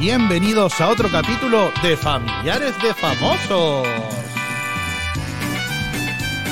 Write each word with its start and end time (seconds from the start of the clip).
Bienvenidos 0.00 0.80
a 0.80 0.88
otro 0.88 1.10
capítulo 1.10 1.70
de 1.82 1.96
Familiares 1.96 2.72
de 2.82 2.94
Famosos. 2.94 3.86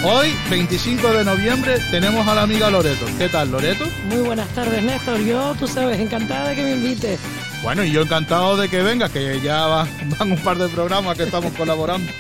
Hoy, 0.05 0.29
25 0.51 1.09
de 1.13 1.25
noviembre, 1.25 1.79
tenemos 1.91 2.27
a 2.29 2.35
la 2.35 2.43
amiga 2.43 2.71
Loreto. 2.71 3.07
¿Qué 3.19 3.29
tal, 3.29 3.51
Loreto? 3.51 3.85
Muy 4.11 4.19
buenas 4.19 4.49
tardes, 4.51 4.83
Néstor. 4.85 5.19
Yo, 5.21 5.55
tú 5.59 5.67
sabes, 5.67 5.99
encantada 5.99 6.51
de 6.51 6.57
que 6.57 6.63
me 6.63 6.73
invites. 6.73 7.19
Bueno, 7.63 7.83
y 7.85 7.91
yo 7.91 8.03
encantado 8.03 8.57
de 8.57 8.69
que 8.69 8.83
vengas, 8.83 9.11
que 9.11 9.41
ya 9.41 9.67
van, 9.67 9.89
van 10.19 10.33
un 10.33 10.39
par 10.39 10.59
de 10.59 10.69
programas 10.69 11.17
que 11.17 11.25
estamos 11.25 11.53
colaborando. 11.55 12.11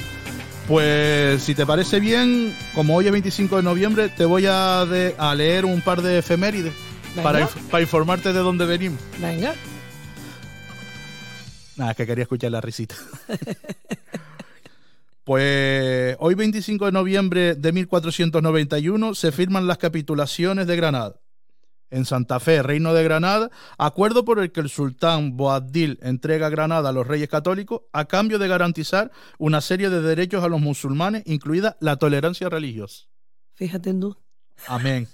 Pues 0.66 1.42
si 1.42 1.54
te 1.54 1.64
parece 1.66 2.00
bien, 2.00 2.54
como 2.74 2.96
hoy 2.96 3.06
es 3.06 3.12
25 3.12 3.56
de 3.58 3.62
noviembre, 3.62 4.08
te 4.08 4.24
voy 4.24 4.46
a, 4.46 4.84
de- 4.86 5.14
a 5.18 5.34
leer 5.34 5.64
un 5.64 5.80
par 5.80 6.02
de 6.02 6.18
efemérides 6.18 6.72
para, 7.22 7.40
inf- 7.42 7.68
para 7.70 7.82
informarte 7.82 8.32
de 8.32 8.38
dónde 8.40 8.66
venimos. 8.66 8.98
Venga. 9.18 9.54
Nada, 11.78 11.92
es 11.92 11.96
que 11.96 12.06
quería 12.06 12.22
escuchar 12.22 12.50
la 12.50 12.60
risita. 12.60 12.96
pues 15.24 16.16
hoy 16.18 16.34
25 16.34 16.86
de 16.86 16.92
noviembre 16.92 17.54
de 17.54 17.72
1491 17.72 19.14
se 19.14 19.30
firman 19.30 19.68
las 19.68 19.78
capitulaciones 19.78 20.66
de 20.66 20.76
Granada. 20.76 21.20
En 21.90 22.04
Santa 22.04 22.40
Fe, 22.40 22.62
Reino 22.62 22.92
de 22.92 23.04
Granada, 23.04 23.50
acuerdo 23.78 24.24
por 24.24 24.40
el 24.40 24.50
que 24.50 24.60
el 24.60 24.68
sultán 24.68 25.36
Boabdil 25.36 26.00
entrega 26.02 26.50
Granada 26.50 26.88
a 26.88 26.92
los 26.92 27.06
reyes 27.06 27.28
católicos 27.28 27.82
a 27.92 28.06
cambio 28.06 28.40
de 28.40 28.48
garantizar 28.48 29.12
una 29.38 29.60
serie 29.60 29.88
de 29.88 30.02
derechos 30.02 30.42
a 30.42 30.48
los 30.48 30.60
musulmanes, 30.60 31.22
incluida 31.26 31.76
la 31.80 31.96
tolerancia 31.96 32.48
religiosa. 32.48 33.04
Fíjate 33.54 33.90
en 33.90 34.00
tú. 34.00 34.16
Amén. 34.66 35.08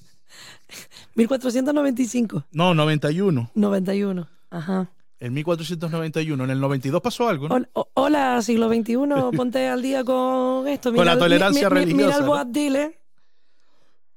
1495. 1.15 2.47
No, 2.53 2.73
91. 2.73 3.51
91. 3.55 4.29
Ajá. 4.51 4.91
En 5.25 5.33
1491. 5.33 6.45
En 6.45 6.51
el 6.51 6.61
92 6.61 7.01
pasó 7.01 7.29
algo, 7.29 7.49
¿no? 7.49 7.55
Hola, 7.55 7.69
o- 7.73 7.89
hola, 7.95 8.43
siglo 8.43 8.69
XXI. 8.69 8.97
Ponte 9.37 9.67
al 9.69 9.81
día 9.81 10.05
con 10.05 10.69
esto. 10.69 10.93
Con 10.95 11.07
la 11.07 11.19
tolerancia 11.19 11.71
mi- 11.71 11.75
mi- 11.77 11.81
religiosa, 11.81 12.07
Mira 12.07 12.17
el 12.19 12.23
¿no? 12.25 12.29
Boabdil, 12.29 12.77
¿eh? 12.77 12.99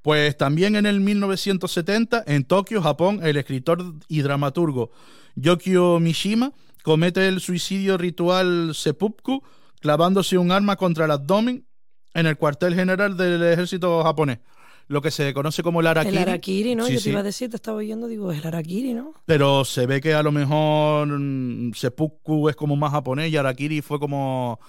Pues 0.02 0.38
también 0.38 0.75
en 0.75 0.85
el 0.85 1.00
1970, 1.00 2.23
en 2.28 2.44
Tokio, 2.45 2.81
Japón, 2.81 3.19
el 3.23 3.35
escritor 3.38 3.83
y 4.08 4.22
dramaturgo 4.22 4.91
Yokio 5.35 6.00
Mishima 6.00 6.52
comete 6.83 7.28
el 7.28 7.39
suicidio 7.41 7.97
ritual 7.97 8.72
seppuku 8.73 9.44
clavándose 9.81 10.38
un 10.38 10.52
arma 10.52 10.75
contra 10.78 11.05
el 11.05 11.11
abdomen 11.11 11.66
en 12.13 12.25
el 12.25 12.38
cuartel 12.38 12.73
general 12.75 13.17
del 13.17 13.44
ejército 13.44 14.02
japonés, 14.03 14.39
lo 14.88 15.02
que 15.02 15.11
se 15.11 15.33
conoce 15.33 15.63
como 15.63 15.81
el 15.81 15.88
Arakiri. 15.88 16.16
El 16.16 16.21
Arakiri, 16.23 16.75
¿no? 16.75 16.85
Sí, 16.85 16.93
Yo 16.93 16.99
sí. 16.99 17.03
te 17.05 17.09
iba 17.11 17.19
a 17.19 17.23
decir, 17.23 17.49
te 17.49 17.57
estaba 17.57 17.77
oyendo, 17.77 18.07
digo, 18.07 18.31
es 18.31 18.39
el 18.39 18.47
Arakiri, 18.47 18.94
¿no? 18.94 19.13
Pero 19.25 19.66
se 19.66 19.85
ve 19.85 19.99
que 20.02 20.13
a 20.13 20.23
lo 20.23 20.31
mejor 20.31 21.07
mm, 21.07 21.73
seppuku 21.73 22.49
es 22.49 22.55
como 22.55 22.75
más 22.75 22.91
japonés 22.91 23.31
y 23.31 23.38
Arakiri 23.38 23.81
fue 23.81 23.99
como 23.99 24.59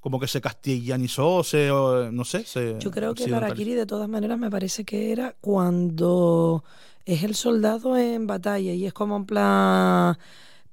como 0.00 0.20
que 0.20 0.28
se 0.28 0.42
castellanizó, 0.42 1.42
se 1.42 1.68
no 1.68 2.24
sé, 2.26 2.44
se 2.44 2.76
Yo 2.78 2.90
creo 2.90 3.14
que 3.14 3.24
el 3.24 3.32
occidentalizó. 3.32 3.46
Arakiri, 3.46 3.72
de 3.72 3.86
todas 3.86 4.06
maneras, 4.06 4.38
me 4.38 4.50
parece 4.50 4.84
que 4.84 5.12
era 5.12 5.34
cuando 5.40 6.62
es 7.06 7.22
el 7.22 7.34
soldado 7.34 7.96
en 7.96 8.26
batalla 8.26 8.72
y 8.72 8.84
es 8.84 8.92
como 8.92 9.16
en 9.16 9.24
plan. 9.24 10.18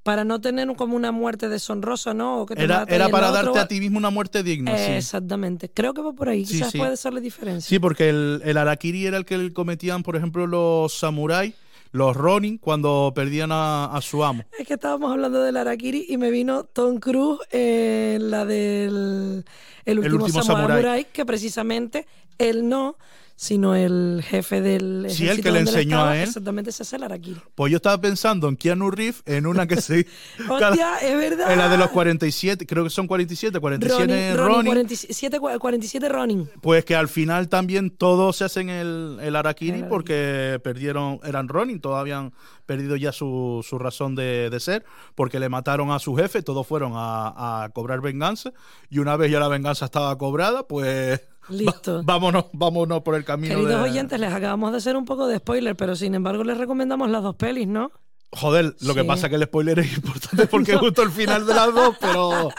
Para 0.04 0.24
no 0.24 0.42
tener 0.42 0.68
como 0.76 0.96
una 0.96 1.12
muerte 1.12 1.48
deshonrosa, 1.48 2.14
¿no? 2.14 2.42
O 2.42 2.46
que 2.46 2.56
te 2.56 2.64
Era, 2.64 2.86
era 2.88 3.06
el 3.06 3.12
para 3.12 3.30
otro, 3.30 3.44
darte 3.44 3.60
a 3.60 3.68
ti 3.68 3.80
mismo 3.80 4.00
una 4.00 4.10
muerte 4.10 4.42
digna, 4.42 4.76
sí. 4.76 4.94
Exactamente. 4.94 5.70
Creo 5.70 5.94
que 5.94 6.02
va 6.02 6.12
por 6.14 6.30
ahí. 6.30 6.46
Sí, 6.46 6.56
Quizás 6.56 6.72
sí. 6.72 6.78
puede 6.80 6.98
ser 6.98 7.14
la 7.14 7.20
diferencia. 7.20 7.70
Sí, 7.70 7.78
porque 7.78 8.10
el, 8.10 8.42
el 8.44 8.58
Arakiri 8.58 9.06
era 9.06 9.18
el 9.18 9.26
que 9.26 9.54
cometían, 9.54 10.02
por 10.02 10.16
ejemplo, 10.16 10.48
los 10.48 10.94
samuráis, 10.94 11.54
los 11.92 12.16
Ronin, 12.16 12.58
cuando 12.58 13.12
perdían 13.14 13.52
a, 13.52 13.86
a 13.86 14.02
su 14.02 14.24
amo. 14.24 14.44
Es 14.58 14.68
que 14.68 14.74
estábamos 14.76 15.12
hablando 15.12 15.44
del 15.44 15.58
Arakiri 15.58 16.06
y 16.10 16.18
me 16.18 16.32
vino 16.32 16.64
Tom 16.64 17.00
Cruise 17.00 17.40
en 17.52 18.32
la 18.32 18.46
del 18.46 19.46
el 19.86 20.00
último, 20.00 20.24
último 20.26 20.42
samurái, 20.44 20.78
samurái. 20.78 21.06
que 21.12 21.26
precisamente 21.26 22.08
él 22.38 22.68
no, 22.68 22.98
sino 23.42 23.76
el 23.76 24.24
jefe 24.24 24.62
del 24.62 25.08
Sí, 25.10 25.24
el 25.24 25.30
ejército 25.30 25.44
que 25.44 25.52
le 25.52 25.60
enseñó 25.62 25.98
a 25.98 26.02
estaba, 26.02 26.18
él. 26.18 26.28
Exactamente, 26.28 26.70
ese 26.70 26.84
es 26.84 26.94
el 26.94 27.02
Arakiri. 27.02 27.42
Pues 27.56 27.72
yo 27.72 27.78
estaba 27.78 28.00
pensando 28.00 28.48
en 28.48 28.56
Keanu 28.56 28.92
Reeves, 28.92 29.24
en 29.26 29.48
una 29.48 29.66
que 29.66 29.82
se... 29.82 30.06
Hostia, 30.48 31.00
es 31.02 31.18
verdad. 31.18 31.52
en 31.52 31.58
la 31.58 31.68
de 31.68 31.76
los 31.76 31.90
47, 31.90 32.68
creo 32.68 32.84
que 32.84 32.92
son 32.92 33.08
47, 33.08 33.60
47 33.60 34.06
Ronin, 34.06 34.38
Ronin, 34.38 34.54
Ronin, 34.54 34.66
47, 34.68 35.40
47 35.40 36.10
Ronin. 36.10 36.52
pues 36.62 36.86
que 36.86 36.96
al 36.96 37.08
final 37.08 37.50
también 37.50 37.90
todos 37.90 38.36
se 38.36 38.44
hacen 38.44 38.70
el, 38.70 39.18
el 39.20 39.36
Arakiri. 39.36 39.86
porque 39.90 40.62
perdieron, 40.64 41.20
eran 41.24 41.48
Ronin, 41.48 41.82
todavía 41.82 42.18
habían 42.18 42.34
perdido 42.68 42.96
ya 42.96 43.12
su, 43.12 43.66
su 43.68 43.80
razón 43.80 44.14
de, 44.14 44.52
de 44.52 44.60
ser, 44.60 44.86
porque 45.16 45.40
le 45.40 45.50
mataron 45.50 45.90
a 45.90 45.98
su 45.98 46.16
jefe, 46.16 46.44
todos 46.44 46.68
fueron 46.68 46.92
a, 46.96 47.64
a 47.64 47.70
cobrar 47.70 48.02
venganza, 48.02 48.54
y 48.92 49.00
una 49.00 49.18
vez 49.18 49.32
ya 49.32 49.40
la 49.40 49.48
venganza 49.48 49.86
estaba 49.86 50.16
cobrada, 50.20 50.68
pues... 50.68 51.22
Listo. 51.52 51.98
Va- 51.98 52.04
vámonos, 52.14 52.46
vámonos 52.54 53.02
por 53.02 53.16
el 53.16 53.24
camino 53.26 53.56
Queridos 53.56 53.84
de... 53.84 53.90
oyentes, 53.90 54.20
les 54.20 54.34
acabamos 54.34 54.72
de 54.72 54.78
hacer 54.78 54.96
un 54.96 55.06
poco 55.06 55.28
de 55.28 55.38
spoiler, 55.38 55.76
pero 55.76 55.96
sin 55.96 56.16
embargo 56.16 56.44
les 56.44 56.58
recomendamos 56.58 57.10
las 57.10 57.22
dos 57.24 57.36
pelis, 57.36 57.68
¿no? 57.68 57.92
Joder, 58.34 58.76
lo 58.80 58.96
que 58.96 59.04
pasa 59.04 59.28
es 59.28 59.30
que 59.30 59.36
el 59.36 59.44
spoiler 59.44 59.80
es 59.80 59.94
importante 59.98 60.48
porque 60.48 60.72
es 60.76 60.78
justo 60.78 61.02
el 61.04 61.12
final 61.12 61.46
de 61.46 61.54
las 61.54 61.74
dos, 61.74 61.98
pero 62.00 62.50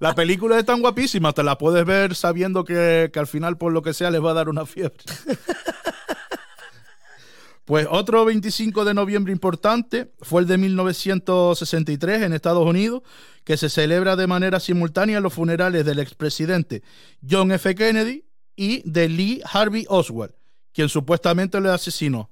la 0.00 0.14
película 0.14 0.58
es 0.58 0.64
tan 0.64 0.80
guapísima, 0.80 1.32
te 1.34 1.42
la 1.42 1.58
puedes 1.58 1.84
ver 1.84 2.14
sabiendo 2.14 2.64
que, 2.64 3.10
que 3.12 3.18
al 3.18 3.26
final, 3.26 3.58
por 3.58 3.72
lo 3.72 3.82
que 3.82 3.92
sea, 3.92 4.10
les 4.10 4.24
va 4.24 4.30
a 4.30 4.34
dar 4.34 4.48
una 4.48 4.64
fiebre. 4.64 4.96
Pues 7.64 7.86
otro 7.90 8.24
25 8.24 8.86
de 8.86 8.94
noviembre 8.94 9.30
importante 9.30 10.10
fue 10.22 10.40
el 10.40 10.46
de 10.48 10.56
1963 10.56 12.22
en 12.22 12.32
Estados 12.32 12.66
Unidos, 12.66 13.02
que 13.44 13.58
se 13.58 13.68
celebra 13.68 14.16
de 14.16 14.26
manera 14.26 14.58
simultánea 14.60 15.20
los 15.20 15.34
funerales 15.34 15.84
del 15.84 15.98
expresidente 15.98 16.82
John 17.28 17.52
F. 17.52 17.74
Kennedy 17.74 18.24
y 18.58 18.82
de 18.84 19.08
Lee 19.08 19.40
Harvey 19.50 19.86
Oswald, 19.88 20.34
quien 20.72 20.88
supuestamente 20.88 21.60
le 21.60 21.70
asesinó. 21.70 22.28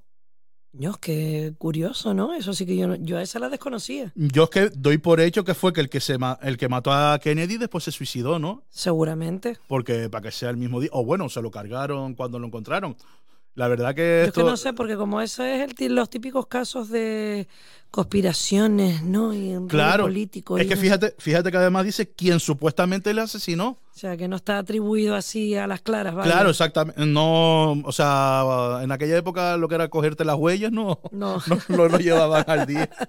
Dios, 0.73 0.97
qué 0.99 1.53
curioso, 1.57 2.13
¿no? 2.13 2.35
Eso 2.35 2.53
sí 2.53 2.65
que 2.65 2.75
yo, 2.75 2.95
yo 2.95 3.17
a 3.17 3.21
esa 3.21 3.39
la 3.39 3.49
desconocía. 3.49 4.11
Yo 4.15 4.43
es 4.43 4.49
que 4.49 4.69
doy 4.69 4.97
por 4.97 5.21
hecho 5.21 5.43
que 5.43 5.55
fue 5.55 5.71
que 5.73 5.81
el 5.81 5.89
que 5.89 6.01
se 6.01 6.17
el 6.41 6.57
que 6.57 6.67
mató 6.67 6.91
a 6.91 7.17
Kennedy 7.17 7.57
después 7.57 7.85
se 7.85 7.91
suicidó, 7.91 8.37
¿no? 8.37 8.63
Seguramente. 8.69 9.57
Porque 9.67 10.09
para 10.09 10.23
que 10.23 10.31
sea 10.31 10.49
el 10.49 10.57
mismo 10.57 10.81
día. 10.81 10.89
O 10.91 11.03
bueno, 11.03 11.29
se 11.29 11.41
lo 11.41 11.49
cargaron 11.49 12.13
cuando 12.13 12.37
lo 12.37 12.45
encontraron. 12.45 12.95
La 13.57 13.67
verdad 13.67 13.95
que 13.95 14.01
Yo 14.01 14.21
es 14.21 14.27
esto. 14.27 14.41
que 14.45 14.49
no 14.51 14.55
sé, 14.55 14.71
porque 14.73 14.95
como 14.95 15.19
eso 15.19 15.43
es 15.43 15.67
el, 15.79 15.95
los 15.95 16.09
típicos 16.11 16.45
casos 16.45 16.89
de 16.89 17.47
conspiraciones, 17.89 19.01
¿no? 19.01 19.33
Y 19.33 19.49
en 19.51 19.67
Claro. 19.67 20.03
político. 20.03 20.57
Es 20.59 20.67
que 20.67 20.75
no- 20.75 20.81
fíjate, 20.81 21.15
fíjate 21.17 21.49
que 21.49 21.57
además 21.57 21.83
dice 21.85 22.07
quien 22.07 22.39
supuestamente 22.39 23.13
le 23.15 23.21
asesinó. 23.21 23.69
O 23.95 23.97
sea, 23.99 24.15
que 24.15 24.27
no 24.27 24.35
está 24.35 24.59
atribuido 24.59 25.15
así 25.15 25.55
a 25.55 25.65
las 25.65 25.81
claras, 25.81 26.13
¿vale? 26.13 26.29
Claro, 26.31 26.51
exactamente. 26.51 27.03
No, 27.03 27.71
o 27.71 27.91
sea, 27.91 28.79
en 28.83 28.91
aquella 28.91 29.17
época 29.17 29.57
lo 29.57 29.67
que 29.67 29.73
era 29.75 29.87
cogerte 29.87 30.23
las 30.23 30.35
huellas 30.35 30.71
no, 30.71 30.99
No. 31.11 31.41
no, 31.47 31.59
no 31.69 31.87
lo 31.87 31.97
llevaban 31.97 32.43
al 32.47 32.67
día. 32.67 32.87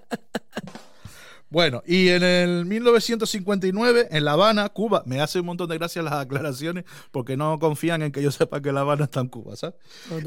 Bueno, 1.51 1.81
y 1.85 2.09
en 2.09 2.23
el 2.23 2.65
1959, 2.65 4.09
en 4.11 4.25
La 4.25 4.33
Habana, 4.33 4.69
Cuba, 4.69 5.01
me 5.05 5.19
hace 5.19 5.39
un 5.39 5.47
montón 5.47 5.67
de 5.69 5.77
gracia 5.77 6.03
las 6.03 6.13
aclaraciones 6.13 6.85
porque 7.11 7.37
no 7.37 7.57
confían 7.57 8.03
en 8.03 8.11
que 8.11 8.21
yo 8.21 8.31
sepa 8.31 8.61
que 8.61 8.71
La 8.71 8.81
Habana 8.81 9.05
está 9.05 9.21
en 9.21 9.29
Cuba, 9.29 9.55
¿sabes? 9.55 9.75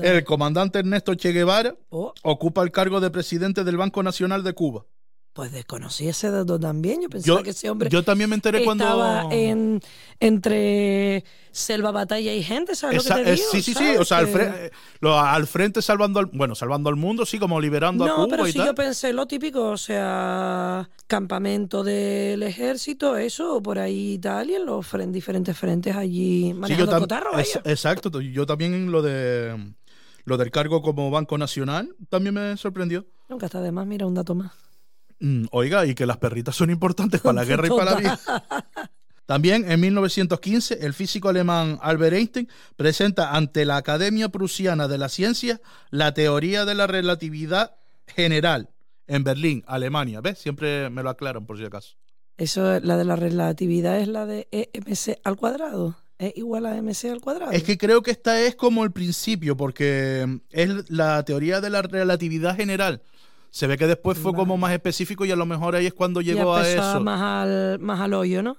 El 0.03 0.25
comandante 0.25 0.81
Ernesto 0.81 1.15
Che 1.15 1.33
Guevara 1.33 1.77
Oh, 1.91 2.13
ocupa 2.23 2.63
el 2.63 2.73
cargo 2.73 3.01
de 3.01 3.11
presidente 3.11 3.63
del 3.65 3.77
Banco 3.77 4.03
Nacional 4.03 4.43
de 4.43 4.53
Cuba. 4.53 4.85
Pues 5.33 5.51
desconocí 5.53 6.09
ese 6.09 6.31
dato 6.31 6.59
también. 6.61 7.01
Yo 7.03 7.09
pensaba 7.09 7.39
Yo, 7.39 7.43
que 7.43 7.51
ese 7.51 7.71
hombre 7.71 7.89
yo 7.89 8.03
también 8.05 8.29
me 8.31 8.35
enteré 8.37 8.65
cuando... 8.65 8.85
estaba 8.85 9.27
en, 9.35 9.81
entre 10.21 11.25
selva, 11.51 11.91
batalla 11.91 12.33
y 12.33 12.43
gente, 12.43 12.75
¿sabes 12.75 12.99
Esa- 13.05 13.17
lo 13.19 13.25
que 13.25 13.31
te 13.31 13.37
digo? 13.37 13.47
sí, 13.51 13.63
sí, 13.63 13.73
sí, 13.73 13.85
¿Sabes? 13.85 14.01
o 14.01 14.05
sea, 14.05 14.19
al, 14.19 14.27
Que- 14.27 14.33
fre- 14.35 14.55
eh, 14.67 14.71
lo- 15.01 15.19
al 15.19 15.47
frente 15.47 15.83
salvando 15.83 16.19
al, 16.21 16.27
bueno, 16.27 16.55
salvando 16.55 16.89
al 16.89 16.97
mundo, 16.97 17.27
sí, 17.27 17.39
como 17.39 17.61
liberando 17.61 18.05
a 18.05 18.09
No, 18.09 18.15
Cuba 18.17 18.27
pero 18.31 18.47
y 18.49 18.53
sí 18.53 18.59
tal. 18.59 18.69
yo 18.69 18.75
pensé 18.75 19.13
lo 19.13 19.27
típico, 19.27 19.71
o 19.71 19.77
sea, 19.77 20.89
campamento 21.07 21.85
del 21.85 22.43
ejército, 22.43 23.17
eso, 23.17 23.63
por 23.63 23.79
ahí 23.79 24.15
y 24.15 24.19
tal, 24.19 24.51
y 24.51 24.55
en 24.55 24.67
los 24.67 24.87
diferentes 25.09 25.57
frentes 25.57 25.95
allí 25.97 26.49
Sí, 26.49 26.55
manejando 26.55 26.93
tam- 26.93 27.01
cotarro, 27.01 27.39
es- 27.39 27.61
exacto, 27.65 28.21
yo 28.21 28.47
también 28.47 28.75
en 28.75 28.91
lo 28.93 29.03
de 29.03 29.73
lo 30.25 30.37
del 30.37 30.51
cargo 30.53 30.83
como 30.83 31.11
Banco 31.11 31.37
Nacional 31.37 31.97
también 32.09 32.35
me 32.35 32.57
sorprendió. 32.57 33.05
Nunca 33.29 33.47
está 33.47 33.61
de 33.61 33.73
más, 33.73 33.87
mira, 33.87 34.07
un 34.07 34.15
dato 34.15 34.35
más. 34.35 34.53
Mm, 35.23 35.45
oiga, 35.53 35.87
y 35.87 35.95
que 35.95 36.05
las 36.05 36.17
perritas 36.17 36.57
son 36.57 36.71
importantes 36.71 37.21
para 37.21 37.35
la 37.35 37.45
guerra 37.45 37.69
y 37.69 37.71
para 37.71 37.93
la 37.93 37.97
vida. 37.97 38.21
También 39.25 39.71
en 39.71 39.81
1915, 39.81 40.79
el 40.85 40.95
físico 40.95 41.29
alemán 41.29 41.79
Albert 41.81 42.17
Einstein 42.17 42.49
presenta 42.75 43.31
ante 43.31 43.65
la 43.65 43.77
Academia 43.77 44.31
Prusiana 44.31 44.89
de 44.89 44.99
la 44.99 45.09
Ciencia 45.09 45.61
la 45.91 46.13
teoría 46.13 46.65
de 46.65 46.75
la 46.75 46.89
relatividad 46.89 47.77
general 48.09 48.71
en 49.07 49.23
Berlín, 49.23 49.63
Alemania. 49.69 50.21
¿Ves? 50.21 50.41
Siempre 50.41 50.91
me 50.91 51.05
lo 51.05 51.11
aclaran 51.11 51.47
por 51.47 51.57
si 51.57 51.65
acaso. 51.65 51.95
Eso, 52.37 52.81
la 52.81 52.97
de 52.97 53.05
la 53.05 53.15
relatividad 53.15 54.01
es 54.01 54.09
la 54.09 54.27
de 54.27 54.49
EMC 54.51 55.21
al 55.23 55.37
cuadrado. 55.37 55.97
Es 56.19 56.37
igual 56.37 56.67
a 56.67 56.83
MC 56.83 57.11
al 57.13 57.21
cuadrado. 57.21 57.53
Es 57.53 57.63
que 57.63 57.79
creo 57.79 58.03
que 58.03 58.11
esta 58.11 58.41
es 58.41 58.57
como 58.57 58.83
el 58.83 58.91
principio, 58.91 59.57
porque 59.57 60.41
es 60.51 60.91
la 60.91 61.25
teoría 61.25 61.61
de 61.61 61.71
la 61.71 61.83
relatividad 61.83 62.57
general. 62.57 63.03
Se 63.55 63.67
ve 63.67 63.77
que 63.77 63.87
después 63.87 64.17
fue 64.17 64.33
como 64.33 64.57
más 64.57 64.73
específico 64.73 65.27
y 65.27 65.31
a 65.31 65.37
lo 65.37 65.45
mejor 65.45 65.77
ahí 65.77 65.85
es 65.87 65.93
cuando 65.93 66.23
llegó 66.23 66.55
a 66.57 66.67
eso. 66.67 67.01
Más 67.01 67.21
al, 67.21 67.79
más 67.81 68.01
al 68.01 68.15
hoyo, 68.15 68.43
¿no? 68.43 68.57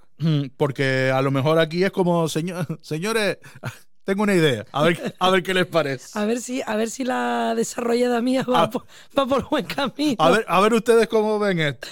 Porque 0.56 1.10
a 1.12 1.20
lo 1.24 1.32
mejor 1.32 1.58
aquí 1.58 1.84
es 1.84 1.90
como, 1.92 2.30
señor, 2.30 2.80
señores, 2.84 3.40
tengo 4.04 4.22
una 4.22 4.36
idea. 4.36 4.66
A 4.72 4.84
ver, 4.84 5.16
a 5.18 5.30
ver 5.32 5.42
qué 5.42 5.56
les 5.56 5.66
parece. 5.66 6.08
A 6.20 6.26
ver 6.26 6.40
si, 6.40 6.62
a 6.64 6.76
ver 6.76 6.92
si 6.92 7.04
la 7.06 7.56
desarrollada 7.56 8.22
mía 8.22 8.46
va, 8.48 8.64
Ah. 8.64 8.70
por, 8.70 8.86
va 9.18 9.26
por 9.26 9.50
buen 9.50 9.66
camino. 9.66 10.16
A 10.20 10.30
ver, 10.30 10.46
a 10.48 10.60
ver 10.62 10.74
ustedes 10.76 11.08
cómo 11.08 11.40
ven 11.40 11.60
esto. 11.60 11.88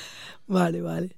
Vale, 0.46 0.82
vale. 0.84 1.18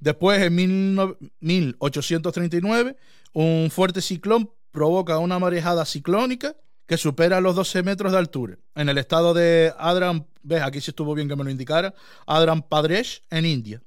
Después, 0.00 0.42
en 0.42 0.56
19- 0.96 1.16
1839, 1.40 2.96
un 3.34 3.70
fuerte 3.70 4.00
ciclón 4.00 4.50
provoca 4.72 5.18
una 5.18 5.38
marejada 5.38 5.84
ciclónica 5.84 6.56
que 6.90 6.96
supera 6.96 7.40
los 7.40 7.54
12 7.54 7.84
metros 7.84 8.10
de 8.10 8.18
altura 8.18 8.58
en 8.74 8.88
el 8.88 8.98
estado 8.98 9.32
de 9.32 9.72
Adhran, 9.78 10.26
ves, 10.42 10.60
aquí 10.60 10.80
sí 10.80 10.90
estuvo 10.90 11.14
bien 11.14 11.28
que 11.28 11.36
me 11.36 11.44
lo 11.44 11.50
indicara, 11.50 11.94
Adhran 12.26 12.62
Pradesh, 12.62 13.22
en 13.30 13.46
India, 13.46 13.80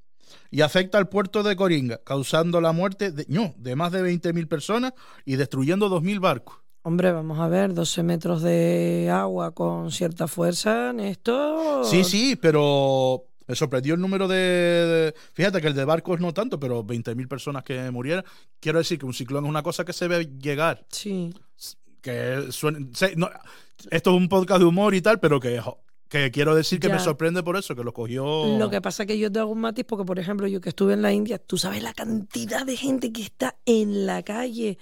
y 0.50 0.62
afecta 0.62 1.00
al 1.00 1.10
puerto 1.10 1.44
de 1.44 1.54
Coringa, 1.58 2.00
causando 2.06 2.62
la 2.62 2.72
muerte 2.72 3.12
de, 3.12 3.26
no, 3.28 3.54
de 3.58 3.76
más 3.76 3.92
de 3.92 4.04
20.000 4.10 4.48
personas 4.48 4.94
y 5.26 5.36
destruyendo 5.36 5.90
2.000 5.90 6.22
barcos. 6.22 6.60
Hombre, 6.84 7.12
vamos 7.12 7.40
a 7.40 7.50
ver, 7.50 7.74
12 7.74 8.04
metros 8.04 8.42
de 8.42 9.10
agua 9.12 9.52
con 9.54 9.92
cierta 9.92 10.30
fuerza, 10.30 10.92
en 10.92 11.02
esto. 11.02 11.84
Sí, 11.84 12.06
sí, 12.06 12.38
pero 12.38 13.26
me 13.48 13.56
sorprendió 13.56 13.96
el 13.96 14.00
número 14.00 14.30
de, 14.30 14.38
de- 14.38 15.14
Fíjate 15.34 15.60
que 15.60 15.68
el 15.68 15.74
de 15.74 15.84
barcos 15.84 16.22
no 16.22 16.34
tanto, 16.34 16.58
pero 16.58 16.86
20.000 16.86 17.28
personas 17.28 17.66
que 17.66 17.92
murieran. 17.92 18.24
Quiero 18.62 18.78
decir 18.80 18.98
que 18.98 19.06
un 19.06 19.14
ciclón 19.14 19.44
es 19.44 19.50
una 19.50 19.62
cosa 19.62 19.84
que 19.84 19.92
se 19.92 20.08
ve 20.08 20.26
llegar. 20.40 20.86
Sí. 20.90 21.34
Que 22.04 22.48
suene- 22.52 22.88
no, 23.16 23.30
esto 23.90 24.12
es 24.12 24.16
un 24.18 24.30
podcast 24.30 24.60
de 24.60 24.66
humor 24.66 24.94
y 24.94 25.02
tal, 25.02 25.20
pero 25.20 25.40
que, 25.40 25.60
que 26.10 26.30
quiero 26.32 26.54
decir 26.54 26.80
que 26.80 26.90
Ya. 26.90 26.96
me 26.96 27.00
sorprende 27.00 27.42
por 27.42 27.56
eso, 27.58 27.76
que 27.76 27.84
lo 27.84 27.94
cogió. 27.94 28.58
Lo 28.60 28.70
que 28.70 28.82
pasa 28.82 29.04
es 29.04 29.08
que 29.08 29.18
yo 29.18 29.32
te 29.32 29.40
hago 29.40 29.52
un 29.52 29.62
matiz 29.62 29.86
porque, 29.88 30.06
por 30.06 30.20
ejemplo, 30.20 30.46
yo 30.48 30.62
que 30.62 30.70
estuve 30.70 30.94
en 30.94 31.02
la 31.02 31.12
India, 31.14 31.40
tú 31.40 31.58
sabes 31.58 31.82
la 31.82 31.94
cantidad 31.94 32.66
de 32.66 32.76
gente 32.78 33.12
que 33.12 33.24
está 33.24 33.56
en 33.66 34.06
la 34.06 34.22
calle 34.22 34.78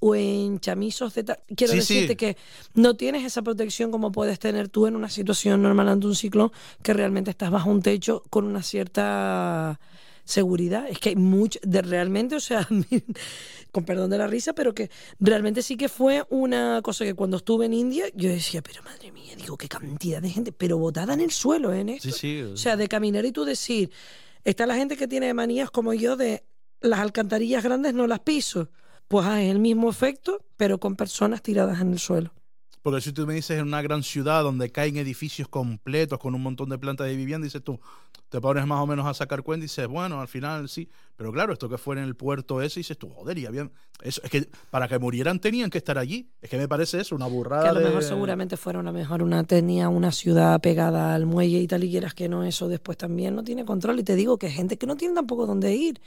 o 0.00 0.14
en 0.16 0.58
chamizos 0.60 1.14
de 1.14 1.24
tal. 1.24 1.38
Quiero 1.56 1.72
Sí, 1.74 1.80
sí. 1.80 1.94
decirte 1.94 2.16
que 2.16 2.36
no 2.74 2.94
tienes 2.96 3.24
esa 3.24 3.40
protección 3.40 3.90
como 3.90 4.12
puedes 4.12 4.38
tener 4.38 4.68
tú 4.68 4.86
en 4.88 4.96
una 4.96 5.08
situación 5.08 5.62
normal 5.62 5.88
ante 5.88 6.06
un 6.08 6.14
ciclón, 6.16 6.50
que 6.82 6.92
realmente 6.92 7.30
estás 7.30 7.50
bajo 7.50 7.70
un 7.70 7.80
techo 7.80 8.22
con 8.28 8.44
una 8.44 8.62
cierta 8.62 9.80
seguridad. 10.24 10.88
Es 10.88 10.98
que 10.98 11.10
hay 11.10 11.16
mucho, 11.16 11.58
de 11.62 11.82
realmente, 11.82 12.36
o 12.36 12.40
sea, 12.40 12.66
con 13.72 13.84
perdón 13.84 14.10
de 14.10 14.18
la 14.18 14.26
risa, 14.26 14.52
pero 14.52 14.74
que 14.74 14.90
realmente 15.18 15.62
sí 15.62 15.76
que 15.76 15.88
fue 15.88 16.24
una 16.30 16.80
cosa 16.82 17.04
que 17.04 17.14
cuando 17.14 17.36
estuve 17.36 17.66
en 17.66 17.74
India, 17.74 18.06
yo 18.14 18.30
decía, 18.30 18.62
pero 18.62 18.82
madre 18.82 19.12
mía, 19.12 19.34
digo, 19.36 19.56
qué 19.56 19.68
cantidad 19.68 20.22
de 20.22 20.30
gente, 20.30 20.52
pero 20.52 20.78
botada 20.78 21.14
en 21.14 21.20
el 21.20 21.30
suelo, 21.30 21.72
¿eh? 21.72 21.80
en 21.80 21.90
esto. 21.90 22.10
Sí, 22.10 22.18
sí. 22.18 22.42
O 22.42 22.56
sea, 22.56 22.76
de 22.76 22.88
caminar 22.88 23.24
y 23.24 23.32
tú 23.32 23.44
decir, 23.44 23.90
está 24.44 24.66
la 24.66 24.76
gente 24.76 24.96
que 24.96 25.08
tiene 25.08 25.32
manías 25.34 25.70
como 25.70 25.94
yo 25.94 26.16
de 26.16 26.44
las 26.80 27.00
alcantarillas 27.00 27.62
grandes 27.62 27.94
no 27.94 28.06
las 28.06 28.20
piso. 28.20 28.70
Pues 29.08 29.26
ah, 29.26 29.42
es 29.42 29.50
el 29.50 29.58
mismo 29.58 29.90
efecto, 29.90 30.44
pero 30.56 30.78
con 30.78 30.96
personas 30.96 31.42
tiradas 31.42 31.80
en 31.80 31.92
el 31.92 31.98
suelo. 31.98 32.32
Porque 32.84 33.00
si 33.00 33.12
tú 33.12 33.26
me 33.26 33.32
dices 33.32 33.58
en 33.58 33.66
una 33.66 33.80
gran 33.80 34.02
ciudad 34.02 34.42
donde 34.42 34.70
caen 34.70 34.98
edificios 34.98 35.48
completos 35.48 36.18
con 36.18 36.34
un 36.34 36.42
montón 36.42 36.68
de 36.68 36.76
plantas 36.76 37.06
de 37.06 37.16
vivienda, 37.16 37.46
dices 37.46 37.64
tú, 37.64 37.80
te 38.28 38.42
pones 38.42 38.66
más 38.66 38.78
o 38.78 38.86
menos 38.86 39.06
a 39.06 39.14
sacar 39.14 39.42
cuenta 39.42 39.64
y 39.64 39.68
dices, 39.68 39.86
bueno, 39.88 40.20
al 40.20 40.28
final 40.28 40.68
sí. 40.68 40.86
Pero 41.16 41.32
claro, 41.32 41.54
esto 41.54 41.66
que 41.70 41.78
fue 41.78 41.96
en 41.96 42.02
el 42.02 42.14
puerto 42.14 42.60
ese, 42.60 42.80
dices 42.80 42.98
tú, 42.98 43.08
joder, 43.08 43.38
y 43.38 43.46
habían. 43.46 43.72
Eso, 44.02 44.20
es 44.22 44.30
que 44.30 44.46
para 44.68 44.86
que 44.86 44.98
murieran 44.98 45.38
tenían 45.38 45.70
que 45.70 45.78
estar 45.78 45.96
allí. 45.96 46.28
Es 46.42 46.50
que 46.50 46.58
me 46.58 46.68
parece 46.68 47.00
eso, 47.00 47.14
una 47.16 47.26
burrada. 47.26 47.62
Que 47.62 47.68
a 47.70 47.72
lo 47.72 47.80
de- 47.80 47.86
mejor 47.86 48.02
seguramente 48.02 48.58
fuera 48.58 48.78
una 48.80 48.92
mejor 48.92 49.22
una 49.22 49.44
tenía 49.44 49.88
una 49.88 50.12
ciudad 50.12 50.60
pegada 50.60 51.14
al 51.14 51.24
muelle 51.24 51.60
y 51.60 51.66
tal 51.66 51.84
y 51.84 51.90
quieras 51.90 52.12
que 52.12 52.28
no, 52.28 52.44
eso 52.44 52.68
después 52.68 52.98
también 52.98 53.34
no 53.34 53.44
tiene 53.44 53.64
control. 53.64 53.98
Y 54.00 54.02
te 54.04 54.14
digo 54.14 54.36
que 54.36 54.48
hay 54.48 54.52
gente 54.52 54.76
que 54.76 54.86
no 54.86 54.96
tiene 54.98 55.14
tampoco 55.14 55.46
dónde 55.46 55.74
ir. 55.74 56.02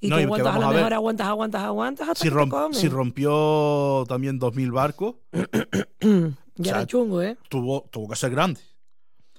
Y 0.00 0.08
No, 0.08 0.16
que 0.16 0.22
aguantas, 0.24 0.46
a 0.46 0.50
vamos 0.50 0.62
lo 0.64 0.66
a 0.66 0.70
ver. 0.72 0.78
mejor 0.80 0.94
aguantas, 0.94 1.26
aguantas, 1.26 1.62
aguantas 1.62 2.08
hasta 2.08 2.22
Si, 2.24 2.28
que 2.28 2.34
romp- 2.34 2.44
te 2.44 2.50
comes. 2.50 2.78
si 2.78 2.88
rompió 2.88 4.04
también 4.08 4.38
2.000 4.40 4.70
barcos, 4.72 5.16
ya 6.00 6.28
o 6.60 6.64
sea, 6.64 6.86
chungo, 6.86 7.22
¿eh? 7.22 7.36
tuvo, 7.48 7.88
tuvo 7.90 8.08
que 8.08 8.16
ser 8.16 8.30
grande. 8.30 8.60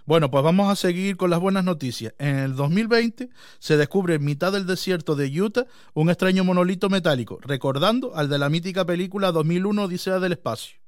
Bueno, 0.06 0.32
pues 0.32 0.44
vamos 0.44 0.72
a 0.72 0.76
seguir 0.76 1.18
con 1.18 1.30
las 1.30 1.40
buenas 1.40 1.64
noticias. 1.64 2.16
En 2.18 2.38
el 2.40 2.56
2020 2.56 3.30
se 3.60 3.78
descubre 3.78 4.16
en 4.16 4.26
mitad 4.26 4.52
del 4.52 4.66
desierto 4.66 5.16
de 5.16 5.28
Utah 5.40 5.68
un 5.94 6.10
extraño 6.10 6.44
monolito 6.44 6.90
metálico, 6.90 7.38
recordando 7.42 8.16
al 8.16 8.28
de 8.28 8.40
la 8.40 8.50
mítica 8.50 8.86
película 8.86 9.32
2001 9.32 9.84
Odisea 9.84 10.20
del 10.20 10.32
Espacio. 10.32 10.80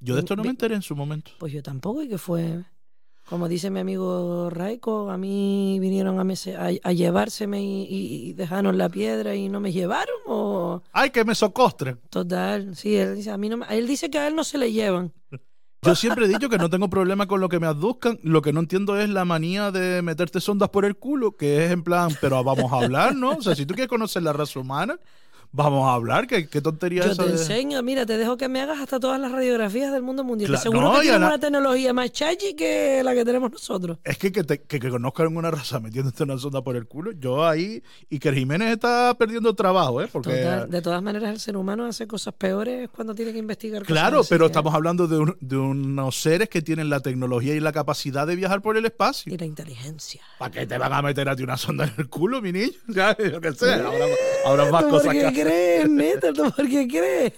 Yo 0.00 0.14
de 0.14 0.20
esto 0.20 0.36
no 0.36 0.44
me 0.44 0.50
enteré 0.50 0.74
en 0.74 0.82
su 0.82 0.96
momento. 0.96 1.32
Pues 1.38 1.52
yo 1.52 1.62
tampoco, 1.62 2.02
y 2.02 2.08
que 2.08 2.18
fue. 2.18 2.64
Como 3.28 3.46
dice 3.46 3.68
mi 3.70 3.80
amigo 3.80 4.48
Raiko, 4.48 5.10
a 5.10 5.18
mí 5.18 5.78
vinieron 5.80 6.18
a, 6.18 6.24
mese- 6.24 6.56
a, 6.56 6.70
a 6.88 6.92
llevárseme 6.92 7.62
y, 7.62 8.32
dejaron 8.32 8.78
la 8.78 8.88
piedra 8.88 9.34
y 9.34 9.48
no 9.50 9.60
me 9.60 9.70
llevaron. 9.70 10.16
O 10.26 10.82
¡Ay, 10.92 11.10
que 11.10 11.24
me 11.24 11.34
socostren! 11.34 11.98
total, 12.08 12.74
sí, 12.74 12.96
él 12.96 13.16
dice, 13.16 13.30
a 13.30 13.36
mí 13.36 13.48
no 13.50 13.64
él 13.68 13.86
dice 13.86 14.08
que 14.10 14.18
a 14.18 14.26
él 14.28 14.34
no 14.34 14.44
se 14.44 14.56
le 14.56 14.72
llevan. 14.72 15.12
Yo 15.82 15.94
siempre 15.94 16.24
he 16.24 16.28
dicho 16.28 16.48
que 16.48 16.58
no 16.58 16.68
tengo 16.70 16.90
problema 16.90 17.26
con 17.28 17.40
lo 17.40 17.48
que 17.48 17.60
me 17.60 17.66
aduzcan. 17.68 18.18
Lo 18.24 18.42
que 18.42 18.52
no 18.52 18.58
entiendo 18.60 18.98
es 18.98 19.08
la 19.08 19.24
manía 19.24 19.70
de 19.70 20.02
meterte 20.02 20.40
sondas 20.40 20.70
por 20.70 20.84
el 20.84 20.96
culo, 20.96 21.36
que 21.36 21.66
es 21.66 21.70
en 21.70 21.84
plan, 21.84 22.10
pero 22.20 22.42
vamos 22.42 22.72
a 22.72 22.78
hablar, 22.84 23.14
¿no? 23.14 23.30
O 23.30 23.42
sea, 23.42 23.54
si 23.54 23.64
tú 23.64 23.74
quieres 23.74 23.88
conocer 23.88 24.24
la 24.24 24.32
raza 24.32 24.58
humana, 24.58 24.98
vamos 25.52 25.88
a 25.88 25.94
hablar. 25.94 26.26
¿Qué, 26.26 26.48
qué 26.48 26.60
tontería 26.60 27.04
Yo 27.04 27.12
esa 27.12 27.24
te 27.24 27.30
de- 27.32 27.38
enseño, 27.38 27.82
mira, 27.82 28.04
te 28.06 28.16
dejo 28.18 28.36
que 28.36 28.48
me 28.48 28.60
hagas 28.60 28.80
hasta 28.80 29.00
todas 29.00 29.20
las 29.20 29.32
radiografías 29.32 29.92
del 29.92 30.02
mundo 30.02 30.24
mundial. 30.24 30.50
que 30.50 30.56
Cla- 30.56 30.62
seguro 30.62 30.80
no, 30.82 30.92
que 30.92 30.98
y 30.98 31.00
tienen 31.02 31.16
ana- 31.22 31.26
una 31.34 31.38
tecnología 31.38 31.92
más 31.92 32.12
chachi 32.12 32.54
que 32.54 33.02
la 33.04 33.14
que 33.14 33.24
tenemos 33.24 33.50
nosotros. 33.50 33.98
Es 34.04 34.18
que 34.18 34.30
que, 34.32 34.44
te- 34.44 34.60
que, 34.62 34.78
que 34.80 34.90
conozcan 34.90 35.36
una 35.36 35.50
raza 35.50 35.80
metiéndote 35.80 36.22
una 36.22 36.38
sonda 36.38 36.62
por 36.62 36.76
el 36.76 36.86
culo, 36.86 37.12
yo 37.12 37.46
ahí. 37.46 37.82
Y 38.10 38.18
que 38.18 38.32
Jiménez 38.32 38.72
está 38.72 39.14
perdiendo 39.18 39.54
trabajo, 39.54 40.02
¿eh? 40.02 40.08
Porque. 40.10 40.30
Total, 40.30 40.70
de 40.70 40.82
todas 40.82 41.02
maneras, 41.02 41.30
el 41.30 41.40
ser 41.40 41.56
humano 41.56 41.84
hace 41.86 42.06
cosas 42.06 42.34
peores 42.34 42.88
cuando 42.94 43.14
tiene 43.14 43.32
que 43.32 43.38
investigar 43.38 43.82
cosas 43.82 43.92
Claro, 43.92 44.20
así, 44.20 44.28
pero 44.30 44.44
¿eh? 44.44 44.48
estamos 44.48 44.74
hablando 44.74 45.06
de, 45.08 45.18
un- 45.18 45.36
de 45.40 45.56
unos 45.56 46.20
seres 46.20 46.48
que 46.48 46.62
tienen 46.62 46.88
la 46.90 47.00
tecnología 47.00 47.54
y 47.54 47.60
la 47.60 47.72
capacidad 47.72 48.26
de 48.26 48.36
viajar 48.36 48.60
por 48.62 48.76
el 48.76 48.84
espacio. 48.84 49.32
Y 49.32 49.36
la 49.38 49.46
inteligencia. 49.46 50.22
¿Para 50.38 50.50
qué 50.50 50.66
te 50.66 50.78
van 50.78 50.92
a 50.92 51.02
meter 51.02 51.28
a 51.28 51.34
ti 51.36 51.42
una 51.42 51.56
sonda 51.56 51.84
en 51.84 51.94
el 51.98 52.08
culo, 52.08 52.40
mi 52.42 52.52
niño? 52.52 52.72
Ya, 52.88 53.16
yo 53.16 53.40
qué 53.40 53.52
sé, 53.52 53.72
habrá, 53.74 54.06
habrá 54.46 54.70
más 54.70 54.84
¿Tú 54.84 54.90
cosas 54.90 55.12
que 55.12 55.37
crees, 55.42 55.88
neta? 55.90 56.32
¿Tú 56.32 56.50
por 56.54 56.68
qué 56.68 56.86
crees? 56.88 57.32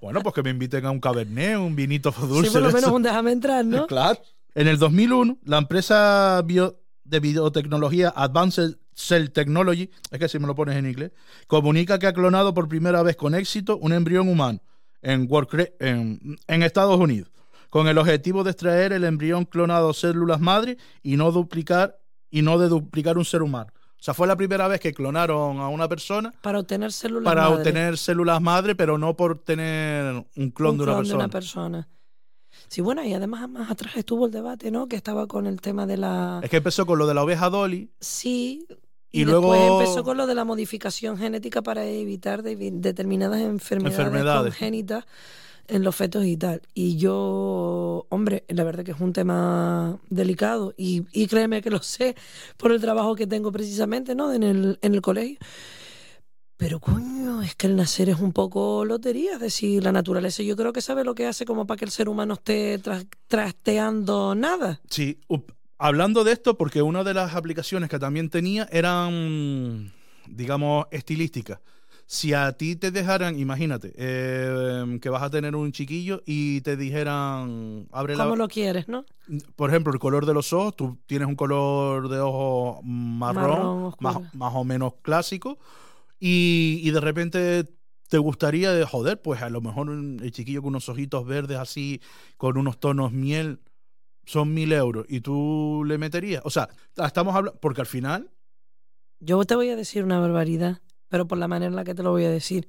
Bueno, 0.00 0.20
pues 0.22 0.34
que 0.34 0.42
me 0.42 0.50
inviten 0.50 0.86
a 0.86 0.90
un 0.90 1.00
cabernet, 1.00 1.56
un 1.58 1.74
vinito 1.74 2.10
dulce. 2.12 2.48
sí, 2.48 2.52
por 2.52 2.62
lo 2.62 2.72
menos 2.72 2.90
un 2.90 3.02
déjame 3.02 3.32
entrar, 3.32 3.64
¿no? 3.64 3.86
Claro. 3.86 4.18
En 4.54 4.68
el 4.68 4.78
2001, 4.78 5.38
la 5.44 5.58
empresa 5.58 6.42
bio- 6.44 6.78
de 7.04 7.20
biotecnología 7.20 8.12
Advanced 8.14 8.76
Cell 8.94 9.28
Technology, 9.28 9.90
es 10.10 10.18
que 10.18 10.28
si 10.28 10.38
me 10.38 10.46
lo 10.46 10.54
pones 10.54 10.76
en 10.76 10.86
inglés, 10.86 11.12
comunica 11.46 11.98
que 11.98 12.06
ha 12.06 12.12
clonado 12.12 12.52
por 12.54 12.68
primera 12.68 13.02
vez 13.02 13.16
con 13.16 13.34
éxito 13.34 13.76
un 13.78 13.92
embrión 13.92 14.28
humano 14.28 14.60
en, 15.02 15.28
Workre- 15.28 15.74
en, 15.78 16.36
en 16.48 16.62
Estados 16.62 16.98
Unidos, 16.98 17.30
con 17.70 17.86
el 17.86 17.98
objetivo 17.98 18.42
de 18.44 18.50
extraer 18.50 18.92
el 18.92 19.04
embrión 19.04 19.44
clonado 19.44 19.92
células 19.92 20.40
madre 20.40 20.76
y 21.02 21.16
no 21.16 21.30
duplicar 21.30 21.98
y 22.30 22.42
no 22.42 22.58
de 22.58 22.68
duplicar 22.68 23.16
un 23.18 23.24
ser 23.24 23.42
humano. 23.42 23.70
O 24.00 24.02
sea, 24.02 24.14
fue 24.14 24.26
la 24.28 24.36
primera 24.36 24.68
vez 24.68 24.80
que 24.80 24.94
clonaron 24.94 25.58
a 25.58 25.68
una 25.68 25.88
persona 25.88 26.32
Para 26.40 26.60
obtener 26.60 26.92
células 26.92 27.24
para 27.24 27.42
madre. 27.44 27.56
obtener 27.56 27.98
células 27.98 28.40
madre, 28.40 28.74
pero 28.76 28.96
no 28.96 29.16
por 29.16 29.38
tener 29.42 30.24
un 30.36 30.50
clon, 30.50 30.72
Un 30.72 30.78
de, 30.78 30.82
una 30.84 30.96
persona. 30.98 31.28
persona. 31.28 31.88
Sí, 32.68 32.80
bueno, 32.80 33.02
y 33.04 33.12
además 33.14 33.48
más 33.48 33.70
atrás 33.70 33.96
estuvo 33.96 34.26
el 34.26 34.32
debate, 34.32 34.70
¿no? 34.70 34.86
Que 34.88 34.96
estaba 34.96 35.26
con 35.26 35.46
el 35.46 35.60
tema 35.60 35.86
de 35.86 35.96
la... 35.96 36.40
Es 36.42 36.50
que 36.50 36.58
empezó 36.58 36.86
con 36.86 36.98
lo 36.98 37.06
de 37.06 37.14
la 37.14 37.22
oveja 37.24 37.50
Dolly, 37.50 37.90
Sí. 38.00 38.66
Y 39.10 39.22
Y, 39.22 39.24
luego- 39.24 39.52
después 39.54 39.80
empezó 39.88 40.04
con 40.04 40.16
lo 40.18 40.26
de 40.26 40.34
la 40.34 40.44
modificación 40.44 41.16
genética 41.16 41.62
para 41.62 41.84
evitar 41.86 42.42
de- 42.42 42.56
determinadas 42.72 43.40
enfermedades, 43.40 43.98
Enfermedades. 43.98 44.52
congénitas 44.54 45.06
en 45.68 45.82
los 45.84 45.94
fetos 45.94 46.24
y 46.24 46.36
tal. 46.36 46.62
Y 46.74 46.96
yo, 46.96 48.06
hombre, 48.08 48.44
la 48.48 48.64
verdad 48.64 48.84
que 48.84 48.92
es 48.92 49.00
un 49.00 49.12
tema 49.12 49.98
delicado 50.10 50.74
y, 50.76 51.04
y 51.12 51.26
créeme 51.26 51.62
que 51.62 51.70
lo 51.70 51.82
sé 51.82 52.14
por 52.56 52.72
el 52.72 52.80
trabajo 52.80 53.14
que 53.14 53.26
tengo 53.26 53.52
precisamente, 53.52 54.14
¿no? 54.14 54.32
En 54.32 54.42
el, 54.42 54.78
en 54.82 54.94
el 54.94 55.00
colegio. 55.02 55.38
Pero 56.56 56.80
coño, 56.80 57.40
es 57.42 57.54
que 57.54 57.68
el 57.68 57.76
nacer 57.76 58.08
es 58.08 58.18
un 58.18 58.32
poco 58.32 58.84
lotería, 58.84 59.34
es 59.34 59.40
decir, 59.40 59.84
la 59.84 59.92
naturaleza 59.92 60.42
yo 60.42 60.56
creo 60.56 60.72
que 60.72 60.80
sabe 60.80 61.04
lo 61.04 61.14
que 61.14 61.26
hace 61.26 61.44
como 61.44 61.66
para 61.68 61.78
que 61.78 61.84
el 61.84 61.92
ser 61.92 62.08
humano 62.08 62.34
esté 62.34 62.78
tras- 62.80 63.06
trasteando 63.28 64.34
nada. 64.34 64.80
Sí, 64.90 65.20
hablando 65.78 66.24
de 66.24 66.32
esto, 66.32 66.58
porque 66.58 66.82
una 66.82 67.04
de 67.04 67.14
las 67.14 67.36
aplicaciones 67.36 67.88
que 67.88 68.00
también 68.00 68.28
tenía 68.28 68.68
eran, 68.72 69.92
digamos, 70.26 70.86
estilísticas. 70.90 71.60
Si 72.10 72.32
a 72.32 72.52
ti 72.52 72.74
te 72.74 72.90
dejaran, 72.90 73.38
imagínate, 73.38 73.92
eh, 73.94 74.98
que 75.02 75.10
vas 75.10 75.22
a 75.22 75.28
tener 75.28 75.54
un 75.54 75.72
chiquillo 75.72 76.22
y 76.24 76.62
te 76.62 76.74
dijeran, 76.74 77.86
abre 77.92 78.16
la... 78.16 78.24
Como 78.24 78.36
lo 78.36 78.48
quieres, 78.48 78.88
¿no? 78.88 79.04
Por 79.56 79.68
ejemplo, 79.68 79.92
el 79.92 79.98
color 79.98 80.24
de 80.24 80.32
los 80.32 80.54
ojos, 80.54 80.74
tú 80.74 80.98
tienes 81.04 81.28
un 81.28 81.36
color 81.36 82.08
de 82.08 82.18
ojos 82.18 82.78
marrón, 82.82 83.94
más, 84.00 84.16
más 84.32 84.54
o 84.54 84.64
menos 84.64 84.94
clásico, 85.02 85.58
y, 86.18 86.80
y 86.82 86.90
de 86.92 87.00
repente 87.00 87.66
te 88.08 88.16
gustaría, 88.16 88.72
de, 88.72 88.86
joder, 88.86 89.20
pues 89.20 89.42
a 89.42 89.50
lo 89.50 89.60
mejor 89.60 89.90
un- 89.90 90.18
el 90.22 90.32
chiquillo 90.32 90.62
con 90.62 90.70
unos 90.70 90.88
ojitos 90.88 91.26
verdes 91.26 91.58
así, 91.58 92.00
con 92.38 92.56
unos 92.56 92.80
tonos 92.80 93.12
miel, 93.12 93.60
son 94.24 94.54
mil 94.54 94.72
euros 94.72 95.04
y 95.10 95.20
tú 95.20 95.84
le 95.86 95.98
meterías. 95.98 96.40
O 96.46 96.50
sea, 96.50 96.70
estamos 96.96 97.34
hablando, 97.36 97.60
porque 97.60 97.82
al 97.82 97.86
final, 97.86 98.30
Yo 99.20 99.44
te 99.44 99.56
voy 99.56 99.68
a 99.68 99.76
decir 99.76 100.04
una 100.04 100.20
barbaridad, 100.20 100.80
pero 101.08 101.26
por 101.26 101.38
la 101.38 101.48
manera 101.48 101.68
en 101.70 101.76
la 101.76 101.84
que 101.84 101.94
te 101.94 102.02
lo 102.02 102.10
voy 102.10 102.24
a 102.24 102.30
decir. 102.30 102.68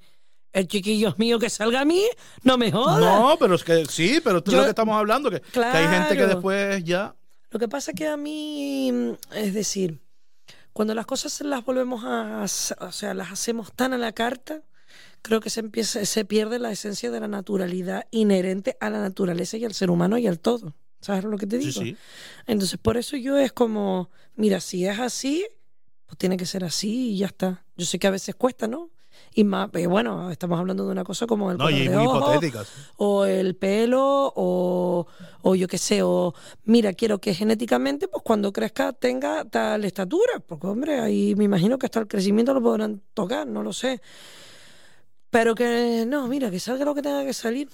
El 0.52 0.68
chiquillo 0.68 1.14
mío 1.18 1.38
que 1.38 1.50
salga 1.50 1.82
a 1.82 1.86
mí, 1.86 2.04
no 2.44 2.58
me 2.58 2.72
jodas. 2.72 3.00
no, 3.00 3.38
pero 3.40 3.54
es 3.56 3.64
que 3.64 3.86
sí, 3.86 4.20
pero 4.24 4.40
esto 4.40 4.52
es 4.52 4.58
lo 4.58 4.64
que 4.64 4.70
estamos 4.70 4.96
hablando, 4.98 5.30
que, 5.30 5.42
que 5.42 5.60
hay 5.60 5.88
gente 5.88 6.18
que 6.18 6.26
después 6.26 6.84
ya... 6.84 7.16
Lo 7.52 7.60
que 7.60 7.68
pasa 7.68 7.94
que 7.94 8.08
a 8.08 8.18
mí, 8.18 8.92
mm, 8.92 9.12
es 9.36 9.54
decir, 9.54 10.02
cuando 10.74 10.94
las 10.96 11.06
cosas 11.06 11.40
las 11.42 11.64
volvemos 11.66 12.04
a, 12.04 12.46
o 12.80 12.92
sea, 12.92 13.14
las 13.14 13.32
hacemos 13.32 13.74
tan 13.74 13.94
a 13.94 13.98
la 13.98 14.12
carta, 14.12 14.64
creo 15.22 15.40
que 15.40 15.50
se 15.50 15.60
empieza, 15.60 16.04
se 16.06 16.26
pierde 16.26 16.58
la 16.60 16.72
esencia 16.72 17.12
de 17.12 17.20
la 17.20 17.28
naturalidad 17.28 18.08
inherente 18.12 18.76
a 18.80 18.90
la 18.90 19.00
naturaleza 19.02 19.58
y 19.58 19.66
al 19.66 19.74
ser 19.74 19.92
humano 19.92 20.18
y 20.18 20.26
al 20.28 20.40
todo. 20.40 20.76
¿Sabes 21.02 21.24
lo 21.24 21.38
que 21.38 21.48
te 21.48 21.60
Sí, 21.62 21.68
digo? 21.68 21.82
sí. 21.82 21.98
Entonces, 22.48 22.78
por 22.80 22.98
eso 22.98 23.18
yo 23.18 23.38
es 23.38 23.52
como, 23.52 24.10
mira, 24.36 24.60
si 24.62 24.86
es 24.86 25.00
así, 25.00 25.46
pues 26.10 26.18
tiene 26.18 26.38
que 26.38 26.48
ser 26.48 26.64
así 26.64 27.12
y 27.12 27.18
ya 27.20 27.28
está. 27.28 27.64
Yo 27.78 27.86
sé 27.86 28.00
que 28.00 28.08
a 28.08 28.12
veces 28.12 28.34
cuesta, 28.34 28.68
¿no? 28.68 28.90
Y 29.36 29.44
más, 29.44 29.70
eh, 29.76 29.86
bueno, 29.86 30.32
estamos 30.32 30.58
hablando 30.60 30.86
de 30.86 30.92
una 30.92 31.04
cosa 31.04 31.28
como 31.28 31.52
el 31.52 31.58
No, 31.60 31.66
color 31.66 31.80
de 31.80 31.98
ojos, 31.98 32.68
o 32.98 33.26
el 33.26 33.56
pelo, 33.56 34.34
o, 34.36 35.06
o 35.44 35.56
yo 35.56 35.68
qué 35.68 35.78
sé, 35.78 36.02
o 36.02 36.34
mira, 36.64 36.94
quiero 36.94 37.20
que 37.20 37.36
genéticamente, 37.36 38.08
pues 38.08 38.24
cuando 38.24 38.52
crezca 38.52 38.92
tenga 38.92 39.46
tal 39.46 39.86
estatura, 39.86 40.40
porque 40.44 40.66
hombre, 40.66 41.00
ahí 41.00 41.36
me 41.36 41.44
imagino 41.44 41.78
que 41.78 41.86
hasta 41.86 42.00
el 42.00 42.08
crecimiento 42.08 42.56
lo 42.56 42.62
podrán 42.64 43.04
tocar, 43.14 43.46
no 43.46 43.62
lo 43.62 43.72
sé. 43.72 44.02
Pero 45.30 45.54
que 45.54 46.06
no, 46.08 46.28
mira, 46.28 46.50
que 46.50 46.60
salga 46.60 46.86
lo 46.86 46.96
que 46.96 47.04
tenga 47.04 47.24
que 47.24 47.34
salir. 47.34 47.70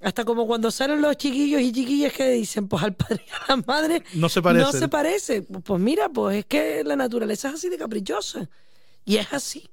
Hasta 0.00 0.24
como 0.24 0.46
cuando 0.46 0.70
salen 0.70 1.02
los 1.02 1.16
chiquillos 1.16 1.60
y 1.60 1.72
chiquillas 1.72 2.12
que 2.12 2.28
dicen, 2.30 2.68
pues 2.68 2.82
al 2.84 2.94
padre 2.94 3.24
y 3.26 3.30
a 3.30 3.56
la 3.56 3.62
madre 3.66 4.04
No 4.14 4.28
se 4.28 4.40
parece. 4.40 4.64
no 4.64 4.72
se 4.72 4.88
parece. 4.88 5.42
Pues 5.42 5.80
mira, 5.80 6.08
pues 6.08 6.38
es 6.38 6.46
que 6.46 6.84
la 6.84 6.94
naturaleza 6.96 7.48
es 7.48 7.54
así 7.54 7.68
de 7.68 7.78
caprichosa. 7.78 8.48
Y 9.04 9.16
es 9.16 9.32
así. 9.32 9.68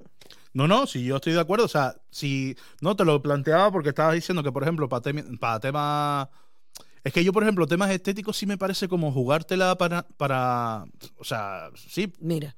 No, 0.54 0.68
no, 0.68 0.88
si 0.88 1.04
yo 1.04 1.18
estoy 1.18 1.34
de 1.34 1.42
acuerdo. 1.42 1.66
O 1.66 1.70
sea, 1.70 1.96
si 2.10 2.56
no 2.82 2.96
te 2.96 3.06
lo 3.06 3.22
planteaba 3.22 3.72
porque 3.72 3.90
estabas 3.90 4.16
diciendo 4.16 4.42
que, 4.42 4.52
por 4.52 4.64
ejemplo, 4.64 4.90
para, 4.90 5.12
para 5.40 5.60
temas. 5.60 6.30
Es 7.04 7.14
que 7.14 7.24
yo, 7.24 7.32
por 7.32 7.44
ejemplo, 7.44 7.68
temas 7.68 7.92
estéticos 7.92 8.36
sí 8.36 8.48
me 8.48 8.58
parece 8.58 8.88
como 8.88 9.12
jugártela 9.12 9.78
para. 9.78 10.08
para 10.18 10.86
o 11.18 11.24
sea, 11.24 11.70
sí, 11.76 12.12
Mira, 12.20 12.56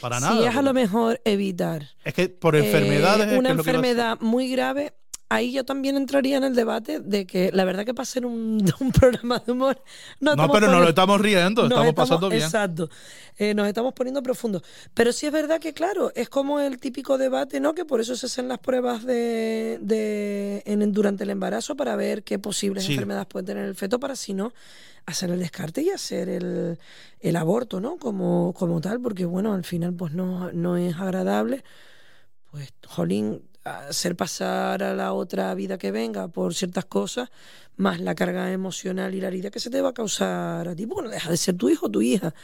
para 0.00 0.18
si 0.18 0.24
nada. 0.24 0.48
es 0.50 0.56
a 0.56 0.62
lo 0.62 0.74
mejor 0.74 1.20
evitar 1.24 1.86
Es 2.04 2.12
que 2.12 2.28
por 2.28 2.56
eh, 2.56 2.66
enfermedades. 2.66 3.28
es 3.30 3.38
una 3.38 3.50
es 3.50 3.56
lo 3.56 3.62
que 3.62 3.70
enfermedad 3.70 4.18
muy 4.20 4.48
grave, 4.50 4.94
ahí 5.34 5.52
yo 5.52 5.64
también 5.64 5.96
entraría 5.96 6.36
en 6.36 6.44
el 6.44 6.54
debate 6.54 7.00
de 7.00 7.26
que 7.26 7.50
la 7.52 7.64
verdad 7.64 7.84
que 7.84 7.94
para 7.94 8.06
ser 8.06 8.26
un, 8.26 8.64
un 8.80 8.92
programa 8.92 9.38
de 9.44 9.52
humor 9.52 9.80
no, 10.20 10.34
No, 10.36 10.42
estamos 10.42 10.56
pero 10.60 10.70
no 10.72 10.80
lo 10.80 10.88
estamos 10.88 11.20
riendo, 11.20 11.62
nos 11.62 11.70
estamos 11.72 11.94
pasando 11.94 12.28
bien. 12.28 12.42
Exacto. 12.42 12.88
Eh, 13.36 13.52
nos 13.54 13.66
estamos 13.66 13.92
poniendo 13.94 14.22
profundos. 14.22 14.62
Pero 14.94 15.12
sí 15.12 15.26
es 15.26 15.32
verdad 15.32 15.58
que, 15.60 15.72
claro, 15.74 16.12
es 16.14 16.28
como 16.28 16.60
el 16.60 16.78
típico 16.78 17.18
debate, 17.18 17.58
¿no? 17.60 17.74
Que 17.74 17.84
por 17.84 18.00
eso 18.00 18.14
se 18.16 18.26
hacen 18.26 18.46
las 18.48 18.58
pruebas 18.58 19.04
de, 19.04 19.78
de 19.82 20.62
en- 20.66 20.92
durante 20.92 21.24
el 21.24 21.30
embarazo 21.30 21.76
para 21.76 21.96
ver 21.96 22.22
qué 22.22 22.38
posibles 22.38 22.84
Sí. 22.84 22.92
enfermedades 22.92 23.26
puede 23.26 23.44
tener 23.46 23.64
el 23.64 23.74
feto 23.74 23.98
para, 23.98 24.14
si 24.16 24.34
no, 24.34 24.52
hacer 25.06 25.30
el 25.30 25.38
descarte 25.40 25.82
y 25.82 25.90
hacer 25.90 26.28
el, 26.28 26.78
el 27.20 27.36
aborto, 27.36 27.80
¿no? 27.80 27.96
Como, 27.96 28.54
como 28.56 28.80
tal, 28.80 29.00
porque, 29.00 29.24
bueno, 29.24 29.52
al 29.52 29.64
final, 29.64 29.94
pues 29.94 30.12
no, 30.12 30.52
no 30.52 30.76
es 30.76 30.94
agradable. 30.96 31.64
Pues, 32.50 32.72
jolín, 32.86 33.42
hacer 33.64 34.14
pasar 34.14 34.82
a 34.82 34.94
la 34.94 35.12
otra 35.12 35.54
vida 35.54 35.78
que 35.78 35.90
venga 35.90 36.28
por 36.28 36.54
ciertas 36.54 36.84
cosas, 36.84 37.30
más 37.76 38.00
la 38.00 38.14
carga 38.14 38.52
emocional 38.52 39.14
y 39.14 39.20
la 39.20 39.28
herida 39.28 39.50
que 39.50 39.60
se 39.60 39.70
te 39.70 39.80
va 39.80 39.90
a 39.90 39.94
causar 39.94 40.68
a 40.68 40.76
ti, 40.76 40.86
porque 40.86 41.04
no 41.04 41.10
deja 41.10 41.30
de 41.30 41.36
ser 41.36 41.56
tu 41.56 41.68
hijo 41.68 41.86
o 41.86 41.90
tu 41.90 42.02
hija. 42.02 42.34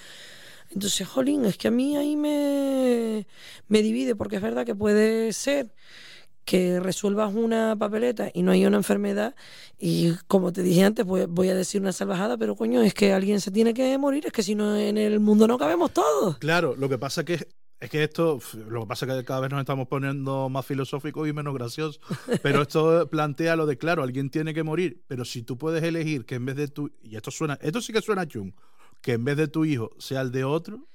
Entonces, 0.71 1.07
jolín, 1.07 1.45
es 1.45 1.59
que 1.59 1.69
a 1.69 1.71
mí 1.71 1.97
ahí 1.97 2.17
me, 2.17 3.27
me 3.69 3.83
divide, 3.83 4.15
porque 4.15 4.37
es 4.37 4.43
verdad 4.43 4.65
que 4.65 4.75
puede 4.75 5.33
ser 5.33 5.75
que 6.45 6.81
resuelvas 6.81 7.35
una 7.35 7.77
papeleta 7.77 8.31
y 8.33 8.43
no 8.43 8.53
hay 8.53 8.65
una 8.65 8.79
enfermedad 8.79 9.35
y 9.79 10.15
como 10.27 10.53
te 10.53 10.63
dije 10.63 10.83
antes 10.83 11.05
voy, 11.05 11.27
voy 11.29 11.49
a 11.51 11.55
decir 11.55 11.81
una 11.81 11.93
salvajada 11.93 12.39
pero 12.39 12.57
coño 12.57 12.81
es 12.83 12.95
que 12.95 13.13
alguien 13.13 13.41
se 13.41 13.51
tiene 13.51 13.75
que 13.75 13.97
morir 13.99 14.27
es 14.27 14.33
que 14.33 14.43
si 14.43 14.55
no 14.55 14.75
en 14.75 14.97
el 14.97 15.21
mundo 15.21 15.47
no 15.47 15.59
cabemos 15.59 15.93
todos 15.93 16.39
Claro, 16.39 16.75
lo 16.77 16.89
que 16.89 16.99
pasa 16.99 17.25
que 17.25 17.47
es 17.81 17.89
que 17.89 18.05
esto, 18.05 18.39
lo 18.69 18.83
que 18.83 18.87
pasa 18.87 19.07
es 19.07 19.13
que 19.13 19.25
cada 19.25 19.41
vez 19.41 19.51
nos 19.51 19.61
estamos 19.61 19.89
poniendo 19.89 20.51
más 20.51 20.67
filosóficos 20.67 21.27
y 21.27 21.33
menos 21.33 21.55
graciosos. 21.55 22.01
Pero 22.43 22.63
esto 22.63 23.09
plantea 23.09 23.57
lo 23.57 23.65
de, 23.65 23.79
claro, 23.79 24.03
alguien 24.03 24.29
tiene 24.29 24.53
que 24.53 24.63
morir. 24.63 25.03
Pero 25.09 25.25
si 25.25 25.43
tú 25.43 25.57
puedes 25.57 25.83
elegir 25.83 26.27
que 26.27 26.35
en 26.35 26.45
vez 26.45 26.57
de 26.57 26.69
tu. 26.69 26.93
Y 27.03 27.17
esto 27.17 27.31
suena, 27.31 27.59
esto 27.63 27.81
sí 27.81 27.93
que 27.95 28.03
suena 28.03 28.29
chung. 28.29 28.53
Que 29.01 29.13
en 29.15 29.25
vez 29.25 29.39
de 29.39 29.49
tu 29.49 29.65
hijo 29.65 29.93
sea 29.99 30.21
el 30.21 30.31
de 30.31 30.45
otro, 30.45 30.87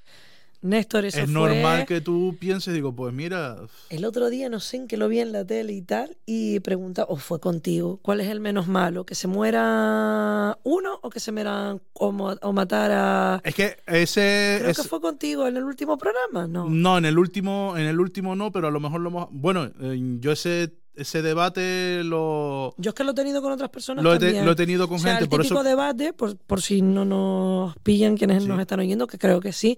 Néstor 0.66 1.06
eso 1.06 1.20
es 1.20 1.26
fue 1.26 1.34
normal 1.34 1.86
que 1.86 2.02
tú 2.02 2.36
pienses, 2.40 2.74
digo, 2.74 2.94
pues 2.96 3.14
mira. 3.14 3.56
el 3.90 4.04
otro 4.06 4.30
día 4.30 4.50
no 4.50 4.60
sé 4.60 4.78
en 4.78 4.88
que 4.88 4.98
lo 4.98 5.08
vi 5.08 5.20
en 5.20 5.32
la 5.32 5.46
tele 5.46 5.74
y 5.74 5.82
tal 5.82 6.18
y 6.26 6.60
pregunta 6.62 7.06
o 7.08 7.18
fue 7.18 7.40
contigo 7.40 8.00
cuál 8.02 8.20
es 8.22 8.28
el 8.30 8.40
menos 8.40 8.68
malo 8.68 9.06
que 9.06 9.16
se 9.16 9.28
muera 9.28 10.58
uno 10.64 11.00
o 11.02 11.10
que 11.10 11.20
se 11.20 11.32
muera 11.32 11.78
o, 11.94 12.08
o 12.42 12.54
matar 12.54 12.92
a 12.92 13.42
Es 13.44 13.56
que 13.56 13.78
ese. 13.88 14.58
creo 14.60 14.72
es- 14.72 14.78
que 14.78 14.84
fue 14.88 15.02
contigo 15.02 15.48
en 15.48 15.58
el 15.58 15.64
último 15.64 15.98
programa 15.98 16.48
no 16.48 16.70
No, 16.70 16.98
en 16.98 17.06
el 17.06 17.18
último, 17.18 17.76
en 17.78 17.86
el 17.88 18.00
último 18.00 18.36
no, 18.36 18.52
pero 18.52 18.68
a 18.68 18.72
lo 18.72 18.80
mejor 18.80 19.02
lo 19.02 19.10
hemos. 19.10 19.28
Bueno, 19.32 19.70
eh, 19.82 20.18
yo 20.20 20.32
ese, 20.32 20.74
ese 20.96 21.22
debate 21.22 22.04
lo, 22.04 22.74
Yo 22.78 22.90
es 22.90 22.96
que 22.96 23.04
lo 23.04 23.12
he 23.12 23.14
tenido 23.16 23.42
con 23.42 23.52
otras 23.52 23.70
personas 23.70 24.04
lo, 24.04 24.14
he, 24.14 24.20
te- 24.20 24.26
también. 24.28 24.46
lo 24.46 24.52
he 24.52 24.56
tenido 24.56 24.88
con 24.88 24.98
o 24.98 25.00
sea, 25.00 25.12
gente. 25.12 25.26
el 25.26 25.30
Por 25.30 25.42
típico 25.42 25.60
eso. 25.62 25.70
debate, 25.70 26.14
por, 26.14 26.38
por 26.38 26.62
si 26.62 26.82
no 26.82 27.06
nos 27.06 27.76
pillan 27.84 28.18
quienes 28.18 28.44
Sí. 28.44 28.50
nos 28.50 28.60
están 28.60 28.80
oyendo, 28.80 29.08
que 29.08 29.18
creo 29.18 29.40
que 29.40 29.52
sí, 29.54 29.78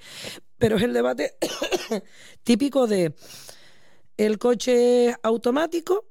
pero 0.58 0.78
es 0.78 0.84
el 0.84 0.94
debate 0.94 1.36
típico 2.44 2.88
de 2.88 3.14
el 4.18 4.40
coche 4.40 5.16
automático 5.24 6.06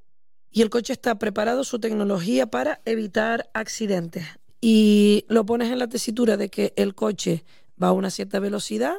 y 0.49 0.61
el 0.61 0.69
coche 0.69 0.93
está 0.93 1.19
preparado, 1.19 1.63
su 1.63 1.79
tecnología 1.79 2.47
para 2.47 2.81
evitar 2.85 3.49
accidentes. 3.53 4.25
Y 4.61 5.25
lo 5.27 5.45
pones 5.45 5.71
en 5.71 5.79
la 5.79 5.87
tesitura 5.87 6.37
de 6.37 6.49
que 6.49 6.73
el 6.77 6.95
coche 6.95 7.43
va 7.81 7.89
a 7.89 7.91
una 7.91 8.09
cierta 8.09 8.39
velocidad 8.39 8.95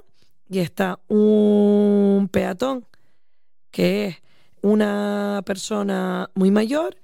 y 0.49 0.61
está 0.61 1.01
un 1.09 2.29
peatón 2.31 2.87
que 3.71 4.07
es 4.07 4.17
una 4.63 5.43
persona 5.45 6.31
muy 6.35 6.51
mayor 6.51 6.97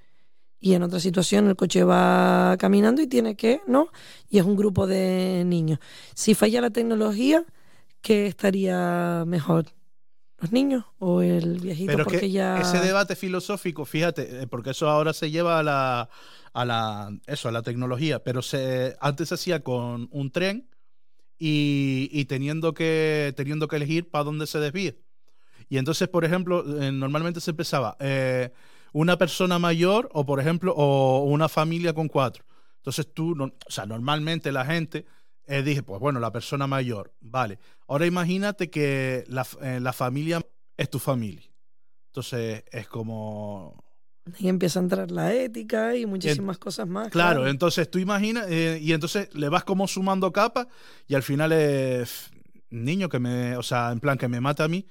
y 0.59 0.73
en 0.73 0.83
otra 0.83 0.99
situación 0.99 1.47
el 1.47 1.55
coche 1.55 1.83
va 1.83 2.55
caminando 2.57 3.01
y 3.01 3.07
tiene 3.07 3.35
que, 3.35 3.61
¿no? 3.67 3.89
Y 4.29 4.39
es 4.39 4.45
un 4.45 4.55
grupo 4.55 4.87
de 4.87 5.43
niños. 5.45 5.79
Si 6.15 6.33
falla 6.33 6.61
la 6.61 6.71
tecnología, 6.71 7.45
¿qué 8.05 8.27
estaría 8.27 9.23
mejor? 9.25 9.65
¿Los 10.37 10.51
niños 10.51 10.85
o 10.99 11.23
el 11.23 11.59
viejito? 11.59 11.91
Pero 11.91 12.03
porque 12.03 12.19
que 12.19 12.29
ya... 12.31 12.61
ese 12.61 12.77
debate 12.79 13.15
filosófico, 13.15 13.83
fíjate, 13.83 14.43
eh, 14.43 14.47
porque 14.47 14.69
eso 14.69 14.87
ahora 14.89 15.11
se 15.13 15.31
lleva 15.31 15.57
a 15.57 15.63
la, 15.63 16.09
a 16.53 16.65
la, 16.65 17.17
eso, 17.25 17.49
a 17.49 17.51
la 17.51 17.63
tecnología, 17.63 18.23
pero 18.23 18.43
se, 18.43 18.95
antes 19.01 19.29
se 19.29 19.35
hacía 19.35 19.63
con 19.63 20.07
un 20.11 20.29
tren 20.31 20.69
y, 21.39 22.09
y 22.11 22.25
teniendo, 22.25 22.75
que, 22.75 23.33
teniendo 23.35 23.67
que 23.67 23.77
elegir 23.77 24.09
para 24.11 24.23
dónde 24.25 24.45
se 24.45 24.59
desvíe. 24.59 24.99
Y 25.67 25.79
entonces, 25.79 26.07
por 26.07 26.25
ejemplo, 26.25 26.63
eh, 26.83 26.91
normalmente 26.91 27.41
se 27.41 27.51
empezaba 27.51 27.97
eh, 27.99 28.51
una 28.93 29.17
persona 29.17 29.57
mayor 29.57 30.09
o, 30.13 30.27
por 30.27 30.39
ejemplo, 30.39 30.73
o 30.77 31.23
una 31.23 31.49
familia 31.49 31.93
con 31.93 32.07
cuatro. 32.07 32.43
Entonces 32.77 33.11
tú, 33.11 33.33
no- 33.33 33.45
o 33.45 33.71
sea, 33.71 33.87
normalmente 33.87 34.51
la 34.51 34.63
gente 34.63 35.07
eh, 35.47 35.63
dije, 35.63 35.83
pues 35.83 35.99
bueno, 35.99 36.19
la 36.19 36.31
persona 36.31 36.67
mayor, 36.67 37.13
vale. 37.21 37.59
Ahora 37.87 38.05
imagínate 38.05 38.69
que 38.69 39.23
la, 39.27 39.45
eh, 39.61 39.79
la 39.79 39.93
familia 39.93 40.41
es 40.77 40.89
tu 40.89 40.99
familia. 40.99 41.49
Entonces 42.07 42.63
es 42.71 42.87
como... 42.87 43.83
Y 44.39 44.47
empieza 44.47 44.79
a 44.79 44.83
entrar 44.83 45.11
la 45.11 45.33
ética 45.33 45.95
y 45.95 46.07
muchísimas 46.07 46.57
cosas 46.57 46.87
más. 46.87 47.09
Claro, 47.09 47.47
entonces 47.47 47.91
tú 47.91 47.99
imaginas, 47.99 48.47
eh, 48.49 48.79
y 48.81 48.93
entonces 48.93 49.29
le 49.35 49.49
vas 49.49 49.63
como 49.63 49.87
sumando 49.87 50.31
capas 50.31 50.67
y 51.07 51.13
al 51.13 51.21
final 51.21 51.51
es 51.51 52.31
niño 52.71 53.07
que 53.07 53.19
me, 53.19 53.55
o 53.55 53.61
sea, 53.61 53.91
en 53.91 53.99
plan 53.99 54.17
que 54.17 54.27
me 54.27 54.41
mata 54.41 54.63
a 54.63 54.67
mí, 54.67 54.87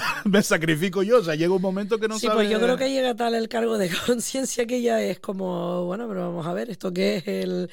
me 0.24 0.42
sacrifico 0.42 1.02
yo, 1.02 1.18
o 1.18 1.24
sea, 1.24 1.34
llega 1.34 1.54
un 1.54 1.62
momento 1.62 1.98
que 1.98 2.08
no 2.08 2.18
sí, 2.18 2.26
sabes... 2.26 2.36
pues 2.36 2.50
yo 2.50 2.60
creo 2.60 2.76
que 2.76 2.90
llega 2.92 3.14
tal 3.14 3.34
el 3.34 3.48
cargo 3.48 3.78
de 3.78 3.90
conciencia 4.06 4.66
que 4.66 4.82
ya 4.82 5.00
es 5.02 5.20
como, 5.20 5.84
bueno, 5.86 6.06
pero 6.08 6.22
vamos 6.28 6.46
a 6.46 6.52
ver, 6.52 6.70
¿esto 6.70 6.92
qué 6.92 7.16
es 7.18 7.26
el, 7.28 7.70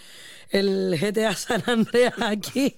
el 0.50 0.98
GTA 1.00 1.36
San 1.36 1.64
Andreas 1.68 2.14
aquí? 2.22 2.76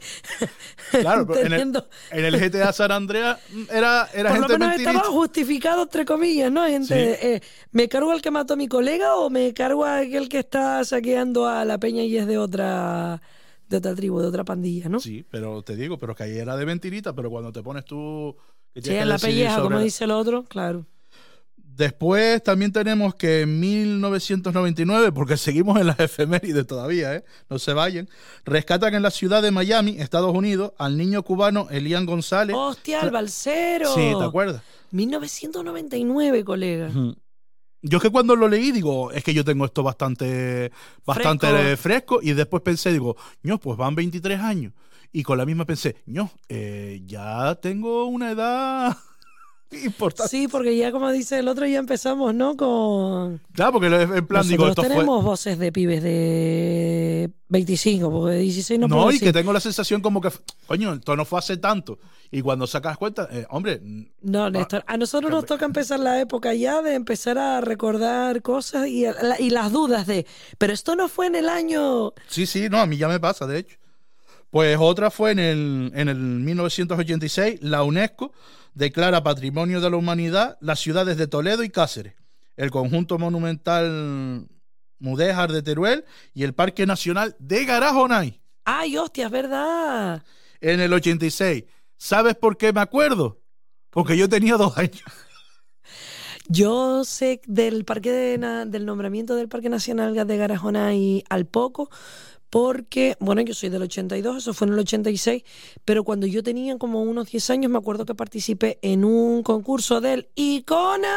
Claro, 1.00 1.25
pero 1.25 1.41
en 1.45 1.53
el, 1.53 1.63
Teniendo- 1.63 1.89
en 2.10 2.25
el 2.25 2.38
GTA 2.39 2.74
San 2.74 2.91
Andreas 2.91 3.39
mm, 3.50 3.63
era, 3.71 4.10
era 4.13 4.29
Por 4.29 4.39
lo 4.39 4.48
gente 4.48 4.57
menos 4.57 4.69
mentirita. 4.69 5.00
estaba 5.00 5.12
justificado, 5.12 5.83
entre 5.83 6.05
comillas, 6.05 6.51
¿no? 6.51 6.65
Gente, 6.67 7.36
eh, 7.36 7.41
¿me 7.71 7.89
cargo 7.89 8.12
al 8.12 8.21
que 8.21 8.31
mató 8.31 8.53
a 8.53 8.57
mi 8.57 8.67
colega 8.67 9.15
o 9.17 9.29
me 9.29 9.53
cargo 9.53 9.86
a 9.86 10.00
aquel 10.00 10.29
que 10.29 10.39
está 10.39 10.83
saqueando 10.86 11.48
a 11.48 11.65
la 11.65 11.77
peña 11.79 12.03
y 12.03 12.17
es 12.17 12.27
de 12.27 12.38
otra 12.38 13.21
de 13.69 13.77
otra 13.77 13.95
tribu, 13.95 14.19
de 14.21 14.27
otra 14.27 14.43
pandilla, 14.43 14.89
¿no? 14.89 15.03
Sí, 15.03 15.25
pero 15.29 15.63
te 15.63 15.75
digo, 15.75 15.98
pero 15.98 16.13
que 16.15 16.24
ahí 16.24 16.38
era 16.38 16.55
de 16.55 16.65
mentirita, 16.65 17.13
pero 17.15 17.29
cuando 17.29 17.51
te 17.51 17.63
pones 17.63 17.86
tú... 17.86 18.36
que 18.73 18.81
Sí, 18.81 18.95
en 18.95 19.09
la 19.09 19.17
pelleja, 19.17 19.55
sobre 19.55 19.67
como 19.67 19.79
dice 19.79 20.03
el 20.05 20.11
otro, 20.11 20.43
claro. 20.43 20.85
Después 21.55 22.43
también 22.43 22.71
tenemos 22.71 23.15
que 23.15 23.41
en 23.41 23.59
1999, 23.59 25.11
porque 25.13 25.37
seguimos 25.37 25.79
en 25.79 25.87
las 25.87 25.99
efemérides 25.99 26.67
todavía, 26.67 27.15
¿eh? 27.15 27.23
no 27.49 27.59
se 27.59 27.73
vayan, 27.73 28.09
rescatan 28.45 28.93
en 28.93 29.01
la 29.01 29.09
ciudad 29.09 29.41
de 29.41 29.51
Miami, 29.51 29.95
Estados 29.99 30.35
Unidos, 30.35 30.73
al 30.77 30.97
niño 30.97 31.23
cubano 31.23 31.67
Elian 31.71 32.05
González. 32.05 32.55
¡Hostia, 32.55 33.01
el 33.01 33.11
balsero! 33.11 33.93
Sí, 33.95 34.11
¿te 34.17 34.23
acuerdas? 34.23 34.61
1999, 34.91 36.43
colega. 36.43 36.91
Yo 37.83 37.97
es 37.97 38.03
que 38.03 38.11
cuando 38.11 38.35
lo 38.35 38.47
leí 38.47 38.71
digo, 38.71 39.11
es 39.11 39.23
que 39.23 39.33
yo 39.33 39.43
tengo 39.43 39.65
esto 39.65 39.81
bastante, 39.81 40.71
bastante 41.05 41.47
Fresco. 41.47 41.81
fresco. 41.81 42.19
y 42.21 42.33
después 42.33 42.61
pensé, 42.61 42.91
digo, 42.91 43.15
no, 43.41 43.59
pues 43.59 43.77
van 43.77 43.95
23 43.95 44.39
años. 44.39 44.73
Y 45.13 45.24
con 45.24 45.38
la 45.38 45.46
misma 45.46 45.65
pensé, 45.65 45.98
no, 46.06 46.32
eh, 46.48 47.01
ya 47.06 47.56
tengo 47.56 48.06
una 48.06 48.32
edad 48.32 48.98
importante. 49.84 50.30
Sí, 50.30 50.48
porque 50.48 50.75
ya 50.77 50.91
como 50.91 51.12
dice 51.12 51.39
el 51.39 51.48
otro, 51.48 51.65
ya 51.65 51.80
empezamos, 51.80 52.34
¿no? 52.34 52.56
Con... 52.56 53.41
Claro, 53.53 53.74
porque 53.74 53.88
en 53.88 54.27
plan, 54.27 54.48
digo, 54.48 54.68
esto 54.70 54.82
fue... 54.82 54.89
tenemos 54.89 55.24
voces 55.24 55.60
de 55.60 55.72
pibes 55.74 56.01
de 56.01 57.30
25, 57.50 58.10
porque 58.10 58.36
de 58.36 58.41
16 58.41 58.80
no, 58.80 58.88
No, 58.88 59.12
y 59.12 59.20
que 59.20 59.34
tengo 59.34 59.51
la 59.51 59.60
sensación 59.60 60.01
como 60.01 60.22
que, 60.22 60.30
coño, 60.65 60.94
esto 60.94 61.15
no 61.18 61.25
fue 61.25 61.39
hace 61.39 61.58
tanto. 61.58 62.00
Y 62.32 62.41
cuando 62.41 62.65
sacas 62.65 62.98
cuenta, 62.98 63.27
eh, 63.30 63.46
hombre, 63.50 63.82
No, 64.22 64.50
Néstor, 64.50 64.86
a 64.88 64.96
nosotros 64.96 65.30
nos 65.30 65.46
toca 65.46 65.65
empezar 65.65 66.00
la 66.00 66.22
época 66.22 66.53
ya 66.53 66.82
de 66.82 66.94
empezar 66.94 67.38
a 67.38 67.60
recordar 67.60 68.41
cosas 68.41 68.88
y, 68.88 69.06
y 69.39 69.50
las 69.50 69.74
dudas 69.74 70.08
de, 70.08 70.25
pero 70.58 70.72
esto 70.72 70.96
no 70.96 71.10
fue 71.10 71.27
en 71.27 71.36
el 71.36 71.50
año... 71.50 72.13
Sí, 72.27 72.46
sí, 72.46 72.70
no, 72.70 72.80
a 72.80 72.86
mí 72.86 72.96
ya 72.96 73.10
me 73.10 73.20
pasa, 73.20 73.46
de 73.46 73.60
hecho. 73.60 73.80
Pues 74.51 74.77
otra 74.79 75.10
fue 75.10 75.31
en 75.31 75.39
el, 75.39 75.91
en 75.96 76.10
el 76.10 76.17
1986, 76.17 77.60
la 77.62 77.84
UNESCO 77.84 78.34
declara 78.74 79.24
Patrimonio 79.24 79.79
de 79.79 79.89
la 79.89 79.96
Humanidad 79.96 80.58
las 80.60 80.79
ciudades 80.79 81.17
de 81.17 81.27
Toledo 81.27 81.63
y 81.63 81.70
Cáceres, 81.70 82.15
el 82.58 82.70
conjunto 82.70 83.17
monumental 83.17 84.48
Mudéjar 85.00 85.51
de 85.53 85.63
Teruel 85.63 86.05
y 86.34 86.43
el 86.43 86.53
Parque 86.53 86.86
Nacional 86.86 87.36
de 87.39 87.65
Garajonay. 87.65 88.41
¡Ay, 88.65 88.98
hostia, 88.98 89.27
es 89.27 89.31
verdad! 89.31 90.24
En 90.60 90.81
el 90.81 90.93
86, 90.93 91.63
¿sabes 91.98 92.36
por 92.36 92.58
qué 92.58 92.74
me 92.74 92.81
acuerdo? 92.81 93.41
Porque 93.89 94.17
yo 94.17 94.27
tenía 94.27 94.58
dos 94.58 94.77
años. 94.77 95.01
Yo 96.48 97.05
sé 97.05 97.41
del 97.48 97.86
parque 97.86 98.12
de 98.12 98.65
del 98.67 98.86
nombramiento 98.86 99.36
del 99.36 99.48
Parque 99.48 99.70
Nacional 99.70 100.13
de 100.27 100.38
Garajona 100.38 100.93
y 100.93 101.24
al 101.29 101.46
poco, 101.46 101.89
porque, 102.51 103.15
bueno, 103.22 103.41
yo 103.41 103.53
soy 103.53 103.70
del 103.70 103.81
82, 103.84 104.38
eso 104.38 104.53
fue 104.53 104.67
en 104.67 104.74
el 104.74 104.79
86, 104.79 105.43
pero 105.86 106.03
cuando 106.03 106.27
yo 106.27 106.43
tenía 106.43 106.77
como 106.77 107.01
unos 107.01 107.31
10 107.31 107.50
años 107.50 107.72
me 107.72 107.77
acuerdo 107.77 108.05
que 108.05 108.13
participé 108.13 108.77
en 108.81 109.05
un 109.05 109.41
concurso 109.41 110.01
del 110.01 110.27
Icona, 110.36 111.15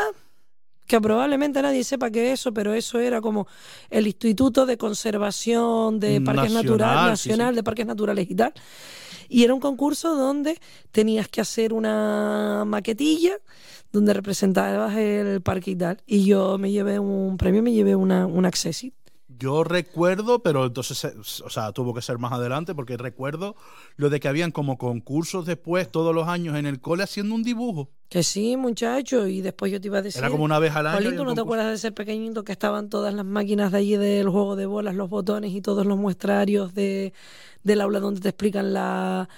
que 0.87 1.01
probablemente 1.01 1.61
nadie 1.61 1.83
sepa 1.83 2.11
qué 2.11 2.29
es 2.29 2.41
eso, 2.41 2.55
pero 2.55 2.73
eso 2.73 3.01
era 3.01 3.21
como 3.21 3.49
el 3.91 4.07
Instituto 4.07 4.65
de 4.65 4.79
Conservación 4.79 5.99
de 5.99 6.21
Parques 6.21 6.53
Nacional, 6.53 6.79
Naturales, 6.79 7.21
sí, 7.21 7.29
Nacional 7.31 7.53
sí. 7.53 7.57
de 7.57 7.63
Parques 7.65 7.87
Naturales 7.87 8.31
y 8.31 8.35
tal. 8.37 8.53
Y 9.29 9.43
era 9.43 9.55
un 9.55 9.61
concurso 9.61 10.15
donde 10.15 10.61
tenías 10.93 11.27
que 11.27 11.41
hacer 11.41 11.73
una 11.73 12.65
maquetilla 12.65 13.39
donde 13.91 14.15
representabas 14.15 14.97
el 14.97 15.41
parque 15.41 15.73
y 15.73 15.77
tal. 15.77 16.01
Y 16.07 16.27
yo 16.27 16.59
me 16.59 16.71
llevé 16.71 17.01
un 17.01 17.37
premio, 17.39 17.61
me 17.61 17.73
llevé 17.73 17.97
una, 17.97 18.25
un 18.27 18.47
accessit. 18.47 18.95
Yo 19.39 19.65
recuerdo, 19.65 20.41
pero 20.41 20.67
entonces, 20.67 21.05
eh, 21.05 21.15
o 21.45 21.51
sea, 21.51 21.73
tuvo 21.73 21.95
que 21.95 22.03
ser 22.03 22.19
más 22.19 22.33
adelante, 22.33 22.75
porque 22.75 22.97
recuerdo 22.97 23.57
lo 23.97 24.11
de 24.11 24.21
que 24.21 24.29
habían 24.29 24.53
como 24.53 24.79
concursos 24.79 25.47
después, 25.47 25.91
todos 25.91 26.15
los 26.15 26.29
años 26.29 26.57
en 26.57 26.67
el 26.67 26.81
cole, 26.81 27.03
haciendo 27.03 27.35
un 27.35 27.43
dibujo. 27.43 27.91
Que 28.09 28.23
sí, 28.23 28.57
muchacho. 28.57 29.27
Y 29.27 29.41
después 29.41 29.73
yo 29.73 29.81
te 29.81 29.89
iba 29.89 29.99
a 29.99 30.03
decir. 30.03 30.21
Era 30.21 30.31
como 30.31 30.45
una 30.45 30.59
vez 30.59 30.75
al 30.77 30.87
año. 30.87 31.15
¿tú 31.17 31.25
no 31.25 31.35
te 31.35 31.41
acuerdas 31.41 31.71
de 31.71 31.79
ser 31.79 31.95
pequeñito 31.95 32.45
que 32.45 32.53
estaban 32.53 32.89
todas 32.89 33.13
las 33.13 33.25
máquinas 33.25 33.73
de 33.73 33.79
allí 33.79 33.97
del 33.97 34.29
juego 34.29 34.57
de 34.57 34.67
bolas, 34.67 34.95
los 34.95 35.11
botones 35.11 35.53
y 35.53 35.61
todos 35.61 35.87
los 35.87 35.99
muestrarios 35.99 36.75
de, 36.75 37.13
del 37.63 37.81
aula 37.81 38.01
donde 38.01 38.21
te 38.21 38.29
explican 38.29 38.73
la, 38.73 39.29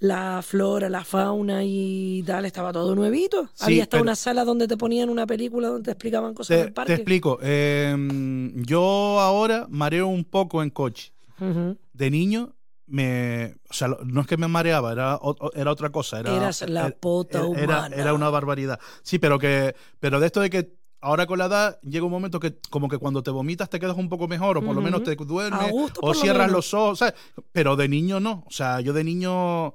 la 0.00 0.40
flora, 0.42 0.88
la 0.88 1.04
fauna 1.04 1.62
y 1.64 2.22
tal? 2.26 2.44
Estaba 2.46 2.72
todo 2.72 2.94
nuevito. 2.94 3.46
Sí, 3.54 3.64
Había 3.64 3.82
hasta 3.84 3.92
pero- 3.96 4.02
una 4.02 4.16
sala 4.16 4.44
donde 4.44 4.66
te 4.66 4.76
ponían 4.76 5.08
una 5.10 5.26
película 5.26 5.68
donde 5.68 5.84
te 5.84 5.90
explicaban 5.92 6.34
cosas 6.34 6.48
Te, 6.48 6.56
del 6.56 6.66
te 6.66 6.72
parque. 6.72 6.94
explico. 6.94 7.38
eh, 7.42 7.94
yo 8.56 9.20
ahora 9.20 9.66
mareo 9.70 10.08
un 10.08 10.24
poco 10.24 10.62
en 10.62 10.70
coche. 10.70 11.12
De 11.94 12.10
niño, 12.10 12.54
me, 12.86 13.54
o 13.70 13.72
sea, 13.72 13.88
no 14.04 14.20
es 14.20 14.26
que 14.26 14.36
me 14.36 14.46
mareaba, 14.48 14.92
era, 14.92 15.18
era 15.54 15.70
otra 15.70 15.90
cosa. 15.90 16.20
Era, 16.20 16.36
Eras 16.36 16.68
la 16.68 16.86
era- 16.88 16.96
pota 16.98 17.44
humana. 17.46 17.88
era 17.94 18.12
una 18.14 18.28
barbaridad. 18.30 18.78
Sí, 19.02 19.18
pero 19.18 19.38
que, 19.38 19.74
pero 20.00 20.20
de 20.20 20.26
esto 20.26 20.40
de 20.40 20.50
que 20.50 20.74
ahora 21.02 21.26
con 21.26 21.38
la 21.38 21.46
edad 21.46 21.80
llega 21.80 22.04
un 22.04 22.10
momento 22.10 22.40
que 22.40 22.58
como 22.68 22.88
que 22.88 22.98
cuando 22.98 23.22
te 23.22 23.30
vomitas 23.30 23.70
te 23.70 23.80
quedas 23.80 23.96
un 23.96 24.08
poco 24.10 24.28
mejor, 24.28 24.58
o 24.58 24.62
por 24.62 24.74
lo 24.74 24.82
menos 24.82 25.02
te 25.02 25.14
duermes, 25.16 25.70
gusto, 25.70 26.00
o 26.02 26.08
lo 26.08 26.14
cierras 26.14 26.50
los 26.50 26.74
ojos. 26.74 27.02
Pero 27.52 27.74
de 27.76 27.88
niño 27.88 28.20
no. 28.20 28.44
O 28.46 28.50
sea, 28.50 28.80
yo 28.80 28.92
de 28.92 29.04
niño. 29.04 29.74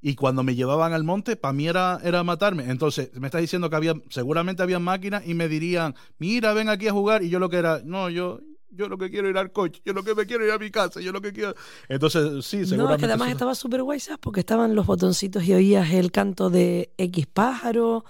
Y 0.00 0.14
cuando 0.14 0.42
me 0.44 0.54
llevaban 0.54 0.92
al 0.92 1.02
monte, 1.02 1.34
para 1.36 1.52
mí 1.52 1.66
era, 1.66 1.98
era 2.04 2.22
matarme. 2.22 2.70
Entonces, 2.70 3.10
me 3.14 3.26
estás 3.26 3.40
diciendo 3.40 3.68
que 3.68 3.76
había, 3.76 3.94
seguramente 4.10 4.62
había 4.62 4.78
máquinas 4.78 5.26
y 5.26 5.34
me 5.34 5.48
dirían, 5.48 5.94
mira, 6.18 6.52
ven 6.52 6.68
aquí 6.68 6.86
a 6.86 6.92
jugar. 6.92 7.22
Y 7.24 7.30
yo 7.30 7.38
lo 7.40 7.48
que 7.48 7.56
era, 7.56 7.80
no, 7.84 8.08
yo, 8.08 8.38
yo 8.70 8.88
lo 8.88 8.96
que 8.96 9.10
quiero 9.10 9.28
ir 9.28 9.36
al 9.38 9.50
coche, 9.50 9.80
yo 9.84 9.92
lo 9.92 10.04
que 10.04 10.14
me 10.14 10.24
quiero 10.26 10.44
ir 10.44 10.52
a 10.52 10.58
mi 10.58 10.70
casa, 10.70 11.00
yo 11.00 11.10
lo 11.10 11.20
que 11.20 11.32
quiero. 11.32 11.54
Entonces, 11.88 12.44
sí, 12.46 12.58
No, 12.58 12.66
seguramente. 12.66 12.94
es 12.94 12.98
que 13.00 13.06
además 13.06 13.26
sí. 13.26 13.32
estaba 13.32 13.54
súper 13.56 13.82
guay, 13.82 13.98
¿sabes? 13.98 14.20
Porque 14.20 14.38
estaban 14.40 14.76
los 14.76 14.86
botoncitos 14.86 15.42
y 15.44 15.52
oías 15.54 15.90
el 15.90 16.12
canto 16.12 16.48
de 16.48 16.92
X 16.96 17.26
pájaro, 17.26 18.04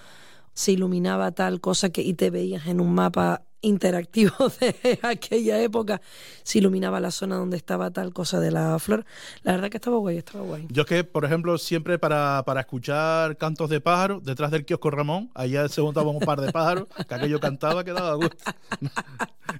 se 0.52 0.72
iluminaba 0.72 1.32
tal 1.32 1.60
cosa 1.60 1.88
que 1.88 2.02
y 2.02 2.12
te 2.14 2.28
veías 2.30 2.66
en 2.66 2.80
un 2.80 2.92
mapa 2.92 3.44
interactivo 3.60 4.32
de 4.60 4.98
aquella 5.02 5.60
época, 5.60 6.00
se 6.42 6.58
iluminaba 6.58 7.00
la 7.00 7.10
zona 7.10 7.36
donde 7.36 7.56
estaba 7.56 7.90
tal 7.90 8.12
cosa 8.12 8.40
de 8.40 8.50
la 8.50 8.78
flor. 8.78 9.04
La 9.42 9.52
verdad 9.52 9.70
que 9.70 9.76
estaba 9.76 9.96
guay, 9.98 10.18
estaba 10.18 10.44
guay. 10.44 10.66
Yo 10.70 10.82
es 10.82 10.88
que, 10.88 11.04
por 11.04 11.24
ejemplo, 11.24 11.58
siempre 11.58 11.98
para, 11.98 12.42
para 12.46 12.60
escuchar 12.60 13.36
cantos 13.36 13.68
de 13.70 13.80
pájaros, 13.80 14.24
detrás 14.24 14.50
del 14.50 14.64
kiosco 14.64 14.90
Ramón, 14.90 15.30
allá 15.34 15.68
se 15.68 15.80
juntaban 15.80 16.14
un 16.14 16.20
par 16.20 16.40
de 16.40 16.52
pájaros, 16.52 16.86
que 17.08 17.14
aquello 17.14 17.40
cantaba 17.40 17.84
que 17.84 17.92
daba 17.92 18.14
gusto. 18.14 18.36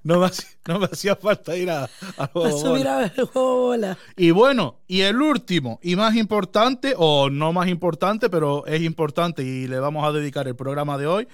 No 0.04 0.20
me 0.20 0.26
hacía, 0.26 0.48
no 0.66 0.78
me 0.78 0.84
hacía 0.86 1.16
falta 1.16 1.56
ir 1.56 1.70
a, 1.70 1.84
a 1.84 1.88
A 2.24 2.26
juego 2.28 2.58
subir 2.58 2.84
bola. 2.84 3.04
a 3.04 3.08
juego 3.26 3.60
bola. 3.62 3.98
Y 4.16 4.30
bueno, 4.30 4.76
y 4.86 5.00
el 5.00 5.20
último 5.20 5.80
y 5.82 5.96
más 5.96 6.14
importante, 6.14 6.94
o 6.96 7.30
no 7.30 7.52
más 7.52 7.68
importante, 7.68 8.28
pero 8.30 8.66
es 8.66 8.82
importante 8.82 9.42
y 9.42 9.66
le 9.66 9.78
vamos 9.80 10.06
a 10.06 10.12
dedicar 10.12 10.46
el 10.46 10.56
programa 10.56 10.98
de 10.98 11.06
hoy. 11.06 11.28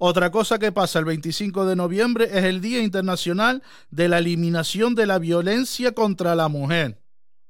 Otra 0.00 0.30
cosa 0.30 0.60
que 0.60 0.70
pasa 0.70 1.00
el 1.00 1.04
25 1.06 1.66
de 1.66 1.74
noviembre 1.74 2.26
es 2.26 2.44
el 2.44 2.60
Día 2.60 2.80
Internacional 2.80 3.64
de 3.90 4.08
la 4.08 4.18
Eliminación 4.18 4.94
de 4.94 5.06
la 5.06 5.18
Violencia 5.18 5.90
contra 5.90 6.36
la 6.36 6.46
Mujer. 6.48 7.00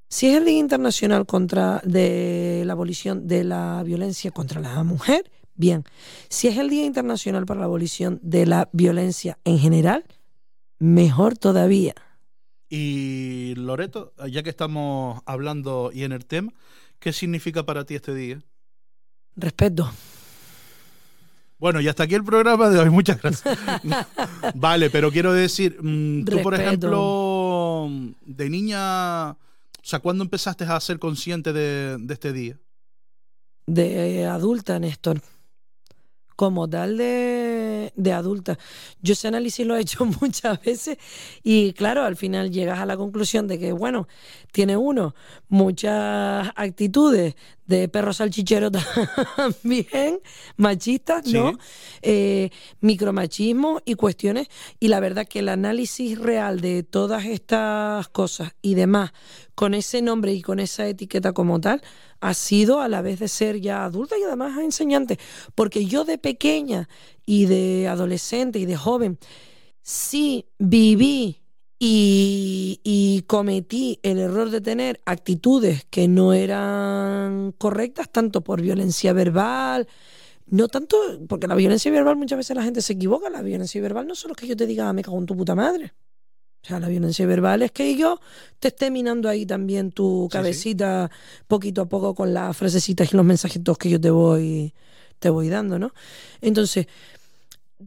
Si 0.09 0.29
es 0.29 0.39
el 0.39 0.47
Día 0.47 0.59
Internacional 0.59 1.27
contra 1.27 1.83
de 1.85 2.63
la 2.65 2.73
abolición 2.73 3.29
de 3.29 3.45
la 3.45 3.83
violencia 3.85 4.31
contra 4.31 4.63
la 4.63 4.83
mujer, 4.83 5.31
bien. 5.55 5.85
Si 6.31 6.49
es 6.49 6.57
el 6.57 6.71
Día 6.71 6.87
Internacional 6.87 7.45
para 7.45 7.61
la 7.61 7.67
abolición 7.67 8.19
de 8.23 8.47
la 8.47 8.71
violencia 8.73 9.39
en 9.45 9.59
general, 9.59 10.07
mejor 10.79 11.37
todavía. 11.37 11.95
Y 12.71 13.55
Loreto, 13.57 14.15
ya 14.31 14.43
que 14.43 14.49
estamos 14.49 15.21
hablando 15.27 15.91
y 15.93 16.05
en 16.05 16.13
el 16.13 16.25
tema, 16.25 16.55
¿qué 16.99 17.13
significa 17.13 17.67
para 17.67 17.85
ti 17.85 17.95
este 17.95 18.15
día? 18.15 18.43
Respeto. 19.37 19.91
Bueno, 21.59 21.81
y 21.81 21.88
hasta 21.88 22.05
aquí 22.05 22.14
el 22.14 22.25
programa 22.25 22.71
de 22.71 22.79
hoy. 22.79 22.90
Muchas 22.99 23.21
gracias. 23.21 23.59
vale, 24.55 24.90
pero 24.90 25.11
quiero 25.11 25.33
decir, 25.33 25.77
mm, 25.81 26.25
tú, 26.25 26.42
por 26.42 26.55
ejemplo, 26.55 27.88
de 28.25 28.51
niña, 28.51 29.31
o 29.33 29.37
sea, 29.83 29.99
¿cuándo 29.99 30.25
empezaste 30.25 30.64
a 30.64 30.79
ser 30.81 30.99
consciente 30.99 31.53
de, 31.53 31.99
de 31.99 32.14
este 32.14 32.33
día? 32.33 32.57
De 33.66 34.27
adulta, 34.27 34.79
Néstor. 34.79 35.21
Como 36.37 36.68
tal 36.68 36.97
de, 36.97 37.38
de 37.99 38.13
adulta. 38.13 38.59
Yo 39.03 39.13
ese 39.13 39.29
análisis 39.29 39.67
lo 39.67 39.77
he 39.77 39.81
hecho 39.81 40.05
muchas 40.21 40.63
veces 40.63 40.97
y 41.43 41.73
claro, 41.75 42.05
al 42.05 42.17
final 42.17 42.51
llegas 42.51 42.79
a 42.79 42.87
la 42.87 42.97
conclusión 42.97 43.47
de 43.47 43.59
que, 43.59 43.73
bueno, 43.73 44.09
tiene 44.53 44.77
uno 44.77 45.15
muchas 45.49 46.51
actitudes 46.57 47.35
de 47.67 47.89
perro 47.89 48.15
salchichero 48.15 48.71
también, 49.37 50.21
machistas, 50.57 51.27
¿no? 51.27 51.59
Eh, 52.01 52.51
micromachismo 52.81 53.83
y 53.85 53.95
cuestiones. 53.95 54.49
Y 54.81 54.89
la 54.89 55.01
verdad 55.01 55.27
que 55.29 55.41
el 55.41 55.51
análisis 55.51 56.19
real 56.19 56.61
de 56.61 56.83
todas 56.83 57.27
estas 57.27 58.09
cosas 58.09 58.55
y 58.63 58.75
demás, 58.75 59.13
con 59.55 59.75
ese 59.75 60.01
nombre 60.01 60.33
y 60.33 60.41
con 60.41 60.61
esa 60.61 60.89
etiqueta 60.89 61.33
como 61.33 61.61
tal, 61.61 61.83
ha 62.21 62.35
sido 62.35 62.81
a 62.81 62.89
la 62.89 63.03
vez 63.03 63.21
de 63.21 63.29
ser 63.29 63.61
ya 63.61 63.85
adulta 63.85 64.17
y 64.19 64.23
además 64.23 64.59
enseñante. 64.59 65.19
Porque 65.55 65.85
yo 65.85 66.05
de 66.05 66.17
pequeña 66.19 66.89
y 67.31 67.45
de 67.45 67.87
adolescente 67.88 68.59
y 68.59 68.64
de 68.64 68.75
joven, 68.75 69.19
sí 69.83 70.47
viví 70.59 71.43
y, 71.79 72.81
y 72.83 73.23
cometí 73.27 74.01
el 74.03 74.19
error 74.19 74.49
de 74.49 74.62
tener 74.62 74.99
actitudes 75.05 75.85
que 75.91 76.09
no 76.09 76.33
eran 76.33 77.53
correctas, 77.59 78.11
tanto 78.11 78.41
por 78.41 78.62
violencia 78.62 79.12
verbal, 79.12 79.87
no 80.47 80.69
tanto, 80.69 80.97
porque 81.29 81.47
la 81.47 81.55
violencia 81.55 81.91
verbal 81.93 82.17
muchas 82.17 82.38
veces 82.38 82.57
la 82.57 82.62
gente 82.62 82.81
se 82.81 82.95
equivoca, 82.95 83.29
la 83.29 83.43
violencia 83.43 83.79
verbal 83.83 84.07
no 84.07 84.14
solo 84.14 84.33
es 84.33 84.38
que 84.41 84.47
yo 84.47 84.57
te 84.57 84.67
diga, 84.67 84.88
"Ah, 84.88 84.95
me 84.95 85.03
cago 85.03 85.19
en 85.19 85.27
tu 85.27 85.37
puta 85.37 85.55
madre. 85.55 85.93
O 86.64 86.67
sea, 86.67 86.81
la 86.81 86.88
violencia 86.88 87.27
verbal 87.27 87.61
es 87.62 87.73
que 87.73 87.95
yo 87.95 88.21
te 88.59 88.69
esté 88.69 88.91
minando 88.91 89.29
ahí 89.29 89.45
también 89.45 89.93
tu 89.93 90.23
Sí, 90.25 90.29
sí. 90.29 90.38
cabecita 90.38 91.11
poquito 91.47 91.83
a 91.83 91.88
poco 91.91 92.14
con 92.14 92.33
las 92.33 92.57
frasecitas 92.57 93.12
y 93.12 93.17
los 93.17 93.25
mensajitos 93.27 93.77
que 93.77 93.91
yo 93.91 94.01
te 94.01 94.11
voy, 94.11 94.73
te 95.19 95.31
voy 95.31 95.49
dando, 95.51 95.79
¿no? 95.79 95.93
Entonces, 96.41 96.87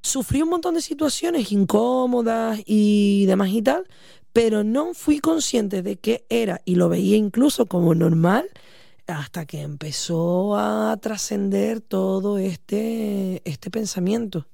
sufrí 0.04 0.42
un 0.42 0.50
montón 0.50 0.76
de 0.76 0.82
situaciones 0.82 1.52
incómodas 1.52 2.60
y 2.66 3.26
demás 3.26 3.50
y 3.50 3.62
tal, 3.62 3.88
pero 4.34 4.64
no 4.64 4.94
fui 4.94 5.20
consciente 5.20 5.82
de 5.82 5.98
qué 5.98 6.26
era 6.30 6.62
y 6.66 6.76
lo 6.76 6.90
veía 6.90 7.18
incluso 7.18 7.66
como 7.66 7.94
normal 7.96 8.50
hasta 9.08 9.46
que 9.46 9.62
empezó 9.62 10.58
a 10.58 10.98
trascender 11.02 11.82
todo 11.82 12.38
este, 12.38 13.42
este 13.46 13.70
pensamiento. 13.70 14.48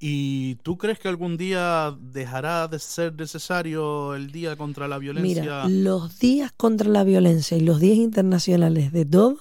¿Y 0.00 0.54
tú 0.56 0.78
crees 0.78 1.00
que 1.00 1.08
algún 1.08 1.36
día 1.36 1.96
dejará 2.00 2.68
de 2.68 2.78
ser 2.78 3.14
necesario 3.14 4.14
el 4.14 4.30
día 4.30 4.54
contra 4.54 4.86
la 4.86 4.98
violencia? 4.98 5.42
Mira, 5.42 5.68
los 5.68 6.20
días 6.20 6.52
contra 6.56 6.88
la 6.88 7.02
violencia 7.02 7.56
y 7.56 7.62
los 7.62 7.80
días 7.80 7.96
internacionales 7.96 8.92
de 8.92 9.04
todo 9.04 9.38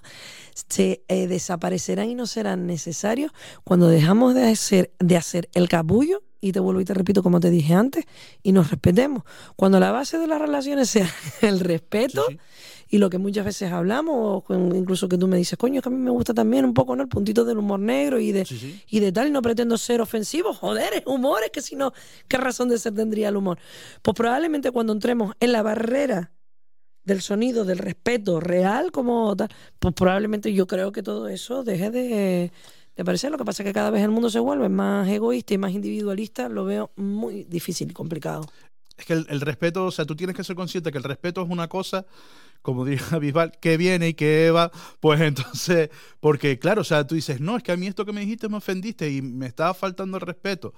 se 0.70 1.04
eh, 1.08 1.28
desaparecerán 1.28 2.10
y 2.10 2.16
no 2.16 2.26
serán 2.26 2.66
necesarios 2.66 3.32
cuando 3.64 3.88
dejamos 3.88 4.34
de 4.34 4.50
hacer, 4.50 4.92
de 5.00 5.18
hacer 5.18 5.50
el 5.54 5.70
capullo, 5.70 6.24
y 6.40 6.52
te 6.52 6.60
vuelvo 6.60 6.82
y 6.82 6.86
te 6.86 6.94
repito 6.94 7.24
como 7.24 7.40
te 7.40 7.50
dije 7.50 7.74
antes, 7.74 8.06
y 8.44 8.52
nos 8.52 8.70
respetemos. 8.70 9.24
Cuando 9.56 9.80
la 9.80 9.92
base 9.92 10.18
de 10.18 10.28
las 10.28 10.40
relaciones 10.40 10.90
sea 10.90 11.10
el 11.42 11.60
respeto 11.60 12.24
Sí, 12.28 12.34
sí. 12.34 12.86
y 12.90 12.98
lo 13.00 13.10
que 13.10 13.18
muchas 13.18 13.46
veces 13.46 13.72
hablamos, 13.72 14.44
o 14.48 14.54
incluso 14.76 15.10
que 15.10 15.18
tú 15.18 15.28
me 15.28 15.38
dices, 15.38 15.58
coño, 15.58 15.80
es 15.80 15.84
que 15.84 15.90
a 15.90 15.92
mí 15.92 15.98
me 15.98 16.12
gusta 16.12 16.34
también 16.34 16.66
un 16.66 16.74
poco 16.74 16.96
¿no? 16.96 17.04
el 17.04 17.10
puntito 17.10 17.44
del 17.44 17.58
humor 17.58 17.80
negro 17.80 18.20
y 18.20 18.32
de, 18.32 18.46
sí. 18.46 18.82
y 18.88 19.00
de 19.00 19.12
tal, 19.12 19.28
y 19.28 19.32
no 19.32 19.42
pretendo 19.42 19.78
ser 19.78 20.02
ofensivo, 20.02 20.54
joder, 20.54 20.94
es 20.94 21.04
humor, 21.06 21.42
es 21.44 21.52
que 21.52 21.62
si 21.62 21.76
no, 21.76 21.94
¿qué 22.28 22.38
razón 22.38 22.70
de 22.70 22.78
ser 22.78 22.94
tendría 22.94 23.30
el 23.30 23.38
humor? 23.38 23.58
Pues 24.02 24.16
probablemente 24.16 24.72
cuando 24.72 24.94
entremos 24.94 25.34
en 25.40 25.52
la 25.52 25.64
barrera 25.64 26.32
del 27.08 27.22
sonido, 27.22 27.66
del 27.66 27.78
respeto 27.80 28.40
real 28.40 28.92
como 28.92 29.36
tal, 29.36 29.50
pues 29.80 29.94
probablemente 29.94 30.54
yo 30.54 30.68
creo 30.68 30.92
que 30.92 31.02
todo 31.02 31.30
eso 31.30 31.64
deje 31.64 31.90
de, 31.90 32.52
de 32.96 33.02
aparecer. 33.02 33.32
Lo 33.32 33.38
que 33.38 33.46
pasa 33.46 33.64
es 33.64 33.68
que 33.68 33.74
cada 33.74 33.90
vez 33.90 34.04
el 34.04 34.12
mundo 34.12 34.30
se 34.30 34.40
vuelve 34.40 34.68
más 34.68 35.08
egoísta 35.08 35.54
y 35.54 35.58
más 35.58 35.72
individualista, 35.72 36.50
lo 36.50 36.66
veo 36.66 36.92
muy 36.98 37.46
difícil 37.46 37.90
y 37.90 37.94
complicado. 37.94 38.46
Es 38.98 39.06
que 39.06 39.14
el, 39.14 39.26
el 39.30 39.42
respeto, 39.42 39.86
o 39.86 39.92
sea, 39.92 40.06
tú 40.06 40.16
tienes 40.16 40.36
que 40.36 40.44
ser 40.44 40.56
consciente 40.56 40.92
que 40.92 40.98
el 40.98 41.04
respeto 41.04 41.42
es 41.42 41.50
una 41.50 41.70
cosa, 41.70 42.06
como 42.62 42.84
diría 42.86 43.18
Bisbal, 43.20 43.54
que 43.62 43.78
viene 43.78 44.10
y 44.10 44.14
que 44.14 44.52
va, 44.52 44.70
pues 45.00 45.22
entonces, 45.22 45.90
porque 46.20 46.60
claro, 46.60 46.82
o 46.82 46.84
sea, 46.84 47.08
tú 47.08 47.16
dices, 47.16 47.40
no, 47.40 47.56
es 47.56 47.64
que 47.64 47.72
a 47.72 47.78
mí 47.78 47.88
esto 47.88 48.06
que 48.06 48.12
me 48.12 48.22
dijiste 48.22 48.50
me 48.50 48.58
ofendiste 48.58 49.10
y 49.10 49.22
me 49.22 49.46
estaba 49.46 49.74
faltando 49.74 50.18
el 50.18 50.22
respeto. 50.22 50.74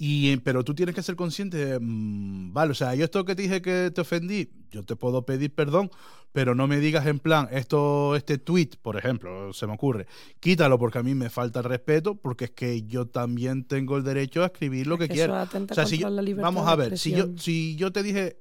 Y, 0.00 0.30
eh, 0.30 0.38
pero 0.42 0.62
tú 0.62 0.74
tienes 0.76 0.94
que 0.94 1.02
ser 1.02 1.16
consciente 1.16 1.56
de, 1.56 1.78
mm, 1.80 2.52
vale, 2.52 2.70
o 2.70 2.74
sea, 2.74 2.94
yo 2.94 3.04
esto 3.04 3.24
que 3.24 3.34
te 3.34 3.42
dije 3.42 3.60
que 3.60 3.90
te 3.92 4.00
ofendí, 4.00 4.48
yo 4.70 4.84
te 4.84 4.94
puedo 4.94 5.26
pedir 5.26 5.52
perdón, 5.52 5.90
pero 6.30 6.54
no 6.54 6.68
me 6.68 6.78
digas 6.78 7.04
en 7.06 7.18
plan, 7.18 7.48
esto, 7.50 8.14
este 8.14 8.38
tweet, 8.38 8.70
por 8.80 8.96
ejemplo, 8.96 9.52
se 9.52 9.66
me 9.66 9.72
ocurre, 9.72 10.06
quítalo 10.38 10.78
porque 10.78 10.98
a 10.98 11.02
mí 11.02 11.16
me 11.16 11.30
falta 11.30 11.58
el 11.58 11.64
respeto, 11.64 12.14
porque 12.14 12.44
es 12.44 12.50
que 12.52 12.82
yo 12.82 13.06
también 13.06 13.64
tengo 13.64 13.96
el 13.96 14.04
derecho 14.04 14.44
a 14.44 14.46
escribir 14.46 14.86
lo 14.86 14.98
que 14.98 15.04
Eso 15.06 15.14
quiera. 15.14 15.42
atenta 15.42 15.72
O 15.72 15.74
sea, 15.74 15.84
si 15.86 15.96
contra 15.96 16.10
yo- 16.10 16.14
la 16.14 16.22
libertad 16.22 16.42
vamos 16.48 16.66
de 16.66 16.70
a 16.72 16.76
ver, 16.76 16.98
si 16.98 17.10
yo, 17.10 17.26
si 17.36 17.74
yo 17.74 17.90
te 17.90 18.04
dije, 18.04 18.38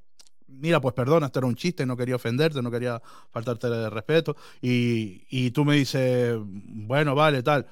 mira, 0.47 0.79
pues 0.79 0.93
perdona, 0.93 1.25
esto 1.25 1.39
era 1.39 1.47
un 1.47 1.55
chiste, 1.55 1.87
no 1.87 1.97
quería 1.97 2.17
ofenderte, 2.17 2.61
no 2.61 2.69
quería 2.69 3.01
faltarte 3.31 3.65
el 3.65 3.89
respeto, 3.89 4.35
y, 4.61 5.23
y 5.31 5.49
tú 5.49 5.65
me 5.65 5.75
dices, 5.75 6.35
bueno, 6.39 7.15
vale, 7.15 7.41
tal, 7.41 7.65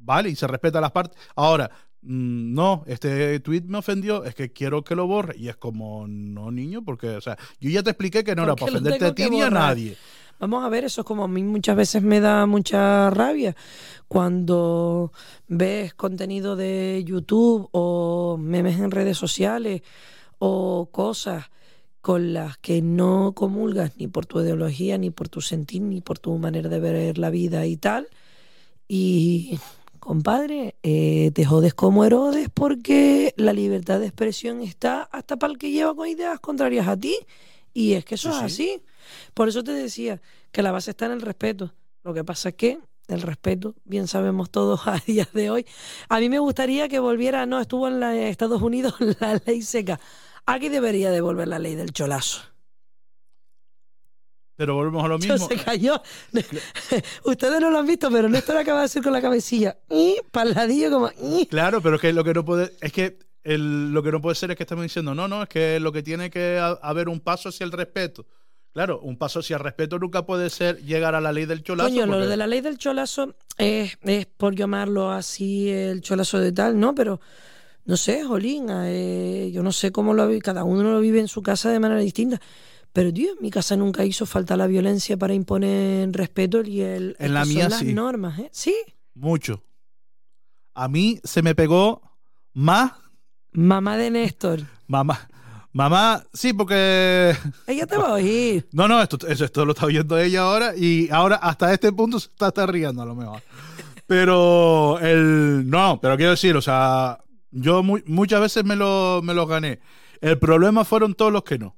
vale, 0.00 0.28
y 0.28 0.36
se 0.36 0.46
respeta 0.46 0.80
las 0.80 0.92
partes. 0.92 1.18
Ahora, 1.34 1.70
no, 2.06 2.84
este 2.86 3.40
tweet 3.40 3.62
me 3.66 3.78
ofendió, 3.78 4.24
es 4.24 4.34
que 4.34 4.52
quiero 4.52 4.84
que 4.84 4.94
lo 4.94 5.06
borre, 5.06 5.36
y 5.36 5.48
es 5.48 5.56
como, 5.56 6.06
no, 6.08 6.50
niño, 6.50 6.82
porque, 6.84 7.10
o 7.10 7.20
sea, 7.20 7.36
yo 7.60 7.70
ya 7.70 7.82
te 7.82 7.90
expliqué 7.90 8.22
que 8.22 8.34
no 8.34 8.44
era 8.44 8.56
para 8.56 8.72
ofenderte 8.72 9.04
a 9.04 9.14
ti 9.14 9.28
ni 9.28 9.42
a 9.42 9.50
nadie. 9.50 9.96
Vamos 10.38 10.64
a 10.64 10.68
ver, 10.68 10.84
eso 10.84 11.00
es 11.00 11.06
como 11.06 11.24
a 11.24 11.28
mí 11.28 11.42
muchas 11.42 11.76
veces 11.76 12.02
me 12.02 12.20
da 12.20 12.44
mucha 12.44 13.08
rabia 13.08 13.56
cuando 14.06 15.10
ves 15.48 15.94
contenido 15.94 16.56
de 16.56 17.02
YouTube 17.06 17.68
o 17.72 18.36
memes 18.38 18.78
en 18.78 18.90
redes 18.90 19.16
sociales 19.16 19.82
o 20.38 20.90
cosas 20.92 21.46
con 22.02 22.34
las 22.34 22.58
que 22.58 22.82
no 22.82 23.32
comulgas 23.34 23.96
ni 23.96 24.08
por 24.08 24.26
tu 24.26 24.40
ideología, 24.40 24.98
ni 24.98 25.10
por 25.10 25.28
tu 25.28 25.40
sentir, 25.40 25.80
ni 25.82 26.02
por 26.02 26.18
tu 26.18 26.36
manera 26.36 26.68
de 26.68 26.80
ver 26.80 27.18
la 27.18 27.30
vida 27.30 27.66
y 27.66 27.78
tal. 27.78 28.06
Y, 28.86 29.58
compadre, 30.06 30.76
eh, 30.84 31.32
te 31.34 31.44
jodes 31.44 31.74
como 31.74 32.04
Herodes 32.04 32.48
porque 32.54 33.34
la 33.36 33.52
libertad 33.52 33.98
de 33.98 34.06
expresión 34.06 34.60
está 34.62 35.02
hasta 35.02 35.36
para 35.36 35.52
el 35.52 35.58
que 35.58 35.72
lleva 35.72 35.94
con 35.96 36.06
ideas 36.08 36.38
contrarias 36.38 36.86
a 36.86 36.96
ti. 36.96 37.16
Y 37.74 37.94
es 37.94 38.04
que 38.04 38.14
eso 38.14 38.30
Sí, 38.30 38.44
es 38.46 38.52
sí. 38.54 38.70
así. 38.76 38.82
Por 39.34 39.48
eso 39.48 39.64
te 39.64 39.72
decía 39.72 40.22
que 40.52 40.62
la 40.62 40.70
base 40.72 40.92
está 40.92 41.06
en 41.06 41.12
el 41.12 41.20
respeto. 41.22 41.74
Lo 42.04 42.14
que 42.14 42.22
pasa 42.22 42.50
es 42.50 42.54
que 42.54 42.78
el 43.08 43.20
respeto, 43.22 43.74
bien 43.84 44.06
sabemos 44.06 44.48
todos 44.50 44.80
a 44.86 45.02
día 45.04 45.28
de 45.34 45.50
hoy. 45.50 45.66
A 46.08 46.20
mí 46.20 46.28
me 46.28 46.38
gustaría 46.38 46.88
que 46.88 47.00
volviera, 47.00 47.44
no, 47.44 47.60
estuvo 47.60 47.88
en 47.88 47.98
la- 48.00 48.16
Estados 48.16 48.62
Unidos 48.62 48.94
la 49.20 49.40
ley 49.44 49.60
seca. 49.62 49.98
Aquí 50.46 50.68
debería 50.68 51.10
de 51.10 51.20
volver 51.20 51.48
la 51.48 51.58
ley 51.58 51.74
del 51.74 51.92
cholazo. 51.92 52.42
Pero 54.56 54.74
volvemos 54.74 55.04
a 55.04 55.08
lo 55.08 55.18
mismo. 55.18 55.48
se 55.48 55.56
cayó. 55.56 56.00
Ustedes 57.24 57.60
no 57.60 57.70
lo 57.70 57.78
han 57.78 57.86
visto, 57.86 58.10
pero 58.10 58.28
Néstor 58.28 58.56
acaba 58.56 58.80
de 58.80 58.84
decir 58.84 59.02
con 59.02 59.12
la 59.12 59.20
cabecilla. 59.20 59.76
Y 59.90 60.16
paladillo 60.30 60.90
como. 60.90 61.10
Claro, 61.48 61.80
pero 61.80 61.96
es 61.96 62.00
que 62.00 62.12
lo 62.12 62.24
que 62.24 62.34
no 62.34 62.44
puede, 62.44 62.72
es 62.80 62.92
que 62.92 63.18
el- 63.44 63.92
lo 63.92 64.02
que 64.02 64.12
no 64.12 64.20
puede 64.20 64.34
ser 64.34 64.50
es 64.50 64.56
que 64.56 64.62
estamos 64.64 64.82
diciendo, 64.82 65.14
no, 65.14 65.28
no, 65.28 65.42
es 65.42 65.48
que 65.48 65.78
lo 65.80 65.92
que 65.92 66.02
tiene 66.02 66.30
que 66.30 66.58
ha- 66.58 66.78
haber 66.82 67.08
un 67.08 67.20
paso 67.20 67.48
hacia 67.50 67.64
el 67.64 67.72
respeto. 67.72 68.26
Claro, 68.72 69.00
un 69.00 69.16
paso 69.16 69.40
hacia 69.40 69.56
el 69.56 69.62
respeto 69.62 69.98
nunca 69.98 70.26
puede 70.26 70.50
ser 70.50 70.82
llegar 70.84 71.14
a 71.14 71.20
la 71.20 71.32
ley 71.32 71.46
del 71.46 71.62
cholazo. 71.62 71.88
Coño, 71.88 72.04
lo 72.06 72.26
de 72.26 72.36
la 72.36 72.46
ley 72.46 72.60
del 72.60 72.76
cholazo 72.76 73.34
es, 73.56 73.96
es 74.02 74.26
por 74.26 74.54
llamarlo 74.54 75.10
así 75.12 75.70
el 75.70 76.02
cholazo 76.02 76.38
de 76.38 76.52
tal, 76.52 76.78
¿no? 76.78 76.94
Pero 76.94 77.18
no 77.86 77.96
sé, 77.96 78.22
Jolín, 78.24 78.66
eh, 78.70 79.50
yo 79.52 79.62
no 79.62 79.72
sé 79.72 79.92
cómo 79.92 80.12
lo 80.12 80.26
vive, 80.28 80.42
cada 80.42 80.64
uno 80.64 80.82
lo 80.92 81.00
vive 81.00 81.20
en 81.20 81.28
su 81.28 81.42
casa 81.42 81.70
de 81.70 81.80
manera 81.80 82.00
distinta. 82.02 82.38
Pero, 82.96 83.12
tío, 83.12 83.32
en 83.32 83.42
mi 83.42 83.50
casa 83.50 83.76
nunca 83.76 84.06
hizo 84.06 84.24
falta 84.24 84.56
la 84.56 84.66
violencia 84.66 85.18
para 85.18 85.34
imponer 85.34 86.10
respeto 86.12 86.62
y 86.62 86.80
el, 86.80 87.14
En 87.18 87.34
la 87.34 87.44
son 87.44 87.54
las 87.68 87.78
sí. 87.80 87.92
normas, 87.92 88.38
¿eh? 88.38 88.48
Sí, 88.52 88.74
Mucho. 89.14 89.62
A 90.74 90.88
mí 90.88 91.20
se 91.22 91.42
me 91.42 91.54
pegó 91.54 92.00
más 92.54 92.92
mamá 93.52 93.96
de 93.98 94.10
Néstor. 94.10 94.60
mamá. 94.86 95.28
Mamá, 95.72 96.24
sí, 96.32 96.54
porque. 96.54 97.36
Ella 97.66 97.86
te 97.86 97.98
va 97.98 98.08
a 98.08 98.12
oír. 98.14 98.66
No, 98.72 98.88
no, 98.88 99.02
esto, 99.02 99.18
esto 99.28 99.66
lo 99.66 99.72
está 99.72 99.84
viendo 99.84 100.18
ella 100.18 100.40
ahora 100.40 100.74
y 100.74 101.10
ahora 101.10 101.36
hasta 101.36 101.70
este 101.74 101.92
punto 101.92 102.18
se 102.18 102.28
está, 102.28 102.48
está 102.48 102.64
riendo 102.66 103.02
a 103.02 103.04
lo 103.06 103.14
mejor. 103.14 103.42
Pero 104.06 104.98
el. 105.00 105.68
No, 105.68 105.98
pero 106.00 106.16
quiero 106.16 106.30
decir, 106.30 106.56
o 106.56 106.62
sea, 106.62 107.18
yo 107.50 107.82
mu- 107.82 108.00
muchas 108.06 108.40
veces 108.40 108.64
me 108.64 108.74
lo, 108.76 109.20
me 109.22 109.34
lo 109.34 109.46
gané. 109.46 109.80
El 110.22 110.38
problema 110.38 110.84
fueron 110.86 111.14
todos 111.14 111.30
los 111.32 111.42
que 111.44 111.58
no. 111.58 111.76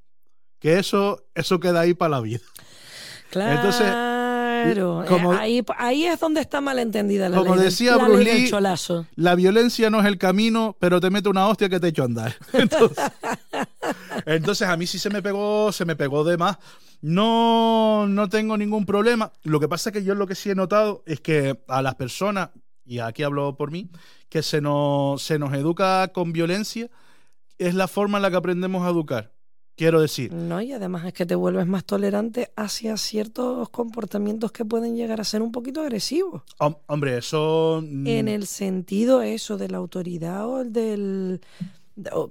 Que 0.58 0.78
eso, 0.78 1.24
eso 1.34 1.60
queda 1.60 1.80
ahí 1.80 1.94
para 1.94 2.10
la 2.10 2.20
vida. 2.20 2.40
Entonces, 3.32 3.86
Claro, 3.88 5.04
como- 5.06 5.34
eh, 5.34 5.36
ahí, 5.38 5.64
ahí 5.76 6.04
es 6.06 6.18
donde 6.18 6.40
está 6.40 6.60
mal 6.60 6.78
entendida 6.78 7.28
la 7.28 7.36
Como 7.38 7.54
ley, 7.54 7.64
decía 7.66 7.96
la 7.96 8.04
Bruce 8.08 8.24
ley 8.24 8.50
Lee. 8.50 9.06
La 9.14 9.34
violencia 9.36 9.88
no 9.90 10.00
es 10.00 10.06
el 10.06 10.18
camino, 10.18 10.76
pero 10.80 11.00
te 11.00 11.10
mete 11.10 11.28
una 11.28 11.46
hostia 11.46 11.68
que 11.68 11.78
te 11.78 11.88
echo 11.88 12.02
a 12.02 12.06
andar. 12.06 12.34
Entonces, 12.52 13.04
entonces, 14.26 14.68
a 14.68 14.76
mí 14.76 14.86
sí 14.86 14.98
se 14.98 15.10
me 15.10 15.22
pegó, 15.22 15.70
se 15.72 15.84
me 15.84 15.94
pegó 15.96 16.24
de 16.24 16.36
más. 16.36 16.58
No, 17.00 18.06
no 18.08 18.28
tengo 18.28 18.56
ningún 18.56 18.84
problema. 18.84 19.32
Lo 19.44 19.60
que 19.60 19.68
pasa 19.68 19.90
es 19.90 19.94
que 19.94 20.04
yo 20.04 20.14
lo 20.14 20.26
que 20.26 20.34
sí 20.34 20.50
he 20.50 20.54
notado 20.54 21.02
es 21.06 21.20
que 21.20 21.62
a 21.68 21.80
las 21.80 21.94
personas, 21.94 22.50
y 22.84 22.98
aquí 22.98 23.22
hablo 23.22 23.56
por 23.56 23.70
mí, 23.70 23.88
que 24.28 24.42
se 24.42 24.60
nos, 24.60 25.22
se 25.22 25.38
nos 25.38 25.52
educa 25.54 26.08
con 26.08 26.32
violencia, 26.32 26.90
es 27.58 27.74
la 27.74 27.86
forma 27.88 28.18
en 28.18 28.22
la 28.22 28.30
que 28.30 28.36
aprendemos 28.36 28.84
a 28.84 28.90
educar. 28.90 29.32
Quiero 29.78 30.00
decir, 30.00 30.32
No, 30.32 30.60
y 30.60 30.72
además 30.72 31.06
es 31.06 31.12
que 31.14 31.24
te 31.24 31.34
vuelves 31.36 31.66
más 31.66 31.84
tolerante 31.84 32.50
hacia 32.56 32.96
ciertos 32.96 33.68
comportamientos 33.70 34.50
que 34.52 34.64
pueden 34.64 34.96
llegar 34.96 35.20
a 35.20 35.24
ser 35.24 35.40
un 35.40 35.52
poquito 35.52 35.80
agresivos. 35.80 36.42
hom- 36.58 36.76
hombre, 36.88 37.16
eso... 37.16 37.78
En 38.04 38.26
el 38.28 38.46
sentido 38.46 39.22
eso 39.22 39.56
de 39.56 39.68
la 39.68 39.78
autoridad 39.78 40.46
o 40.46 40.60
el 40.60 40.72
del... 40.72 41.40
o, 42.12 42.30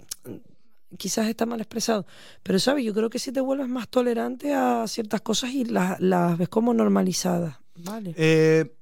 quizás 0.98 1.28
está 1.28 1.46
mal 1.46 1.60
expresado, 1.60 2.06
pero 2.44 2.60
sabes, 2.60 2.84
yo 2.86 2.94
creo 2.94 3.10
que 3.10 3.20
sí 3.20 3.32
te 3.32 3.42
vuelves 3.42 3.68
más 3.70 3.88
tolerante 3.90 4.54
a 4.54 4.86
ciertas 4.88 5.22
cosas 5.22 5.52
y 5.52 5.66
las, 5.66 6.00
las 6.00 6.38
ves 6.38 6.50
como 6.50 6.74
normalizadas. 6.74 7.58
Vale. 7.76 8.14
Eh, 8.18 8.74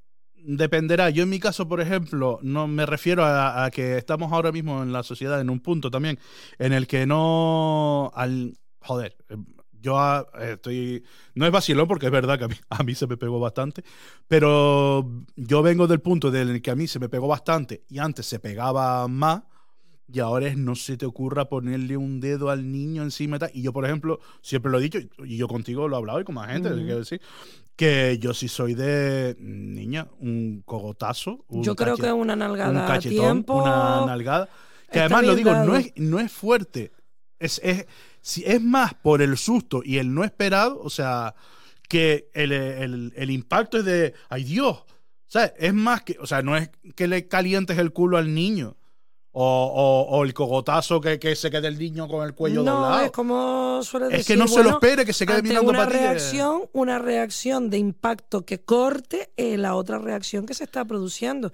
dependerá. 0.45 1.09
Yo 1.09 1.23
en 1.23 1.29
mi 1.29 1.39
caso, 1.39 1.67
por 1.67 1.81
ejemplo, 1.81 2.39
no 2.41 2.67
me 2.67 2.85
refiero 2.85 3.23
a, 3.23 3.65
a 3.65 3.71
que 3.71 3.97
estamos 3.97 4.31
ahora 4.31 4.51
mismo 4.51 4.83
en 4.83 4.93
la 4.93 5.03
sociedad 5.03 5.39
en 5.41 5.49
un 5.49 5.59
punto 5.59 5.91
también 5.91 6.19
en 6.59 6.73
el 6.73 6.87
que 6.87 7.05
no 7.05 8.11
al 8.13 8.57
joder. 8.79 9.17
eh, 9.29 9.37
yo 9.85 9.99
ah, 9.99 10.25
estoy. 10.41 11.03
No 11.35 11.45
es 11.45 11.51
vacilón 11.51 11.87
porque 11.87 12.07
es 12.07 12.11
verdad 12.11 12.39
que 12.39 12.45
a 12.45 12.47
mí, 12.47 12.55
a 12.69 12.83
mí 12.83 12.95
se 12.95 13.07
me 13.07 13.17
pegó 13.17 13.39
bastante. 13.39 13.83
Pero 14.27 15.23
yo 15.35 15.61
vengo 15.61 15.87
del 15.87 16.01
punto 16.01 16.31
del 16.31 16.61
que 16.61 16.71
a 16.71 16.75
mí 16.75 16.87
se 16.87 16.99
me 16.99 17.07
pegó 17.07 17.27
bastante 17.27 17.83
y 17.87 17.99
antes 17.99 18.25
se 18.25 18.39
pegaba 18.39 19.07
más. 19.07 19.43
Y 20.07 20.19
ahora 20.19 20.47
es 20.47 20.57
no 20.57 20.75
se 20.75 20.97
te 20.97 21.05
ocurra 21.07 21.49
ponerle 21.49 21.97
un 21.97 22.19
dedo 22.19 22.51
al 22.51 22.71
niño 22.71 23.01
encima 23.01 23.37
y 23.37 23.39
tal. 23.39 23.51
Y 23.53 23.63
yo, 23.63 23.73
por 23.73 23.85
ejemplo, 23.85 24.19
siempre 24.41 24.71
lo 24.71 24.77
he 24.79 24.81
dicho, 24.83 24.99
y 25.23 25.37
yo 25.37 25.47
contigo 25.47 25.87
lo 25.87 25.95
he 25.95 25.97
hablado 25.97 26.19
y 26.19 26.23
con 26.23 26.35
más 26.35 26.51
gente, 26.51 26.69
quiero 26.69 26.99
decir, 26.99 27.21
que 27.75 28.17
yo 28.19 28.33
sí 28.33 28.47
soy 28.47 28.73
de 28.73 29.35
niña, 29.39 30.07
un 30.19 30.61
cogotazo. 30.65 31.45
Un 31.49 31.63
Yo 31.63 31.75
creo 31.75 31.97
que 31.97 32.11
una 32.11 32.33
un 32.33 32.39
nalgada 32.39 32.85
a 32.85 32.87
cachetón, 32.87 33.17
tiempo. 33.43 33.61
una 33.61 34.05
nalgada. 34.05 34.49
Que 34.91 34.99
además 35.01 35.23
lo 35.25 35.35
digo, 35.35 35.53
no 35.53 35.75
es, 35.75 35.91
no 35.95 36.19
es 36.19 36.31
fuerte. 36.31 36.91
Es, 37.39 37.59
es, 37.63 37.85
si 38.21 38.43
es 38.45 38.61
más 38.61 38.93
por 38.93 39.21
el 39.21 39.37
susto 39.37 39.81
y 39.83 39.97
el 39.97 40.13
no 40.13 40.23
esperado, 40.23 40.79
o 40.81 40.89
sea, 40.89 41.35
que 41.89 42.29
el, 42.33 42.51
el- 42.53 43.13
el 43.15 43.29
impacto 43.31 43.77
es 43.79 43.85
de, 43.85 44.13
ay 44.29 44.43
Dios, 44.45 44.83
¿sabes? 45.27 45.53
Es 45.57 45.73
más 45.73 46.01
que, 46.03 46.17
o 46.19 46.25
sea, 46.25 46.41
no 46.41 46.55
es 46.55 46.69
que 46.95 47.07
le 47.07 47.27
calientes 47.27 47.77
el 47.77 47.91
culo 47.91 48.17
al 48.17 48.33
niño. 48.33 48.77
O, 49.37 49.43
o- 49.43 50.17
o 50.17 50.23
el 50.23 50.33
cogotazo 50.33 51.01
que, 51.01 51.19
que 51.19 51.35
se 51.35 51.51
quede 51.51 51.67
el 51.67 51.77
niño 51.77 52.07
con 52.07 52.25
el 52.25 52.33
cuello 52.33 52.63
no, 52.63 52.71
doblado. 52.73 53.01
es 53.05 53.11
como 53.11 53.81
suele 53.83 54.05
decir. 54.05 54.19
Es 54.21 54.27
que 54.27 54.37
no 54.37 54.47
se 54.47 54.63
lo 54.63 54.69
espere, 54.69 55.03
que 55.05 55.11
se 55.11 55.25
quede 55.25 55.41
mirando 55.41 55.69
una 55.71 55.79
para 55.79 55.91
ti. 55.91 55.97
eh. 55.97 55.99
reacción, 56.07 56.61
una 56.71 56.99
reacción 56.99 57.69
de 57.69 57.77
impacto 57.77 58.45
que 58.45 58.61
corte 58.61 59.31
eh, 59.35 59.57
la 59.57 59.75
otra 59.75 59.97
reacción 59.97 60.45
que 60.45 60.53
se 60.53 60.63
está 60.63 60.85
produciendo. 60.85 61.51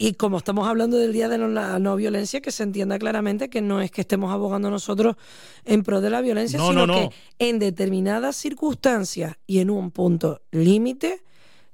Y 0.00 0.14
como 0.14 0.38
estamos 0.38 0.68
hablando 0.68 0.96
del 0.96 1.12
Día 1.12 1.28
de 1.28 1.38
la 1.38 1.78
No 1.80 1.96
Violencia, 1.96 2.40
que 2.40 2.52
se 2.52 2.62
entienda 2.62 2.98
claramente 3.00 3.50
que 3.50 3.60
no 3.60 3.80
es 3.80 3.90
que 3.90 4.00
estemos 4.00 4.32
abogando 4.32 4.70
nosotros 4.70 5.16
en 5.64 5.82
pro 5.82 6.00
de 6.00 6.08
la 6.08 6.20
violencia, 6.20 6.56
No, 6.58 6.68
sino 6.68 6.86
no, 6.86 6.94
no. 7.02 7.10
que 7.10 7.16
en 7.40 7.58
determinadas 7.58 8.36
circunstancias 8.36 9.36
y 9.46 9.58
en 9.58 9.70
un 9.70 9.90
punto 9.90 10.40
límite, 10.52 11.20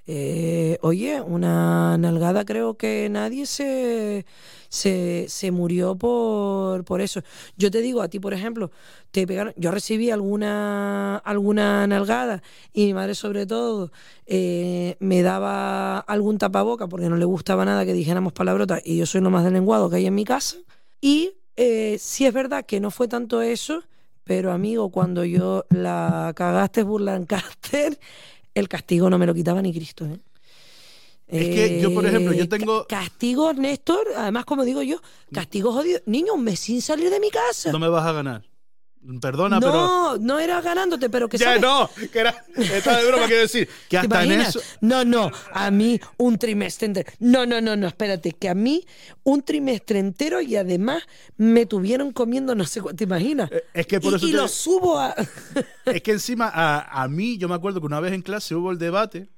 eh, 0.07 0.79
oye, 0.83 1.21
una 1.21 1.97
nalgada 1.97 2.45
creo 2.45 2.75
que 2.75 3.09
nadie 3.11 3.47
se, 3.47 4.27
se, 4.69 5.27
se 5.29 5.51
murió 5.51 5.97
por, 5.97 6.85
por 6.85 7.01
eso. 7.01 7.23
Yo 7.57 7.71
te 7.71 7.81
digo, 7.81 8.03
a 8.03 8.09
ti, 8.09 8.21
por 8.21 8.35
ejemplo, 8.35 8.71
te 9.11 9.27
pegaron, 9.27 9.55
yo 9.57 9.71
recibí 9.71 10.11
alguna, 10.11 11.17
alguna 11.17 11.87
nalgada 11.87 12.43
y 12.73 12.87
mi 12.87 12.95
madre 12.95 13.15
sobre 13.15 13.47
todo 13.47 13.93
eh, 14.27 14.97
me 15.01 15.23
daba 15.23 16.01
algún 16.01 16.39
tapaboca 16.39 16.87
porque 16.87 17.09
no 17.09 17.17
le 17.17 17.25
gustaba 17.25 17.65
nada 17.65 17.87
que 17.87 17.93
dijéramos 17.95 18.33
palabrotas 18.33 18.83
y 18.85 18.99
yo 18.99 19.07
soy 19.07 19.21
lo 19.23 19.31
más 19.31 19.45
deslenguado 19.45 19.89
que 19.89 19.97
hay 19.97 20.07
en 20.07 20.15
mi 20.15 20.25
casa. 20.25 20.57
Y 21.01 21.33
eh, 21.57 21.97
sí 21.99 22.27
es 22.27 22.35
verdad 22.35 22.67
que 22.67 22.81
no 22.81 22.91
fue 22.91 23.09
tanto 23.09 23.41
eso, 23.43 23.83
pero 24.25 24.53
amigo, 24.53 24.91
cuando 24.91 25.25
yo 25.25 25.65
la 25.71 26.33
cagaste 26.35 26.83
Burlancaster, 26.83 27.99
el 28.55 28.69
castigo 28.69 29.11
no 29.11 29.19
me 29.19 29.27
lo 29.27 29.35
quitaba 29.35 29.61
ni 29.63 29.73
Cristo. 29.73 30.07
¿eh? 30.07 30.19
Es 31.27 31.47
que 31.55 31.81
yo, 31.81 31.93
por 31.95 32.05
ejemplo, 32.07 32.33
yo 32.33 32.49
ca- 32.49 32.57
tengo- 32.59 32.87
Castigo, 32.87 33.53
Néstor, 33.55 34.07
además, 34.17 34.45
como 34.45 34.65
digo 34.65 34.83
yo, 34.83 35.01
castigo 35.33 35.73
jodido. 35.73 36.01
Niño, 36.07 36.35
un 36.35 36.45
mes 36.45 36.61
sin 36.61 36.83
salir 36.83 37.11
de 37.11 37.19
mi 37.19 37.31
casa. 37.31 37.73
No 37.73 37.79
me 37.79 37.89
vas 37.89 38.05
a 38.07 38.13
ganar. 38.13 38.43
Perdona, 39.21 39.61
pero. 39.61 39.73
no, 39.73 40.17
no 40.19 40.39
era 40.39 40.61
ganándote, 40.61 41.11
pero 41.11 41.29
que 41.29 41.37
Ya 41.37 41.47
sabes- 41.57 41.61
no, 41.63 41.91
que 42.11 42.19
era. 42.19 42.45
Está 42.57 42.97
de 42.99 43.07
broma, 43.07 43.27
quiero 43.27 43.43
decir. 43.43 43.69
Que 43.89 43.99
¿Te 43.99 43.99
hasta 43.99 44.25
en 44.25 44.33
eso. 44.41 44.61
No, 44.81 45.05
no, 45.05 45.31
a 45.53 45.71
mí 45.71 46.01
un 46.17 46.39
trimestre 46.39 46.87
entero. 46.87 47.13
No, 47.19 47.45
no, 47.47 47.61
no, 47.61 47.77
no, 47.77 47.87
espérate, 47.87 48.33
que 48.33 48.49
a 48.49 48.55
mí 48.55 48.85
un 49.23 49.43
trimestre 49.43 49.99
entero 49.99 50.41
y 50.41 50.57
además 50.57 51.03
me 51.37 51.67
tuvieron 51.67 52.13
comiendo 52.13 52.55
no 52.55 52.65
sé 52.65 52.81
cuánto, 52.81 52.97
¿te 52.97 53.05
imaginas? 53.05 53.51
Eh, 53.53 53.63
Es 53.75 53.87
que 53.87 54.01
por 54.01 54.13
y 54.13 54.17
eso 54.17 54.27
y 54.27 54.31
te- 54.31 54.37
lo 54.37 54.49
subo 54.49 54.99
a... 54.99 55.15
Es 55.85 56.01
que 56.03 56.13
encima, 56.13 56.51
a, 56.53 57.03
a 57.03 57.09
mí, 57.09 57.37
yo 57.37 57.49
me 57.49 57.55
acuerdo 57.55 57.81
que 57.81 57.87
una 57.87 58.01
vez 58.01 58.13
en 58.15 58.23
clase 58.23 58.55
hubo 58.55 58.71
el 58.71 58.79
debate, 58.79 59.29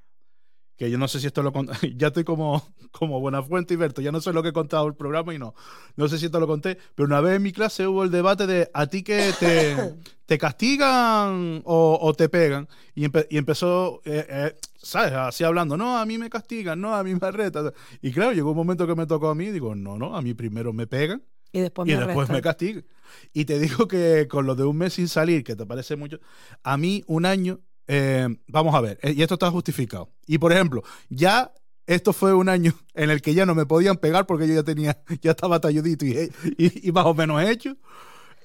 que 0.77 0.91
yo 0.91 0.99
no 0.99 1.09
sé 1.09 1.21
si 1.21 1.27
esto 1.27 1.43
lo 1.43 1.53
conté, 1.53 1.73
ya 1.97 2.09
estoy 2.09 2.25
como, 2.25 2.63
como 2.93 3.21
Buenafuente 3.21 3.75
y 3.75 3.77
Berto, 3.77 4.01
ya 4.03 4.13
no 4.13 4.21
sé 4.21 4.33
lo 4.33 4.43
que 4.43 4.51
he 4.51 4.53
contado 4.53 4.87
el 4.87 4.95
programa 4.95 5.35
y 5.35 5.39
no, 5.39 5.55
no 5.97 6.09
sé 6.09 6.19
si 6.19 6.27
esto 6.27 6.39
lo 6.41 6.47
conté, 6.47 6.79
pero 6.95 7.07
una 7.07 7.21
vez 7.21 7.37
en 7.37 7.43
mi 7.43 7.53
clase 7.53 7.87
hubo 7.87 8.05
el 8.05 8.11
debate 8.11 8.47
de 8.47 8.71
a 8.75 8.87
ti 8.87 9.03
que 9.03 9.33
te, 9.39 9.95
te 10.27 10.39
castigan 10.39 11.63
o, 11.65 11.99
o 12.01 12.15
te 12.15 12.29
pegan, 12.29 12.69
y, 12.95 13.05
empe- 13.05 13.27
y 13.31 13.39
empezó, 13.39 14.01
eh, 14.05 14.27
eh, 14.29 14.55
¿sabes? 14.77 15.13
Así 15.13 15.45
hablando, 15.45 15.77
no, 15.77 15.99
a 15.99 16.05
mí 16.07 16.19
me 16.19 16.29
castigan, 16.31 16.81
no, 16.81 16.95
a 16.95 17.03
mí 17.05 17.15
me 17.15 17.31
retan. 17.31 17.73
Y 18.03 18.13
claro, 18.13 18.33
llegó 18.33 18.51
un 18.51 18.57
momento 18.57 18.87
que 18.87 18.95
me 18.95 19.07
tocó 19.07 19.29
a 19.29 19.35
mí, 19.35 19.47
y 19.47 19.53
digo, 19.53 19.75
no, 19.75 19.99
no, 19.99 20.17
a 20.17 20.23
mí 20.23 20.35
primero 20.35 20.73
me 20.73 20.87
pegan 20.87 21.23
Y 21.53 21.61
después 21.61 21.89
y 21.89 21.93
me 21.93 21.99
después 22.07 22.29
me 22.29 22.43
castigan. 22.43 22.85
Y 23.33 23.45
te 23.45 23.59
digo 23.59 23.87
que 23.89 24.27
con 24.29 24.47
lo 24.47 24.55
de 24.57 24.65
un 24.65 24.77
mes 24.77 24.95
sin 24.95 25.09
salir, 25.09 25.45
que 25.45 25.57
te 25.57 25.65
parece 25.65 25.97
mucho, 25.97 26.19
a 26.63 26.77
mí 26.77 27.03
un 27.07 27.25
año, 27.25 27.61
eh, 27.89 28.29
vamos 28.49 28.75
a 28.75 28.81
ver, 28.81 28.99
eh, 29.03 29.13
y 29.17 29.23
esto 29.23 29.35
está 29.35 29.51
justificado. 29.51 30.09
Y 30.27 30.39
por 30.39 30.53
ejemplo, 30.53 30.83
ya 31.09 31.53
esto 31.87 32.13
fue 32.13 32.35
un 32.35 32.49
año 32.49 32.73
en 32.95 33.11
el 33.11 33.23
que 33.23 33.35
ya 33.35 33.47
no 33.47 33.55
me 33.55 33.67
podían 33.67 33.97
pegar 33.97 34.27
porque 34.27 34.49
yo 34.49 34.55
ya 34.55 34.63
tenía, 34.63 34.99
ya 35.23 35.31
estaba 35.33 35.61
talludito 35.61 36.05
y, 36.05 36.31
y- 36.59 36.89
y 36.89 36.93
más 36.93 37.07
o 37.07 37.15
menos 37.15 37.43
hecho. 37.43 37.77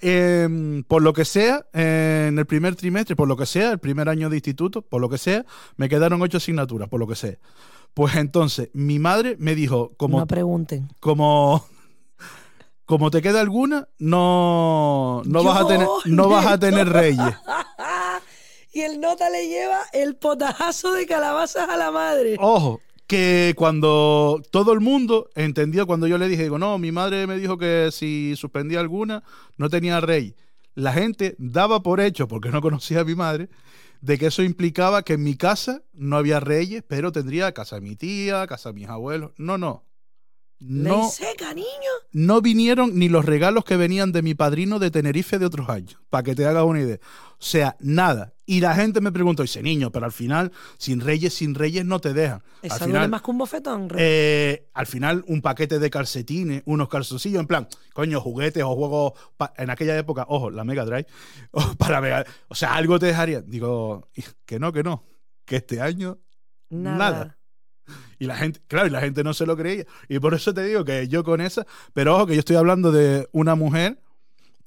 Eh, 0.04 0.82
por 0.88 1.04
lo 1.04 1.13
que 1.13 1.25
sea, 1.25 1.63
eh, 1.73 2.25
en 2.30 2.39
el 2.39 2.47
primer 2.47 2.75
trimestre, 2.75 3.15
por 3.15 3.27
lo 3.27 3.38
que 3.38 3.45
sea, 3.45 3.71
el 3.71 3.80
primer 3.80 4.10
año 4.10 4.30
de 4.32 4.38
instituto, 4.38 4.82
por 4.82 4.99
lo 4.99 5.10
que 5.10 5.19
sea, 5.19 5.45
me 5.77 5.89
quedaron 5.89 6.19
ocho 6.23 6.38
asignaturas, 6.38 6.89
por 6.89 6.99
lo 6.99 7.06
que 7.08 7.15
sea. 7.15 7.36
Pues 7.93 8.15
entonces, 8.15 8.69
mi 8.73 8.97
madre 8.97 9.36
me 9.38 9.54
dijo, 9.54 9.91
como 9.97 10.19
No 10.19 10.25
pregunten. 10.25 10.88
como 10.99 11.65
como 12.86 13.10
te 13.12 13.21
queda 13.21 13.39
alguna, 13.41 13.88
no, 13.99 15.21
no, 15.25 15.43
vas, 15.45 15.62
a 15.62 15.67
tener, 15.67 15.88
no 16.06 16.27
vas 16.27 16.45
a 16.45 16.60
tener 16.60 16.89
reyes. 16.89 17.36
Y 18.72 18.82
el 18.82 19.00
nota 19.00 19.30
le 19.30 19.48
lleva 19.48 19.82
el 19.94 20.16
potajazo 20.16 20.94
de 20.94 21.06
calabazas 21.06 21.70
a 21.70 21.78
la 21.78 21.92
madre. 21.92 22.38
Ojo, 22.40 22.82
que 23.08 23.54
cuando 23.58 24.42
todo 24.52 24.72
el 24.72 24.80
mundo 24.80 25.30
entendió, 25.36 25.86
cuando 25.86 26.08
yo 26.08 26.18
le 26.18 26.30
dije, 26.30 26.44
digo, 26.44 26.58
no, 26.58 26.78
mi 26.78 26.92
madre 26.92 27.28
me 27.28 27.38
dijo 27.38 27.58
que 27.58 27.90
si 27.92 28.36
suspendía 28.38 28.80
alguna, 28.80 29.24
no 29.58 29.70
tenía 29.70 30.00
rey. 30.00 30.36
La 30.76 30.94
gente 30.94 31.36
daba 31.38 31.84
por 31.84 32.00
hecho, 32.00 32.30
porque 32.30 32.50
no 32.50 32.62
conocía 32.62 33.02
a 33.02 33.04
mi 33.04 33.16
madre, 33.16 33.50
de 34.00 34.18
que 34.18 34.28
eso 34.28 34.44
implicaba 34.44 35.04
que 35.04 35.14
en 35.14 35.24
mi 35.24 35.36
casa 35.36 35.82
no 35.94 36.16
había 36.16 36.40
reyes, 36.40 36.84
pero 36.88 37.12
tendría 37.12 37.52
casa 37.52 37.76
de 37.76 37.82
mi 37.82 37.96
tía, 37.98 38.48
casa 38.48 38.70
de 38.70 38.76
mis 38.76 38.88
abuelos. 38.88 39.32
No, 39.38 39.58
no. 39.58 39.84
No, 40.63 41.10
seca, 41.10 41.54
niño. 41.54 41.65
no 42.12 42.39
vinieron 42.41 42.97
ni 42.97 43.10
los 43.10 43.26
regalos 43.26 43.65
que 43.65 43.78
venían 43.78 44.12
de 44.12 44.21
mi 44.21 44.36
padrino 44.36 44.78
de 44.80 44.91
Tenerife 44.91 45.39
de 45.39 45.45
otros 45.47 45.67
años, 45.69 45.97
para 46.10 46.24
que 46.24 46.36
te 46.36 46.45
hagas 46.45 46.63
una 46.65 46.82
idea. 46.82 47.00
O 47.34 47.43
sea, 47.43 47.76
nada. 47.80 48.34
Y 48.45 48.60
la 48.60 48.76
gente 48.76 49.02
me 49.02 49.12
preguntó, 49.12 49.41
dice, 49.41 49.63
niño, 49.63 49.91
pero 49.91 50.06
al 50.06 50.12
final, 50.12 50.52
sin 50.78 51.00
reyes, 51.00 51.34
sin 51.34 51.56
reyes 51.56 51.84
no 51.86 52.00
te 52.00 52.13
dejan. 52.13 52.43
Al 52.69 52.80
final, 52.80 53.10
más 53.10 53.21
que 53.24 53.32
un 53.32 53.38
bofetón. 53.39 53.88
Eh, 53.97 54.67
al 54.74 54.86
final, 54.86 55.24
un 55.28 55.41
paquete 55.41 55.80
de 55.80 55.89
calcetines, 55.89 56.62
unos 56.65 56.89
calzoncillos, 56.89 57.39
en 57.39 57.47
plan, 57.47 57.67
coño, 57.93 58.21
juguetes 58.21 58.62
o 58.63 58.76
juegos. 58.76 59.13
en 59.58 59.69
aquella 59.71 59.97
época, 59.97 60.26
ojo, 60.30 60.52
la 60.52 60.63
Mega 60.63 60.86
Drive, 60.86 61.08
o 61.52 61.74
para 61.76 62.02
Mega- 62.02 62.26
O 62.50 62.56
sea, 62.56 62.76
algo 62.76 63.00
te 63.00 63.08
dejaría. 63.08 63.41
Digo, 63.41 64.08
que 64.45 64.60
no, 64.60 64.71
que 64.71 64.84
no. 64.84 65.06
Que 65.45 65.56
este 65.56 65.82
año 65.82 66.19
nada. 66.69 66.97
nada. 66.97 67.38
Y 68.20 68.26
la 68.26 68.36
gente, 68.36 68.62
claro, 68.67 68.88
y 68.88 68.91
la 68.91 69.02
gente 69.02 69.24
no 69.24 69.34
se 69.34 69.46
lo 69.46 69.58
creía. 69.58 69.86
Y 70.08 70.20
por 70.20 70.34
eso 70.34 70.54
te 70.54 70.63
digo 70.63 70.86
que 70.86 71.08
yo 71.08 71.24
con 71.24 71.41
esa, 71.41 71.65
pero 71.94 72.15
ojo 72.15 72.28
que 72.28 72.34
yo 72.36 72.39
estoy 72.39 72.56
hablando 72.56 72.91
de 72.91 73.28
una 73.32 73.56
mujer 73.56 74.00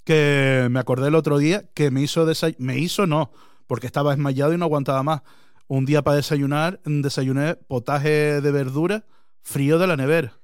que 0.05 0.66
me 0.70 0.81
acordé 0.81 1.09
el 1.09 1.14
otro 1.14 1.38
día 1.38 1.64
que 1.74 1.90
me 1.90 2.03
hizo 2.03 2.27
desayunar, 2.27 2.61
me 2.61 2.79
hizo 2.79 3.07
no, 3.07 3.33
porque 3.66 3.87
estaba 3.87 4.11
desmayado 4.11 4.53
y 4.53 4.59
no 4.59 4.64
aguantaba 4.66 5.03
más. 5.03 5.22
Un 5.66 5.87
día 5.87 6.03
para 6.03 6.16
desayunar, 6.16 6.81
desayuné 6.85 7.55
potaje 7.55 8.40
de 8.42 8.50
verdura 8.53 9.05
frío 9.42 9.79
de 9.79 9.87
la 9.87 9.96
nevera. 9.96 10.38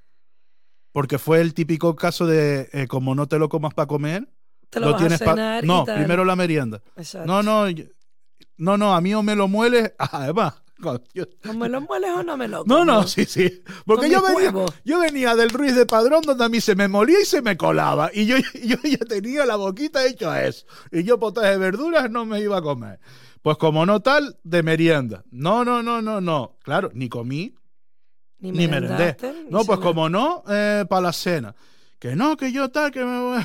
Porque 0.93 1.19
fue 1.19 1.41
el 1.41 1.53
típico 1.55 1.95
caso 1.95 2.27
de 2.27 2.69
eh, 2.73 2.87
como 2.89 3.15
no 3.15 3.29
te 3.29 3.39
lo 3.39 3.49
comas 3.49 3.75
para 3.75 3.87
comer, 3.87 4.29
Te 4.71 4.81
lo, 4.81 4.87
lo 4.87 4.93
vas 4.93 5.01
tienes 5.01 5.19
para... 5.21 5.33
cenar 5.33 5.65
y 5.65 5.67
No, 5.67 5.85
tal. 5.85 5.99
primero 5.99 6.25
la 6.25 6.37
merienda. 6.37 6.83
Exacto. 6.97 7.27
No, 7.27 7.43
no, 7.43 7.67
no, 8.57 8.77
no, 8.79 8.95
a 8.95 9.01
mí 9.01 9.15
o 9.15 9.23
me 9.23 9.37
lo 9.37 9.47
mueles, 9.47 9.93
además. 9.99 10.60
¿No 11.45 11.55
me 11.55 11.69
lo 11.69 11.81
mueles 11.81 12.11
o 12.11 12.23
no 12.23 12.37
me 12.37 12.49
lo 12.49 12.65
no, 12.65 12.85
no, 12.85 12.97
como? 12.97 13.09
sí, 13.09 13.25
sí. 13.25 13.63
Porque 13.85 14.11
yo 14.11 14.23
venía, 14.23 14.53
yo 14.85 14.99
venía 15.01 15.37
del 15.37 15.51
Ruiz 15.51 15.75
de 15.75 15.87
Padrón 15.87 16.23
donde 16.23 16.45
a 16.45 16.49
mí 16.49 16.61
se 16.61 16.75
me 16.75 16.89
molía 16.89 17.21
y 17.21 17.25
se 17.25 17.43
me 17.43 17.57
colaba. 17.57 18.11
Y 18.13 18.27
yo, 18.27 18.37
yo 18.65 18.77
ya 18.83 18.99
tenía 18.99 19.47
la 19.47 19.57
boquita 19.57 20.07
hecha 20.07 20.33
a 20.33 20.45
eso. 20.45 20.67
Y 20.91 21.05
yo 21.05 21.19
potaje 21.19 21.51
de 21.51 21.59
verduras 21.59 22.11
no 22.11 22.25
me 22.25 22.41
iba 22.41 22.59
a 22.59 22.63
comer. 22.63 23.01
Pues 23.43 23.57
como 23.57 23.87
no 23.87 24.01
tal, 24.01 24.39
de 24.43 24.63
merienda. 24.63 25.25
No, 25.31 25.65
no, 25.65 25.83
no, 25.83 26.03
no, 26.03 26.21
no. 26.21 26.59
Claro, 26.63 26.91
ni 26.93 27.09
comí, 27.09 27.55
Ni, 28.39 28.53
ni 28.53 28.69
merendé. 28.69 29.17
No, 29.49 29.65
pues 29.65 29.79
como 29.81 30.09
no, 30.09 30.43
para 30.45 31.01
la 31.01 31.13
cena. 31.13 31.55
Que 31.99 32.17
no, 32.17 32.37
que 32.37 32.53
yo 32.53 32.71
tal, 32.71 32.91
que 32.91 33.05
me 33.05 33.21
voy. 33.21 33.43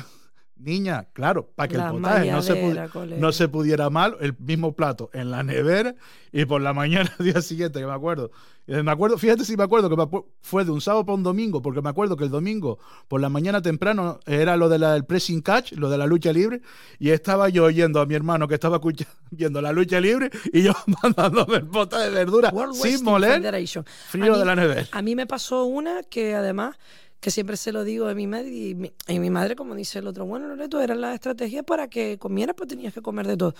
Niña, 0.58 1.06
claro, 1.12 1.50
para 1.54 1.68
que 1.68 1.76
La 1.76 1.88
el 1.88 1.92
potaje 1.96 2.30
no 2.32 2.40
se, 2.42 2.88
no 3.18 3.32
se 3.32 3.48
pudiera 3.48 3.90
mal, 3.90 4.16
el 4.20 4.34
mismo 4.38 4.72
plato 4.72 5.10
en 5.12 5.30
la 5.30 5.42
nevera 5.42 5.94
y 6.32 6.46
por 6.46 6.62
la 6.62 6.72
mañana 6.72 7.12
al 7.18 7.24
día 7.32 7.42
siguiente, 7.42 7.78
que 7.80 7.86
me 7.86 7.92
acuerdo. 7.92 8.30
Eh, 8.66 8.82
Me 8.82 8.90
acuerdo, 8.90 9.16
fíjate 9.18 9.44
si 9.44 9.56
me 9.56 9.62
acuerdo 9.62 9.88
que 9.88 9.96
me 9.96 10.02
acu- 10.02 10.24
fue 10.40 10.64
de 10.64 10.70
un 10.72 10.80
sábado 10.80 11.04
para 11.04 11.14
un 11.14 11.22
domingo, 11.22 11.60
porque 11.62 11.80
me 11.82 11.88
acuerdo 11.90 12.16
que 12.16 12.24
el 12.24 12.30
domingo 12.30 12.78
por 13.06 13.20
la 13.20 13.28
mañana 13.28 13.60
temprano 13.62 14.18
era 14.26 14.56
lo 14.56 14.68
del 14.68 15.04
pressing 15.04 15.40
catch, 15.42 15.72
lo 15.74 15.88
de 15.90 15.98
la 15.98 16.06
lucha 16.06 16.32
libre, 16.32 16.62
y 16.98 17.10
estaba 17.10 17.48
yo 17.48 17.64
oyendo 17.64 18.00
a 18.00 18.06
mi 18.06 18.14
hermano 18.14 18.48
que 18.48 18.54
estaba 18.54 18.80
viendo 19.30 19.60
la 19.62 19.72
lucha 19.72 20.00
libre 20.00 20.30
y 20.52 20.62
yo 20.62 20.72
mandándome 21.02 21.58
el 21.58 21.66
potaje 21.66 22.04
de 22.06 22.10
verdura 22.10 22.48
World 22.52 22.74
sin 22.74 23.04
moler, 23.04 23.34
Federation. 23.34 23.84
frío 24.08 24.36
de 24.38 24.44
la 24.44 24.56
nevera. 24.56 24.86
A 24.90 25.02
mí 25.02 25.14
me 25.14 25.26
pasó 25.26 25.64
una 25.66 26.02
que 26.02 26.34
además, 26.34 26.76
que 27.20 27.30
siempre 27.30 27.56
se 27.56 27.72
lo 27.72 27.84
digo 27.84 28.08
a 28.08 28.14
mi 28.14 28.26
madre, 28.26 28.50
y 28.50 28.74
mi, 28.74 28.92
y 29.08 29.18
mi 29.18 29.30
madre, 29.30 29.56
como 29.56 29.74
dice 29.74 29.98
el 29.98 30.06
otro, 30.06 30.26
bueno, 30.26 30.48
Loreto, 30.48 30.80
era 30.80 30.94
la 30.94 31.14
estrategia 31.14 31.62
para 31.62 31.88
que 31.88 32.18
comieras, 32.18 32.54
pues 32.56 32.68
tenías 32.68 32.94
que 32.94 33.02
comer 33.02 33.26
de 33.26 33.36
todo. 33.36 33.54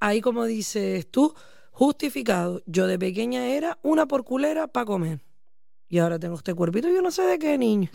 Ahí, 0.00 0.20
como 0.20 0.44
dices 0.44 1.10
tú, 1.10 1.34
justificado. 1.72 2.62
Yo 2.66 2.86
de 2.86 2.98
pequeña 2.98 3.46
era 3.46 3.78
una 3.82 4.06
porculera 4.06 4.66
para 4.66 4.86
comer. 4.86 5.20
Y 5.88 5.98
ahora 5.98 6.18
tengo 6.18 6.36
este 6.36 6.54
cuerpito, 6.54 6.88
yo 6.88 7.00
no 7.02 7.10
sé 7.10 7.22
de 7.22 7.38
qué 7.38 7.56
niño. 7.56 7.88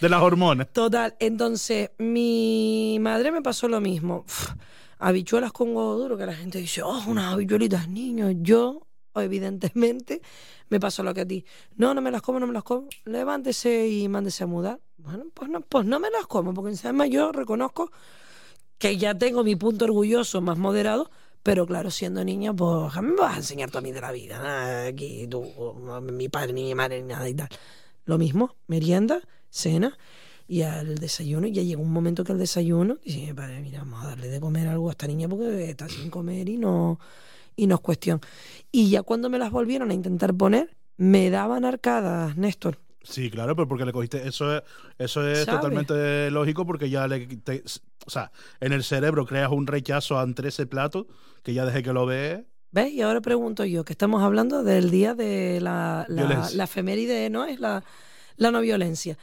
De 0.00 0.08
las 0.08 0.22
hormonas. 0.22 0.68
Total, 0.72 1.14
entonces 1.18 1.90
mi 1.98 2.98
madre 3.00 3.30
me 3.32 3.42
pasó 3.42 3.68
lo 3.68 3.80
mismo. 3.80 4.24
Uf, 4.26 4.50
habichuelas 4.98 5.52
con 5.52 5.68
huevo 5.68 5.96
duro, 5.96 6.16
que 6.16 6.26
la 6.26 6.34
gente 6.34 6.58
dice, 6.58 6.82
oh, 6.82 7.02
unas 7.06 7.32
habichuelitas, 7.32 7.88
niños. 7.88 8.34
Yo, 8.38 8.86
evidentemente, 9.22 10.20
me 10.68 10.80
pasó 10.80 11.02
lo 11.02 11.14
que 11.14 11.22
a 11.22 11.26
ti. 11.26 11.44
No, 11.76 11.94
no 11.94 12.00
me 12.00 12.10
las 12.10 12.22
como, 12.22 12.40
no 12.40 12.46
me 12.46 12.52
las 12.52 12.64
como. 12.64 12.88
Levántese 13.04 13.88
y 13.88 14.08
mándese 14.08 14.44
a 14.44 14.46
mudar. 14.46 14.80
Bueno, 14.98 15.24
pues 15.34 15.50
no, 15.50 15.60
pues 15.60 15.84
no 15.86 16.00
me 16.00 16.10
las 16.10 16.26
como, 16.26 16.54
porque 16.54 16.70
encima 16.70 17.06
yo 17.06 17.32
reconozco 17.32 17.90
que 18.78 18.96
ya 18.96 19.14
tengo 19.14 19.44
mi 19.44 19.56
punto 19.56 19.84
orgulloso 19.84 20.40
más 20.40 20.58
moderado, 20.58 21.10
pero 21.42 21.66
claro, 21.66 21.90
siendo 21.90 22.24
niña, 22.24 22.54
pues 22.54 22.92
jamás 22.92 23.12
me 23.12 23.20
vas 23.20 23.34
a 23.34 23.38
enseñar 23.38 23.70
tú 23.70 23.78
a 23.78 23.80
mí 23.80 23.92
de 23.92 24.00
la 24.00 24.12
vida. 24.12 24.38
nada, 24.38 24.86
Aquí 24.86 25.26
tú, 25.26 25.44
mi 26.02 26.28
padre, 26.28 26.52
ni 26.52 26.64
mi 26.64 26.74
madre, 26.74 27.02
ni 27.02 27.08
nada 27.08 27.28
y 27.28 27.34
tal. 27.34 27.48
Lo 28.06 28.18
mismo, 28.18 28.56
merienda, 28.66 29.20
cena 29.50 29.96
y 30.48 30.62
al 30.62 30.96
desayuno. 30.96 31.46
Y 31.46 31.52
ya 31.52 31.62
llega 31.62 31.80
un 31.80 31.92
momento 31.92 32.24
que 32.24 32.32
el 32.32 32.38
desayuno, 32.38 32.98
dice, 33.04 33.34
padre, 33.34 33.60
mira, 33.60 33.80
vamos 33.80 34.04
a 34.04 34.08
darle 34.08 34.28
de 34.28 34.40
comer 34.40 34.68
algo 34.68 34.88
a 34.88 34.92
esta 34.92 35.06
niña 35.06 35.28
porque 35.28 35.70
está 35.70 35.88
sin 35.88 36.10
comer 36.10 36.48
y 36.48 36.56
no, 36.56 36.98
y 37.56 37.66
no 37.66 37.76
es 37.76 37.80
cuestión. 37.80 38.20
Y 38.72 38.90
ya 38.90 39.02
cuando 39.02 39.30
me 39.30 39.38
las 39.38 39.50
volvieron 39.50 39.90
a 39.90 39.94
intentar 39.94 40.34
poner, 40.34 40.76
me 40.96 41.30
daban 41.30 41.64
arcadas, 41.64 42.36
Néstor. 42.36 42.78
Sí, 43.02 43.30
claro, 43.30 43.54
pero 43.54 43.68
porque 43.68 43.84
le 43.84 43.92
cogiste. 43.92 44.26
Eso 44.26 44.56
es, 44.56 44.62
eso 44.98 45.26
es 45.28 45.44
¿Sabe? 45.44 45.58
totalmente 45.58 46.30
lógico 46.30 46.64
porque 46.66 46.88
ya 46.88 47.06
le. 47.06 47.26
te- 47.26 47.62
o 48.06 48.10
sea, 48.10 48.32
en 48.60 48.72
el 48.72 48.82
cerebro 48.82 49.26
creas 49.26 49.50
un 49.50 49.66
rechazo 49.66 50.18
ante 50.18 50.48
ese 50.48 50.66
plato 50.66 51.06
que 51.42 51.52
ya 51.52 51.66
desde 51.66 51.82
que 51.82 51.92
lo 51.92 52.06
ves. 52.06 52.44
¿Ves? 52.70 52.92
Y 52.92 53.02
ahora 53.02 53.20
pregunto 53.20 53.64
yo, 53.64 53.84
que 53.84 53.92
estamos 53.92 54.22
hablando 54.22 54.64
del 54.64 54.90
día 54.90 55.14
de 55.14 55.60
la, 55.60 56.06
la, 56.08 56.50
la 56.52 56.64
efeméride, 56.64 57.28
¿no? 57.30 57.44
Es 57.44 57.60
la, 57.60 57.84
la 58.36 58.50
no 58.50 58.60
violencia. 58.62 59.16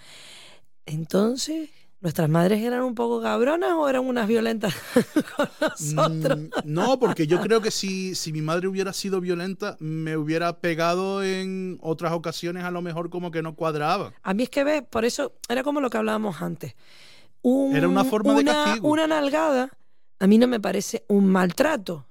Entonces, 0.85 1.69
¿nuestras 2.01 2.27
madres 2.29 2.61
eran 2.61 2.81
un 2.83 2.95
poco 2.95 3.21
cabronas 3.21 3.71
o 3.73 3.87
eran 3.87 4.05
unas 4.05 4.27
violentas 4.27 4.73
con 5.37 5.47
nosotros? 5.61 6.37
Mm, 6.39 6.49
no, 6.65 6.99
porque 6.99 7.27
yo 7.27 7.39
creo 7.41 7.61
que 7.61 7.71
si, 7.71 8.15
si 8.15 8.33
mi 8.33 8.41
madre 8.41 8.67
hubiera 8.67 8.91
sido 8.93 9.21
violenta, 9.21 9.77
me 9.79 10.17
hubiera 10.17 10.59
pegado 10.59 11.23
en 11.23 11.77
otras 11.81 12.11
ocasiones, 12.13 12.63
a 12.63 12.71
lo 12.71 12.81
mejor 12.81 13.09
como 13.09 13.31
que 13.31 13.41
no 13.41 13.55
cuadraba. 13.55 14.13
A 14.23 14.33
mí 14.33 14.43
es 14.43 14.49
que 14.49 14.63
ves, 14.63 14.83
por 14.89 15.05
eso 15.05 15.33
era 15.47 15.63
como 15.63 15.79
lo 15.81 15.89
que 15.89 15.97
hablábamos 15.97 16.41
antes. 16.41 16.75
Un- 17.43 17.75
Era 17.75 17.87
una 17.87 18.03
forma 18.03 18.33
de 18.35 18.45
castigo. 18.45 18.87
Una 18.89 19.07
nalgada, 19.07 19.77
a 20.19 20.27
mí 20.27 20.37
no 20.37 20.47
me 20.47 20.59
parece 20.59 21.03
un 21.07 21.27
maltrato. 21.27 22.05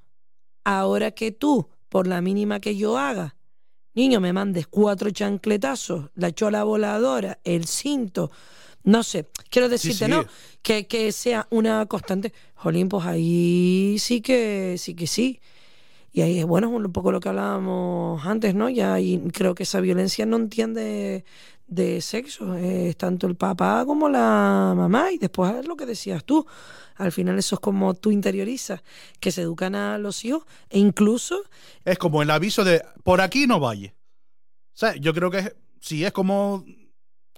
Ahora 0.65 1.11
que 1.13 1.33
tú, 1.33 1.69
por 1.89 2.07
la 2.07 2.21
mínima 2.21 2.61
que 2.61 2.77
yo 2.77 2.99
haga, 2.99 3.37
niño, 3.95 4.21
me 4.21 4.33
mandes 4.33 4.67
cuatro 4.67 5.11
chancletazos, 5.11 6.11
la 6.15 6.33
chola 6.33 6.65
voladora, 6.65 7.39
el 7.45 7.67
cinto, 7.67 8.31
no 8.85 9.03
sé, 9.03 9.27
quiero 9.51 9.69
decirte, 9.69 10.07
sí. 10.07 10.11
¿no? 10.11 10.25
Que, 10.63 10.87
que 10.87 11.13
sea 11.13 11.47
una 11.51 11.87
constante. 11.87 12.33
Jolín, 12.55 12.89
pues 12.89 13.07
ahí 13.07 13.97
sí 13.99 14.21
que 14.21 14.77
sí 14.79 14.95
que 14.95 15.07
sí. 15.07 15.41
Y 16.13 16.23
ahí 16.23 16.39
es 16.41 16.45
bueno, 16.45 16.69
es 16.69 16.75
un 16.75 16.93
poco 16.93 17.13
lo 17.13 17.21
que 17.21 17.29
hablábamos 17.29 18.25
antes, 18.27 18.55
¿no? 18.55 18.69
Ya 18.69 18.99
y 18.99 19.21
creo 19.33 19.55
que 19.55 19.63
esa 19.63 19.81
violencia 19.81 20.27
no 20.27 20.37
entiende 20.37 21.25
de 21.69 22.01
sexo, 22.01 22.57
es 22.57 22.97
tanto 22.97 23.29
el 23.29 23.37
papá 23.37 23.85
como 23.87 24.09
la 24.09 24.75
mamá, 24.77 25.13
y 25.13 25.19
después 25.19 25.55
es 25.55 25.69
lo 25.69 25.77
que 25.77 25.87
decías 25.87 26.25
tú. 26.25 26.45
Al 26.97 27.13
final 27.13 27.39
eso 27.39 27.55
es 27.55 27.61
como 27.61 27.95
tú 27.95 28.11
interiorizas, 28.11 28.83
que 29.21 29.31
se 29.31 29.43
educan 29.43 29.77
a 29.77 29.97
los 29.97 30.25
hijos, 30.25 30.45
e 30.69 30.81
incluso 30.81 31.43
Es 31.85 31.97
como 31.97 32.23
el 32.23 32.31
aviso 32.31 32.65
de 32.65 32.83
por 33.05 33.21
aquí 33.21 33.47
no 33.47 33.61
vayas. 33.61 33.93
O 33.93 34.79
sea, 34.81 34.97
yo 34.97 35.15
creo 35.15 35.31
que 35.31 35.39
es, 35.39 35.55
sí, 35.81 36.05
es 36.05 36.13
como 36.13 36.65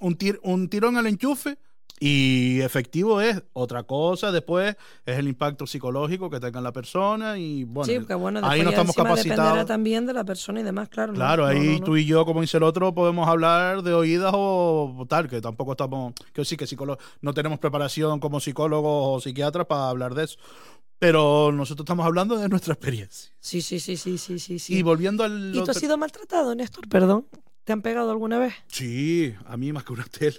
un, 0.02 0.18
tir- 0.18 0.40
un 0.42 0.68
tirón 0.68 0.96
al 0.96 1.06
enchufe 1.06 1.56
y 2.00 2.60
efectivo 2.62 3.20
es 3.20 3.42
otra 3.52 3.84
cosa. 3.84 4.32
Después 4.32 4.74
es 5.06 5.18
el 5.18 5.28
impacto 5.28 5.66
psicológico 5.68 6.28
que 6.30 6.40
tenga 6.40 6.60
la 6.60 6.72
persona 6.72 7.38
y 7.38 7.62
bueno. 7.64 7.86
sí, 7.86 7.98
bueno, 8.14 8.40
ahí 8.42 8.62
no 8.62 8.70
estamos 8.70 8.94
capacitados. 8.96 9.66
también 9.66 10.04
de 10.06 10.12
la 10.12 10.24
persona 10.24 10.60
y 10.60 10.62
demás, 10.64 10.88
claro. 10.88 11.12
Claro, 11.12 11.44
No, 11.44 11.48
ahí 11.48 11.66
no, 11.74 11.78
no. 11.78 11.84
tú 11.84 11.96
y 11.96 12.04
yo, 12.04 12.24
como 12.24 12.40
dice 12.40 12.56
el 12.56 12.64
otro, 12.64 12.92
podemos 12.92 13.28
hablar 13.28 13.82
de 13.82 13.94
oídas 13.94 14.32
o 14.34 15.06
tal, 15.08 15.28
que 15.28 15.40
tampoco 15.40 15.72
estamos, 15.72 16.12
que 16.32 16.44
sí, 16.44 16.56
que 16.56 16.66
psicólogo, 16.66 16.98
no 17.20 17.32
tenemos 17.34 17.60
preparación 17.60 18.18
como 18.18 18.40
psicólogos 18.40 19.18
o 19.18 19.20
psiquiatras 19.20 19.66
para 19.66 19.88
hablar 19.88 20.14
de 20.16 20.24
eso. 20.24 20.38
Pero 20.98 21.50
nosotros 21.52 21.84
estamos 21.84 22.06
hablando 22.06 22.36
de 22.38 22.48
nuestra 22.48 22.74
experiencia. 22.74 23.32
Sí, 23.40 23.60
sí, 23.60 23.80
sí, 23.80 23.96
sí, 23.96 24.18
sí, 24.18 24.38
sí. 24.38 24.58
sí. 24.60 24.74
Y 24.76 24.82
volviendo 24.82 25.24
al... 25.24 25.50
¿Y 25.50 25.54
tú 25.54 25.60
otro- 25.62 25.72
has 25.72 25.78
sido 25.78 25.96
maltratado, 25.98 26.54
Néstor? 26.54 26.88
Perdón. 26.88 27.26
¿Te 27.64 27.72
han 27.72 27.82
pegado 27.82 28.10
alguna 28.10 28.38
vez? 28.38 28.54
Sí, 28.66 29.34
a 29.46 29.56
mí 29.56 29.72
más 29.72 29.84
que 29.84 29.92
una 29.92 30.04
tela. 30.04 30.38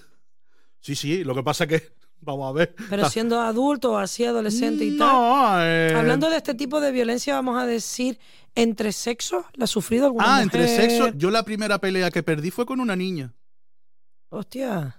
Sí, 0.79 0.95
sí, 0.95 1.23
lo 1.23 1.33
que 1.33 1.43
pasa 1.43 1.65
que, 1.67 1.93
vamos 2.21 2.49
a 2.49 2.51
ver. 2.53 2.75
Pero 2.89 3.09
siendo 3.09 3.39
adulto 3.39 3.93
o 3.93 3.97
así 3.97 4.25
adolescente 4.25 4.83
y 4.83 4.97
tal. 4.97 5.07
No, 5.07 5.63
eh, 5.63 5.93
Hablando 5.95 6.29
de 6.29 6.37
este 6.37 6.53
tipo 6.53 6.81
de 6.81 6.91
violencia, 6.91 7.35
vamos 7.35 7.61
a 7.61 7.65
decir, 7.65 8.19
entre 8.55 8.91
sexos, 8.91 9.45
¿la 9.53 9.63
ha 9.65 9.67
sufrido 9.67 10.05
alguna 10.07 10.37
Ah, 10.37 10.43
entre 10.43 10.63
mujer? 10.63 10.89
sexo. 10.91 11.09
Yo 11.15 11.31
la 11.31 11.43
primera 11.43 11.79
pelea 11.79 12.11
que 12.11 12.23
perdí 12.23 12.51
fue 12.51 12.65
con 12.65 12.79
una 12.81 12.95
niña. 12.95 13.33
Hostia. 14.29 14.97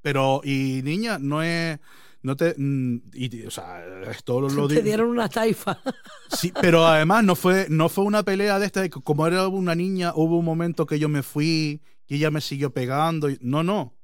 Pero, 0.00 0.40
y 0.44 0.80
niña, 0.84 1.18
no 1.18 1.42
es. 1.42 1.78
No 2.22 2.36
te. 2.36 2.54
mm, 2.58 3.02
y, 3.14 3.46
o 3.46 3.50
sea, 3.50 3.80
esto 4.10 4.40
lo, 4.40 4.48
lo 4.48 4.68
Te 4.68 4.82
dieron 4.82 5.08
una 5.10 5.28
taifa. 5.28 5.78
Sí, 6.30 6.52
pero 6.60 6.86
además 6.86 7.24
no 7.24 7.34
fue, 7.34 7.66
no 7.70 7.88
fue 7.88 8.04
una 8.04 8.22
pelea 8.22 8.58
de 8.58 8.66
esta. 8.66 8.82
de 8.82 8.90
que 8.90 9.00
Como 9.00 9.26
era 9.26 9.48
una 9.48 9.74
niña, 9.74 10.12
hubo 10.14 10.38
un 10.38 10.44
momento 10.44 10.84
que 10.86 10.98
yo 10.98 11.08
me 11.08 11.22
fui 11.22 11.80
y 12.06 12.16
ella 12.16 12.30
me 12.30 12.40
siguió 12.40 12.70
pegando. 12.72 13.30
y- 13.30 13.38
no, 13.40 13.62
no. 13.62 13.94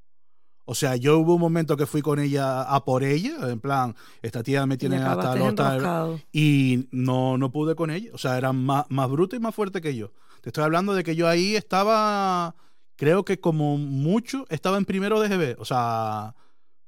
O 0.66 0.74
sea, 0.74 0.96
yo 0.96 1.18
hubo 1.18 1.34
un 1.34 1.40
momento 1.42 1.76
que 1.76 1.84
fui 1.84 2.00
con 2.00 2.18
ella 2.18 2.62
a 2.62 2.82
por 2.86 3.04
ella, 3.04 3.50
en 3.50 3.60
plan, 3.60 3.94
esta 4.22 4.42
tía 4.42 4.64
me 4.64 4.78
tiene 4.78 4.96
hasta 4.96 5.36
enroscado. 5.36 6.18
y 6.32 6.88
no, 6.90 7.36
no 7.36 7.52
pude 7.52 7.74
con 7.74 7.90
ella. 7.90 8.10
O 8.14 8.18
sea, 8.18 8.38
era 8.38 8.54
más, 8.54 8.86
más 8.88 9.10
bruta 9.10 9.36
y 9.36 9.40
más 9.40 9.54
fuerte 9.54 9.82
que 9.82 9.94
yo. 9.94 10.12
Te 10.40 10.48
estoy 10.48 10.64
hablando 10.64 10.94
de 10.94 11.04
que 11.04 11.16
yo 11.16 11.28
ahí 11.28 11.54
estaba, 11.54 12.54
creo 12.96 13.26
que 13.26 13.40
como 13.40 13.76
mucho, 13.76 14.46
estaba 14.48 14.78
en 14.78 14.86
primero 14.86 15.20
de 15.20 15.28
GB. 15.28 15.56
O 15.60 15.66
sea, 15.66 16.34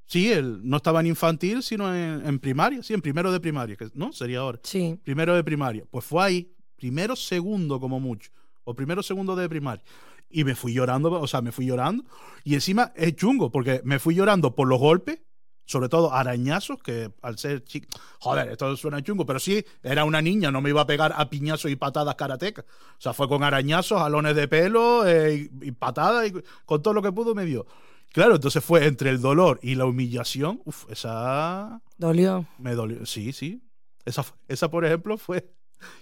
sí, 0.06 0.32
él 0.32 0.60
no 0.62 0.78
estaba 0.78 1.00
en 1.00 1.06
infantil, 1.06 1.62
sino 1.62 1.94
en, 1.94 2.26
en 2.26 2.38
primaria. 2.38 2.82
Sí, 2.82 2.94
en 2.94 3.02
primero 3.02 3.30
de 3.30 3.40
primaria, 3.40 3.76
que 3.76 3.88
no 3.94 4.12
sería 4.12 4.40
ahora. 4.40 4.60
Sí. 4.62 4.98
Primero 5.04 5.34
de 5.34 5.44
primaria. 5.44 5.84
Pues 5.90 6.04
fue 6.04 6.24
ahí, 6.24 6.52
primero, 6.76 7.14
segundo 7.16 7.78
como 7.78 8.00
mucho. 8.00 8.30
O 8.64 8.74
primero, 8.74 9.02
segundo 9.02 9.36
de 9.36 9.48
primaria. 9.48 9.84
Y 10.28 10.44
me 10.44 10.54
fui 10.56 10.74
llorando, 10.74 11.12
o 11.12 11.26
sea, 11.26 11.40
me 11.40 11.52
fui 11.52 11.66
llorando. 11.66 12.04
Y 12.42 12.54
encima 12.54 12.92
es 12.96 13.14
chungo, 13.14 13.50
porque 13.50 13.80
me 13.84 13.98
fui 13.98 14.14
llorando 14.14 14.54
por 14.54 14.66
los 14.66 14.80
golpes, 14.80 15.20
sobre 15.64 15.88
todo 15.88 16.12
arañazos, 16.12 16.80
que 16.82 17.12
al 17.22 17.38
ser 17.38 17.64
chico, 17.64 17.88
joder, 18.20 18.48
esto 18.50 18.76
suena 18.76 19.02
chungo, 19.02 19.26
pero 19.26 19.40
sí, 19.40 19.64
era 19.82 20.04
una 20.04 20.22
niña, 20.22 20.50
no 20.50 20.60
me 20.60 20.70
iba 20.70 20.80
a 20.80 20.86
pegar 20.86 21.12
a 21.16 21.28
piñazos 21.28 21.70
y 21.70 21.76
patadas 21.76 22.14
karatecas. 22.14 22.64
O 22.64 23.00
sea, 23.00 23.12
fue 23.12 23.28
con 23.28 23.42
arañazos, 23.42 24.00
jalones 24.00 24.36
de 24.36 24.46
pelo 24.46 25.06
eh, 25.06 25.48
y, 25.60 25.68
y 25.68 25.72
patadas, 25.72 26.28
y 26.28 26.32
con 26.64 26.82
todo 26.82 26.94
lo 26.94 27.02
que 27.02 27.12
pudo 27.12 27.34
me 27.34 27.44
dio. 27.44 27.66
Claro, 28.12 28.36
entonces 28.36 28.64
fue 28.64 28.86
entre 28.86 29.10
el 29.10 29.20
dolor 29.20 29.58
y 29.62 29.74
la 29.74 29.84
humillación, 29.84 30.60
uf, 30.64 30.90
esa 30.90 31.82
Dolió. 31.98 32.46
me 32.58 32.74
dolió. 32.74 33.04
Sí, 33.04 33.32
sí. 33.32 33.62
Esa, 34.04 34.24
esa, 34.48 34.70
por 34.70 34.84
ejemplo, 34.84 35.18
fue 35.18 35.52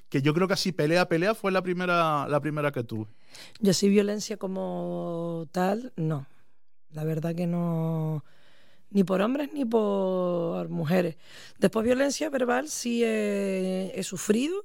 que 0.08 0.22
yo 0.22 0.32
creo 0.34 0.46
que 0.46 0.54
así 0.54 0.70
pelea, 0.72 1.08
pelea 1.08 1.34
fue 1.34 1.50
la 1.50 1.62
primera, 1.62 2.28
la 2.28 2.40
primera 2.40 2.70
que 2.70 2.84
tuve. 2.84 3.06
Yo 3.58 3.72
sí 3.72 3.88
violencia 3.88 4.36
como 4.36 5.48
tal, 5.50 5.92
no. 5.96 6.26
La 6.90 7.02
verdad 7.02 7.34
que 7.34 7.46
no. 7.48 8.24
Ni 8.90 9.02
por 9.02 9.20
hombres 9.20 9.50
ni 9.52 9.64
por 9.64 10.68
mujeres. 10.68 11.16
Después 11.59 11.84
violencia 11.84 12.30
verbal 12.30 12.68
sí 12.68 13.02
he, 13.02 13.92
he 13.98 14.02
sufrido. 14.05 14.64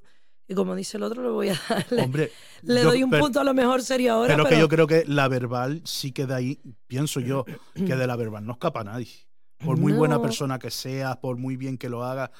Y 0.49 0.55
como 0.55 0.75
dice 0.75 0.97
el 0.97 1.03
otro, 1.03 1.23
le 1.23 1.29
voy 1.29 1.49
a 1.49 1.53
darle. 1.69 2.01
Hombre, 2.01 2.31
le 2.63 2.81
yo- 2.81 2.89
doy 2.89 3.03
un 3.03 3.09
pero- 3.11 3.23
punto 3.23 3.39
a 3.39 3.43
lo 3.45 3.53
mejor 3.53 3.81
serio 3.83 4.13
ahora. 4.13 4.33
Pero, 4.33 4.43
Pero, 4.43 4.55
que 4.55 4.59
yo 4.59 4.67
creo 4.67 4.87
que 4.87 5.03
la 5.07 5.27
verbal 5.29 5.81
sí 5.85 6.11
que 6.11 6.25
de 6.25 6.33
ahí, 6.33 6.59
pienso 6.87 7.19
yo, 7.21 7.45
que 7.75 7.95
de 7.95 8.07
la 8.07 8.15
verbal 8.17 8.45
no 8.45 8.53
escapa 8.53 8.83
nadie. 8.83 9.07
Por 9.63 9.77
muy 9.77 9.93
buena 9.93 10.21
persona 10.21 10.57
que 10.59 10.71
seas, 10.71 11.15
por 11.17 11.37
muy 11.37 11.55
bien 11.55 11.77
que 11.77 11.87
lo 11.89 12.03
hagas, 12.03 12.31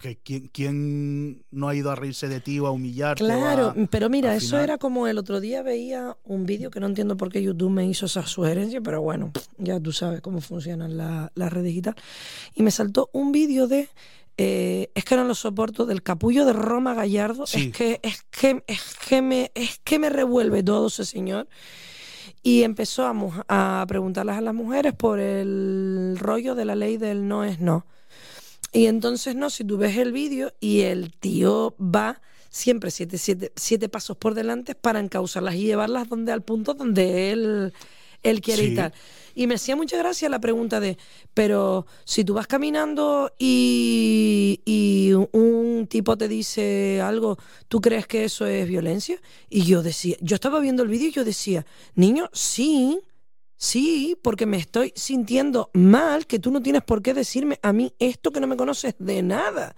que 0.00 0.18
¿quién, 0.18 0.48
quién 0.48 1.44
no 1.50 1.68
ha 1.68 1.74
ido 1.74 1.90
a 1.90 1.94
reírse 1.94 2.28
de 2.28 2.40
ti 2.40 2.58
o 2.58 2.66
a 2.66 2.70
humillarte? 2.70 3.22
Claro, 3.24 3.68
a- 3.68 3.74
pero 3.90 4.10
mira, 4.10 4.34
eso 4.34 4.58
era 4.58 4.76
como 4.78 5.06
el 5.06 5.16
otro 5.18 5.38
día 5.40 5.62
veía 5.62 6.16
un 6.24 6.46
vídeo 6.46 6.70
que 6.70 6.80
no 6.80 6.86
entiendo 6.86 7.16
por 7.16 7.30
qué 7.30 7.42
YouTube 7.42 7.70
me 7.70 7.86
hizo 7.86 8.06
esa 8.06 8.26
sugerencia, 8.26 8.80
pero 8.80 9.00
bueno, 9.02 9.32
ya 9.58 9.78
tú 9.80 9.92
sabes 9.92 10.20
cómo 10.20 10.40
funcionan 10.40 10.96
la- 10.96 11.30
las 11.34 11.52
redes 11.52 11.74
y 11.74 11.82
tal. 11.82 11.94
Y 12.54 12.62
me 12.62 12.70
saltó 12.70 13.08
un 13.12 13.32
vídeo 13.32 13.68
de, 13.68 13.88
eh, 14.42 14.90
es 14.94 15.04
que 15.04 15.16
no 15.16 15.24
lo 15.24 15.34
soporto, 15.34 15.84
del 15.84 16.02
capullo 16.02 16.46
de 16.46 16.54
Roma 16.54 16.94
Gallardo. 16.94 17.46
Sí. 17.46 17.64
Es 17.66 17.76
que, 17.76 18.00
es 18.02 18.22
que, 18.30 18.64
es 18.66 18.96
que 19.06 19.20
me, 19.20 19.52
es 19.54 19.78
que 19.84 19.98
me 19.98 20.08
revuelve 20.08 20.62
todo 20.62 20.86
ese 20.86 21.04
señor. 21.04 21.46
Y 22.42 22.62
empezó 22.62 23.04
a 23.48 23.84
preguntarles 23.86 24.36
a 24.36 24.40
las 24.40 24.54
mujeres 24.54 24.94
por 24.94 25.20
el 25.20 26.16
rollo 26.18 26.54
de 26.54 26.64
la 26.64 26.74
ley 26.74 26.96
del 26.96 27.28
no 27.28 27.44
es 27.44 27.60
no. 27.60 27.84
Y 28.72 28.86
entonces, 28.86 29.36
no, 29.36 29.50
si 29.50 29.62
tú 29.62 29.76
ves 29.76 29.98
el 29.98 30.12
vídeo 30.12 30.54
y 30.58 30.80
el 30.80 31.12
tío 31.12 31.74
va 31.78 32.22
siempre 32.48 32.90
siete, 32.90 33.18
siete, 33.18 33.52
siete 33.56 33.90
pasos 33.90 34.16
por 34.16 34.32
delante 34.32 34.74
para 34.74 35.00
encauzarlas 35.00 35.54
y 35.56 35.64
llevarlas 35.64 36.08
donde 36.08 36.32
al 36.32 36.42
punto 36.42 36.72
donde 36.72 37.30
él, 37.30 37.74
él 38.22 38.40
quiere 38.40 38.64
Sí. 38.64 38.72
y 38.72 38.76
tal. 38.76 38.94
Y 39.34 39.46
me 39.46 39.54
hacía 39.54 39.76
mucha 39.76 39.96
gracia 39.96 40.28
la 40.28 40.40
pregunta 40.40 40.80
de, 40.80 40.98
pero 41.34 41.86
si 42.04 42.24
tú 42.24 42.34
vas 42.34 42.46
caminando 42.46 43.32
y, 43.38 44.60
y 44.64 45.12
un 45.12 45.86
tipo 45.88 46.16
te 46.16 46.28
dice 46.28 47.00
algo, 47.00 47.38
¿tú 47.68 47.80
crees 47.80 48.06
que 48.06 48.24
eso 48.24 48.46
es 48.46 48.68
violencia? 48.68 49.20
Y 49.48 49.62
yo 49.64 49.82
decía, 49.82 50.16
yo 50.20 50.34
estaba 50.34 50.60
viendo 50.60 50.82
el 50.82 50.88
vídeo 50.88 51.08
y 51.08 51.12
yo 51.12 51.24
decía, 51.24 51.66
niño, 51.94 52.30
sí, 52.32 53.00
Sí, 53.62 54.16
porque 54.22 54.46
me 54.46 54.56
estoy 54.56 54.90
sintiendo 54.96 55.70
mal, 55.74 56.26
que 56.26 56.38
tú 56.38 56.50
no 56.50 56.62
tienes 56.62 56.82
por 56.82 57.02
qué 57.02 57.12
decirme 57.12 57.58
a 57.62 57.74
mí 57.74 57.92
esto 57.98 58.30
que 58.30 58.40
no 58.40 58.46
me 58.46 58.56
conoces 58.56 58.94
de 58.98 59.22
nada. 59.22 59.76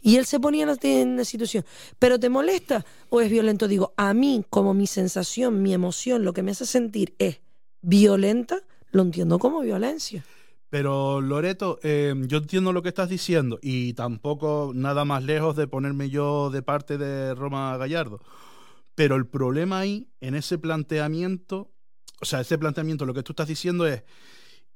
Y 0.00 0.18
él 0.18 0.24
se 0.24 0.38
ponía 0.38 0.62
en 0.62 1.16
la, 1.16 1.24
situación, 1.24 1.64
¿pero 1.98 2.20
te 2.20 2.28
molesta 2.28 2.86
o 3.08 3.20
es 3.20 3.28
violento? 3.28 3.66
Digo, 3.66 3.92
a 3.96 4.14
mí, 4.14 4.44
como 4.50 4.72
mi 4.72 4.86
sensación, 4.86 5.62
mi 5.62 5.74
emoción, 5.74 6.24
lo 6.24 6.32
que 6.32 6.44
me 6.44 6.52
hace 6.52 6.64
sentir 6.64 7.16
es 7.18 7.40
violenta, 7.86 8.58
lo 8.90 9.02
entiendo 9.02 9.38
como 9.38 9.60
violencia. 9.60 10.24
Pero 10.68 11.20
Loreto, 11.20 11.78
eh, 11.84 12.12
yo 12.26 12.38
entiendo 12.38 12.72
lo 12.72 12.82
que 12.82 12.88
estás 12.88 13.08
diciendo 13.08 13.58
y 13.62 13.92
tampoco 13.94 14.72
nada 14.74 15.04
más 15.04 15.22
lejos 15.22 15.54
de 15.54 15.68
ponerme 15.68 16.10
yo 16.10 16.50
de 16.50 16.62
parte 16.62 16.98
de 16.98 17.34
Roma 17.36 17.76
Gallardo. 17.76 18.20
Pero 18.96 19.14
el 19.14 19.26
problema 19.26 19.78
ahí, 19.78 20.08
en 20.20 20.34
ese 20.34 20.58
planteamiento, 20.58 21.70
o 22.20 22.24
sea, 22.24 22.40
ese 22.40 22.58
planteamiento, 22.58 23.06
lo 23.06 23.14
que 23.14 23.22
tú 23.22 23.32
estás 23.32 23.46
diciendo 23.46 23.86
es, 23.86 24.02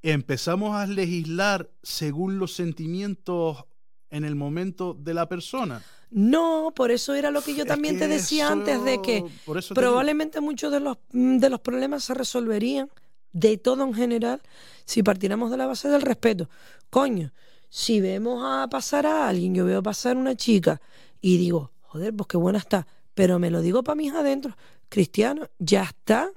empezamos 0.02 0.76
a 0.76 0.86
legislar 0.86 1.68
según 1.82 2.38
los 2.38 2.54
sentimientos 2.54 3.64
en 4.10 4.24
el 4.24 4.36
momento 4.36 4.94
de 4.94 5.14
la 5.14 5.28
persona. 5.28 5.82
No, 6.10 6.72
por 6.74 6.90
eso 6.90 7.14
era 7.14 7.30
lo 7.30 7.42
que 7.42 7.54
yo 7.54 7.62
Es 7.62 7.68
también 7.68 7.98
te 7.98 8.08
decía 8.08 8.44
eso- 8.44 8.52
antes 8.52 8.84
de 8.84 9.00
que 9.02 9.14
digo. 9.16 9.30
probablemente 9.74 10.40
muchos 10.40 10.70
de 10.72 10.80
los, 10.80 10.98
mm, 11.12 11.38
de 11.38 11.50
los 11.50 11.60
problemas 11.60 12.04
se 12.04 12.14
resolverían 12.14 12.88
de 13.32 13.56
todo 13.58 13.84
en 13.84 13.94
general 13.94 14.40
si 14.84 15.02
partiéramos 15.02 15.50
de 15.50 15.56
la 15.56 15.66
base 15.66 15.88
del 15.88 16.02
respeto. 16.02 16.48
Coño, 16.90 17.32
si 17.68 18.00
vemos 18.00 18.42
a 18.44 18.68
pasar 18.68 19.06
a 19.06 19.28
alguien, 19.28 19.54
yo 19.54 19.64
veo 19.64 19.82
pasar 19.82 20.16
una 20.16 20.34
chica 20.34 20.80
y 21.20 21.36
digo, 21.38 21.70
joder, 21.82 22.14
pues 22.14 22.26
qué 22.26 22.36
buena 22.36 22.58
está, 22.58 22.86
pero 23.14 23.38
me 23.38 23.50
lo 23.50 23.60
digo 23.62 23.82
para 23.84 23.94
mis 23.96 24.12
adentro, 24.12 24.56
cristiano, 24.88 25.48
ya 25.58 25.84
está. 25.84 26.30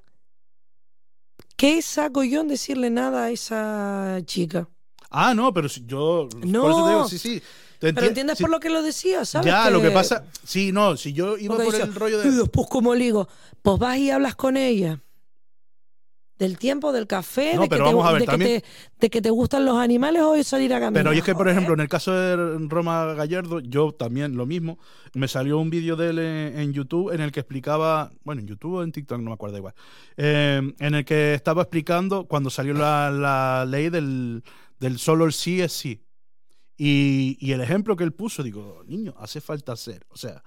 ¿Qué 1.55 1.81
saco 1.81 2.23
yo 2.23 2.41
en 2.41 2.47
decirle 2.49 2.89
nada 2.89 3.25
a 3.25 3.31
esa 3.31 4.19
chica? 4.25 4.67
Ah, 5.09 5.33
no, 5.33 5.53
pero 5.53 5.69
si 5.69 5.85
yo... 5.85 6.27
Por 6.29 6.45
No. 6.47 6.69
eso 6.69 6.83
te 6.83 6.89
digo, 6.89 7.09
sí, 7.09 7.41
Pero 7.79 7.97
enti- 8.01 8.07
entiendes 8.07 8.37
sí, 8.37 8.43
por 8.43 8.49
lo 8.49 8.59
que 8.59 8.69
lo 8.69 8.81
decía, 8.81 9.25
¿sabes? 9.25 9.45
Ya, 9.47 9.69
lo 9.69 9.81
que 9.81 9.91
pasa... 9.91 10.25
Sí, 10.43 10.71
no, 10.71 10.97
si 10.97 11.13
yo 11.13 11.37
iba 11.37 11.55
Porque 11.55 11.65
por 11.65 11.73
dice, 11.75 11.85
el 11.87 11.95
rollo 11.95 12.19
"Y 12.23 12.29
de... 12.29 12.37
después, 12.37 12.67
como 12.69 12.95
le 12.95 13.05
digo, 13.05 13.27
pues 13.61 13.79
vas 13.79 13.97
y 13.97 14.09
hablas 14.09 14.35
con 14.35 14.57
ella. 14.57 15.01
Del 16.39 16.57
tiempo, 16.57 16.91
del 16.91 17.05
café, 17.05 17.53
No, 17.55 17.61
de, 17.61 17.67
que 17.67 17.75
pero 17.75 17.85
te, 17.85 17.89
vamos 17.93 18.07
a 18.07 18.11
ver, 18.11 18.21
de, 18.21 18.25
que 18.25 18.31
también- 18.31 18.61
te, 18.61 18.67
de 18.99 19.09
que 19.09 19.21
te 19.21 19.29
gustan 19.29 19.65
los 19.65 19.77
animales 19.77 20.23
o 20.23 20.33
de 20.33 20.43
salir 20.43 20.73
a 20.73 20.79
caminar. 20.79 21.03
Pero 21.03 21.15
es 21.15 21.23
que, 21.23 21.35
por 21.35 21.47
ejemplo, 21.47 21.73
en 21.75 21.79
el 21.79 21.87
caso 21.87 22.11
de 22.11 22.57
Roma 22.67 23.13
Gallardo, 23.13 23.59
yo 23.59 23.91
también 23.91 24.35
lo 24.35 24.45
mismo. 24.47 24.79
Me 25.13 25.27
salió 25.27 25.59
un 25.59 25.69
vídeo 25.69 25.95
de 25.95 26.09
él 26.09 26.19
en, 26.19 26.59
en 26.59 26.73
YouTube 26.73 27.13
en 27.13 27.21
el 27.21 27.31
que 27.31 27.39
explicaba, 27.41 28.11
bueno, 28.23 28.41
en 28.41 28.47
YouTube 28.47 28.73
o 28.73 28.83
en 28.83 28.91
TikTok, 28.91 29.19
no 29.19 29.29
me 29.29 29.33
acuerdo 29.33 29.57
igual, 29.57 29.75
eh, 30.17 30.59
en 30.79 30.95
el 30.95 31.05
que 31.05 31.35
estaba 31.35 31.61
explicando 31.61 32.25
cuando 32.25 32.49
salió 32.49 32.73
la, 32.73 33.11
la 33.11 33.65
ley 33.65 33.89
del, 33.89 34.43
del 34.79 34.97
solo 34.97 35.25
el 35.25 35.33
sí 35.33 35.61
es 35.61 35.71
sí. 35.71 36.01
Y, 36.75 37.37
y 37.39 37.51
el 37.51 37.61
ejemplo 37.61 37.95
que 37.95 38.03
él 38.03 38.11
puso, 38.13 38.41
digo, 38.41 38.83
niño, 38.87 39.13
hace 39.19 39.39
falta 39.39 39.73
hacer. 39.73 40.03
O 40.09 40.17
sea, 40.17 40.43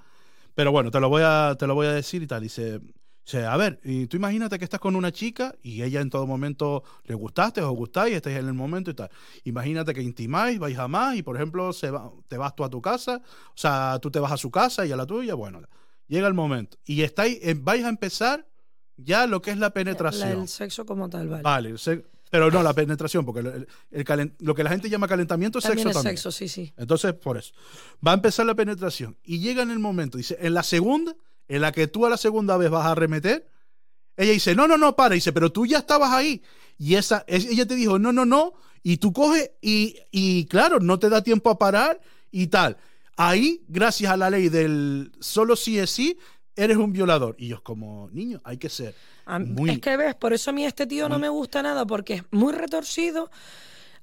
pero 0.54 0.72
bueno, 0.72 0.90
te 0.90 0.98
lo 0.98 1.08
voy 1.08 1.22
a, 1.24 1.54
te 1.56 1.66
lo 1.68 1.74
voy 1.74 1.86
a 1.86 1.92
decir 1.92 2.22
y 2.22 2.26
tal. 2.26 2.42
Dice, 2.42 2.80
dice, 3.26 3.44
a 3.44 3.56
ver, 3.58 3.78
y 3.84 4.06
tú 4.06 4.16
imagínate 4.16 4.58
que 4.58 4.64
estás 4.64 4.80
con 4.80 4.96
una 4.96 5.12
chica 5.12 5.54
y 5.62 5.82
ella 5.82 6.00
en 6.00 6.08
todo 6.08 6.26
momento 6.26 6.82
le 7.04 7.14
gustaste 7.14 7.60
o 7.60 7.70
gustáis, 7.72 8.14
estáis 8.14 8.38
en 8.38 8.46
el 8.46 8.54
momento 8.54 8.90
y 8.90 8.94
tal. 8.94 9.10
Imagínate 9.44 9.92
que 9.92 10.00
intimáis, 10.00 10.58
vais 10.58 10.78
a 10.78 10.88
más 10.88 11.16
y, 11.16 11.22
por 11.22 11.36
ejemplo, 11.36 11.72
se 11.72 11.90
va- 11.90 12.10
te 12.28 12.38
vas 12.38 12.54
tú 12.56 12.64
a 12.64 12.70
tu 12.70 12.80
casa, 12.80 13.20
o 13.48 13.52
sea, 13.58 13.98
tú 14.00 14.10
te 14.10 14.20
vas 14.20 14.32
a 14.32 14.36
su 14.38 14.50
casa 14.50 14.86
y 14.86 14.92
a 14.92 14.96
la 14.96 15.04
tuya, 15.06 15.34
bueno, 15.34 15.60
llega 16.06 16.26
el 16.28 16.34
momento. 16.34 16.78
Y 16.86 17.02
estáis, 17.02 17.38
eh, 17.42 17.54
vais 17.58 17.84
a 17.84 17.88
empezar 17.88 18.46
ya 18.96 19.26
lo 19.26 19.42
que 19.42 19.50
es 19.50 19.58
la 19.58 19.66
La- 19.66 19.74
penetración. 19.74 20.40
el 20.42 20.48
sexo 20.48 20.86
como 20.86 21.10
tal, 21.10 21.28
vale. 21.28 21.42
Vale, 21.42 21.74
pero 22.30 22.50
no 22.50 22.62
la 22.62 22.74
penetración, 22.74 23.24
porque 23.24 23.40
el- 23.40 23.68
el 23.92 24.04
calen- 24.04 24.34
lo 24.40 24.54
que 24.54 24.64
la 24.64 24.70
gente 24.70 24.88
llama 24.90 25.06
calentamiento 25.06 25.58
es 25.58 25.64
también 25.64 25.86
sexo 25.86 25.90
es 25.90 26.02
también. 26.04 26.16
sexo, 26.16 26.30
sí, 26.32 26.48
sí. 26.48 26.72
Entonces, 26.76 27.12
por 27.14 27.36
eso. 27.38 27.52
Va 28.06 28.10
a 28.12 28.14
empezar 28.14 28.46
la 28.46 28.54
penetración. 28.54 29.16
Y 29.22 29.38
llega 29.38 29.62
en 29.62 29.70
el 29.70 29.78
momento, 29.78 30.18
dice, 30.18 30.36
en 30.40 30.54
la 30.54 30.62
segunda, 30.64 31.14
en 31.48 31.60
la 31.60 31.72
que 31.72 31.86
tú 31.86 32.06
a 32.06 32.10
la 32.10 32.16
segunda 32.16 32.56
vez 32.56 32.70
vas 32.70 32.86
a 32.86 32.92
arremeter, 32.92 33.48
ella 34.16 34.32
dice, 34.32 34.54
no, 34.54 34.66
no, 34.66 34.76
no, 34.78 34.96
para. 34.96 35.14
Dice, 35.14 35.32
pero 35.32 35.50
tú 35.52 35.66
ya 35.66 35.78
estabas 35.78 36.12
ahí. 36.12 36.42
Y 36.78 36.94
esa, 36.94 37.24
es- 37.26 37.46
ella 37.46 37.66
te 37.66 37.74
dijo, 37.74 37.98
no, 37.98 38.12
no, 38.12 38.24
no. 38.24 38.54
Y 38.82 38.98
tú 38.98 39.12
coges 39.12 39.50
y, 39.60 39.96
y 40.10 40.46
claro, 40.46 40.78
no 40.80 40.98
te 40.98 41.08
da 41.08 41.22
tiempo 41.22 41.50
a 41.50 41.58
parar 41.58 42.00
y 42.30 42.46
tal. 42.46 42.76
Ahí, 43.16 43.62
gracias 43.68 44.12
a 44.12 44.16
la 44.16 44.30
ley 44.30 44.48
del 44.48 45.10
solo 45.20 45.56
sí 45.56 45.78
es 45.78 45.90
sí, 45.90 46.18
eres 46.54 46.76
un 46.76 46.92
violador. 46.92 47.34
Y 47.38 47.48
yo, 47.48 47.62
como 47.62 48.08
niño, 48.12 48.40
hay 48.44 48.58
que 48.58 48.68
ser. 48.68 48.94
Muy- 49.54 49.70
Es 49.70 49.78
que 49.80 49.96
ves, 49.96 50.14
por 50.14 50.32
eso 50.32 50.50
a 50.50 50.52
mí 50.52 50.64
este 50.64 50.86
tío 50.86 51.08
no 51.08 51.18
me 51.18 51.28
gusta 51.28 51.62
nada, 51.62 51.84
porque 51.86 52.14
es 52.14 52.22
muy 52.30 52.52
retorcido, 52.52 53.30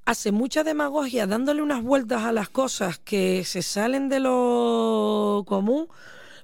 hace 0.06 0.32
mucha 0.32 0.64
demagogia, 0.64 1.28
dándole 1.28 1.62
unas 1.62 1.82
vueltas 1.82 2.24
a 2.24 2.32
las 2.34 2.50
cosas 2.50 3.00
que 3.00 3.46
se 3.46 3.62
salen 3.62 4.10
de 4.10 4.20
lo 4.20 5.44
común. 5.48 5.88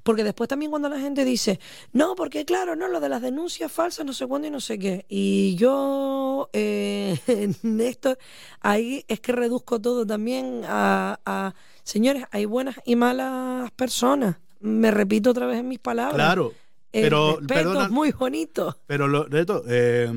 Porque 0.10 0.24
después 0.24 0.47
también 0.47 0.72
cuando 0.72 0.89
la 0.89 0.99
gente 0.99 1.24
dice, 1.24 1.60
no, 1.93 2.16
porque 2.16 2.43
claro, 2.43 2.76
no, 2.76 2.88
lo 2.88 2.99
de 2.99 3.10
las 3.10 3.22
denuncias 3.22 3.72
falsas, 3.72 4.07
no 4.07 4.12
sé 4.12 4.26
cuándo 4.26 4.47
y 4.47 4.49
no 4.49 4.60
sé 4.60 4.80
qué. 4.80 5.05
Y 5.07 5.55
yo, 5.55 6.49
eh, 6.51 7.20
Néstor, 7.62 8.18
ahí 8.60 9.05
es 9.07 9.20
que 9.20 9.34
reduzco 9.34 9.80
todo 9.80 10.07
también 10.07 10.64
a, 10.66 11.20
a, 11.28 11.53
señores, 11.84 12.24
hay 12.32 12.45
buenas 12.45 12.78
y 12.86 12.95
malas 12.95 13.70
personas. 13.70 14.38
Me 14.60 14.89
repito 14.89 15.30
otra 15.30 15.45
vez 15.45 15.60
en 15.60 15.68
mis 15.68 15.78
palabras. 15.78 16.16
Claro. 16.16 16.53
El 16.91 17.03
Pero, 17.03 17.39
perdona, 17.47 17.85
es 17.85 17.91
muy 17.91 18.11
bonito. 18.11 18.79
Pero 18.87 19.07
Loreto, 19.07 19.63
eh, 19.67 20.09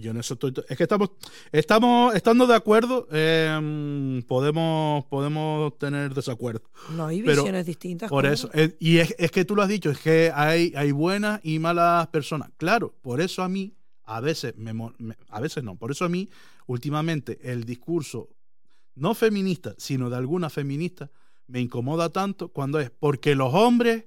yo 0.00 0.10
en 0.10 0.16
eso 0.18 0.34
estoy. 0.34 0.52
Es 0.68 0.76
que 0.76 0.82
estamos, 0.82 1.10
estamos 1.52 2.14
estando 2.14 2.46
de 2.46 2.54
acuerdo, 2.54 3.08
eh, 3.10 4.22
podemos, 4.28 5.06
podemos 5.06 5.78
tener 5.78 6.12
desacuerdo. 6.12 6.62
No 6.90 7.06
hay 7.06 7.22
Pero 7.22 7.42
visiones 7.42 7.64
distintas. 7.64 8.10
Por 8.10 8.26
eso. 8.26 8.50
eh, 8.52 8.76
y 8.78 8.98
es, 8.98 9.14
es 9.18 9.30
que 9.30 9.44
tú 9.46 9.56
lo 9.56 9.62
has 9.62 9.68
dicho, 9.68 9.90
es 9.90 9.98
que 10.00 10.30
hay, 10.34 10.72
hay 10.76 10.92
buenas 10.92 11.40
y 11.42 11.58
malas 11.58 12.08
personas. 12.08 12.50
Claro, 12.58 12.94
por 13.00 13.20
eso 13.22 13.42
a 13.42 13.48
mí, 13.48 13.74
a 14.04 14.20
veces, 14.20 14.54
me, 14.56 14.74
me- 14.74 15.16
a 15.30 15.40
veces 15.40 15.64
no, 15.64 15.76
por 15.76 15.90
eso 15.90 16.04
a 16.04 16.08
mí, 16.10 16.28
últimamente, 16.66 17.38
el 17.42 17.64
discurso, 17.64 18.28
no 18.94 19.14
feminista, 19.14 19.74
sino 19.78 20.10
de 20.10 20.16
alguna 20.16 20.50
feminista, 20.50 21.10
me 21.46 21.60
incomoda 21.60 22.10
tanto 22.10 22.48
cuando 22.48 22.78
es 22.80 22.90
porque 22.90 23.34
los 23.34 23.54
hombres, 23.54 24.04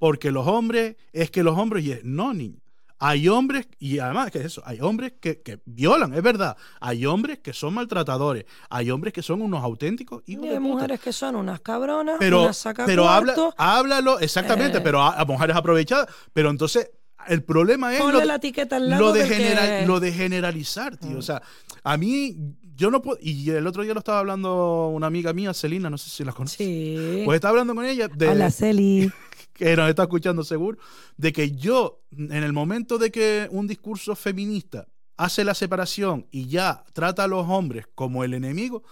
porque 0.00 0.32
los 0.32 0.48
hombres, 0.48 0.96
es 1.12 1.30
que 1.30 1.44
los 1.44 1.56
hombres, 1.56 1.84
y 1.84 1.92
es, 1.92 2.00
no, 2.02 2.34
niño. 2.34 2.56
Hay 3.02 3.28
hombres, 3.28 3.66
y 3.78 3.98
además, 3.98 4.30
que 4.30 4.38
es 4.40 4.44
eso? 4.46 4.62
Hay 4.66 4.80
hombres 4.80 5.12
que, 5.20 5.40
que 5.40 5.60
violan, 5.64 6.12
es 6.12 6.22
verdad. 6.22 6.56
Hay 6.80 7.06
hombres 7.06 7.38
que 7.38 7.52
son 7.54 7.72
maltratadores. 7.72 8.44
Hay 8.68 8.90
hombres 8.90 9.14
que 9.14 9.22
son 9.22 9.40
unos 9.40 9.62
auténticos 9.64 10.22
hijos 10.26 10.44
Y 10.44 10.48
de 10.48 10.54
hay 10.56 10.60
puta. 10.60 10.74
mujeres 10.74 11.00
que 11.00 11.12
son 11.12 11.36
unas 11.36 11.60
cabronas, 11.60 12.16
Pero, 12.18 12.42
unas 12.42 12.62
pero 12.84 13.08
habla, 13.08 13.34
háblalo, 13.56 14.18
exactamente, 14.18 14.78
Eh. 14.78 14.80
pero 14.82 15.00
a, 15.00 15.18
a 15.20 15.24
mujeres 15.24 15.56
aprovechadas. 15.56 16.08
Pero 16.34 16.50
entonces, 16.50 16.90
el 17.28 17.42
problema 17.42 17.94
es 17.94 18.00
Ponle 18.00 18.18
lo 18.20 18.24
la 18.26 18.34
etiqueta 18.34 18.76
al 18.76 18.90
lado 18.90 19.02
lo, 19.06 19.12
de 19.12 19.20
del 19.20 19.28
que- 19.30 19.34
general- 19.36 19.86
lo 19.86 20.00
de 20.00 20.12
generalizar, 20.12 20.96
tío. 20.98 21.10
Mm. 21.12 21.16
O 21.18 21.22
sea, 21.22 21.40
a 21.82 21.96
mí, 21.96 22.36
yo 22.76 22.90
no 22.90 23.00
puedo. 23.00 23.18
Y 23.22 23.48
el 23.50 23.66
otro 23.66 23.82
día 23.82 23.94
lo 23.94 24.00
estaba 24.00 24.18
hablando 24.18 24.88
una 24.88 25.06
amiga 25.06 25.32
mía, 25.32 25.54
Celina, 25.54 25.88
no 25.88 25.96
sé 25.96 26.10
si 26.10 26.22
la 26.24 26.32
conoces. 26.32 26.58
Sí. 26.58 27.22
Pues 27.24 27.36
estaba 27.36 27.50
hablando 27.52 27.74
con 27.74 27.84
ella 27.86 28.08
de, 28.08 28.28
Hola, 28.28 28.50
Celi. 28.50 29.10
Que 29.60 29.76
nos 29.76 29.88
está 29.90 30.04
escuchando 30.04 30.42
seguro, 30.42 30.78
de 31.18 31.32
que 31.32 31.52
yo, 31.52 32.00
en 32.12 32.42
el 32.42 32.52
momento 32.52 32.96
de 32.96 33.10
que 33.10 33.46
un 33.50 33.66
discurso 33.66 34.16
feminista 34.16 34.88
hace 35.18 35.44
la 35.44 35.54
separación 35.54 36.26
y 36.30 36.46
ya 36.48 36.82
trata 36.94 37.24
a 37.24 37.28
los 37.28 37.46
hombres 37.46 37.86
como 37.94 38.24
el 38.24 38.32
enemigo, 38.32 38.82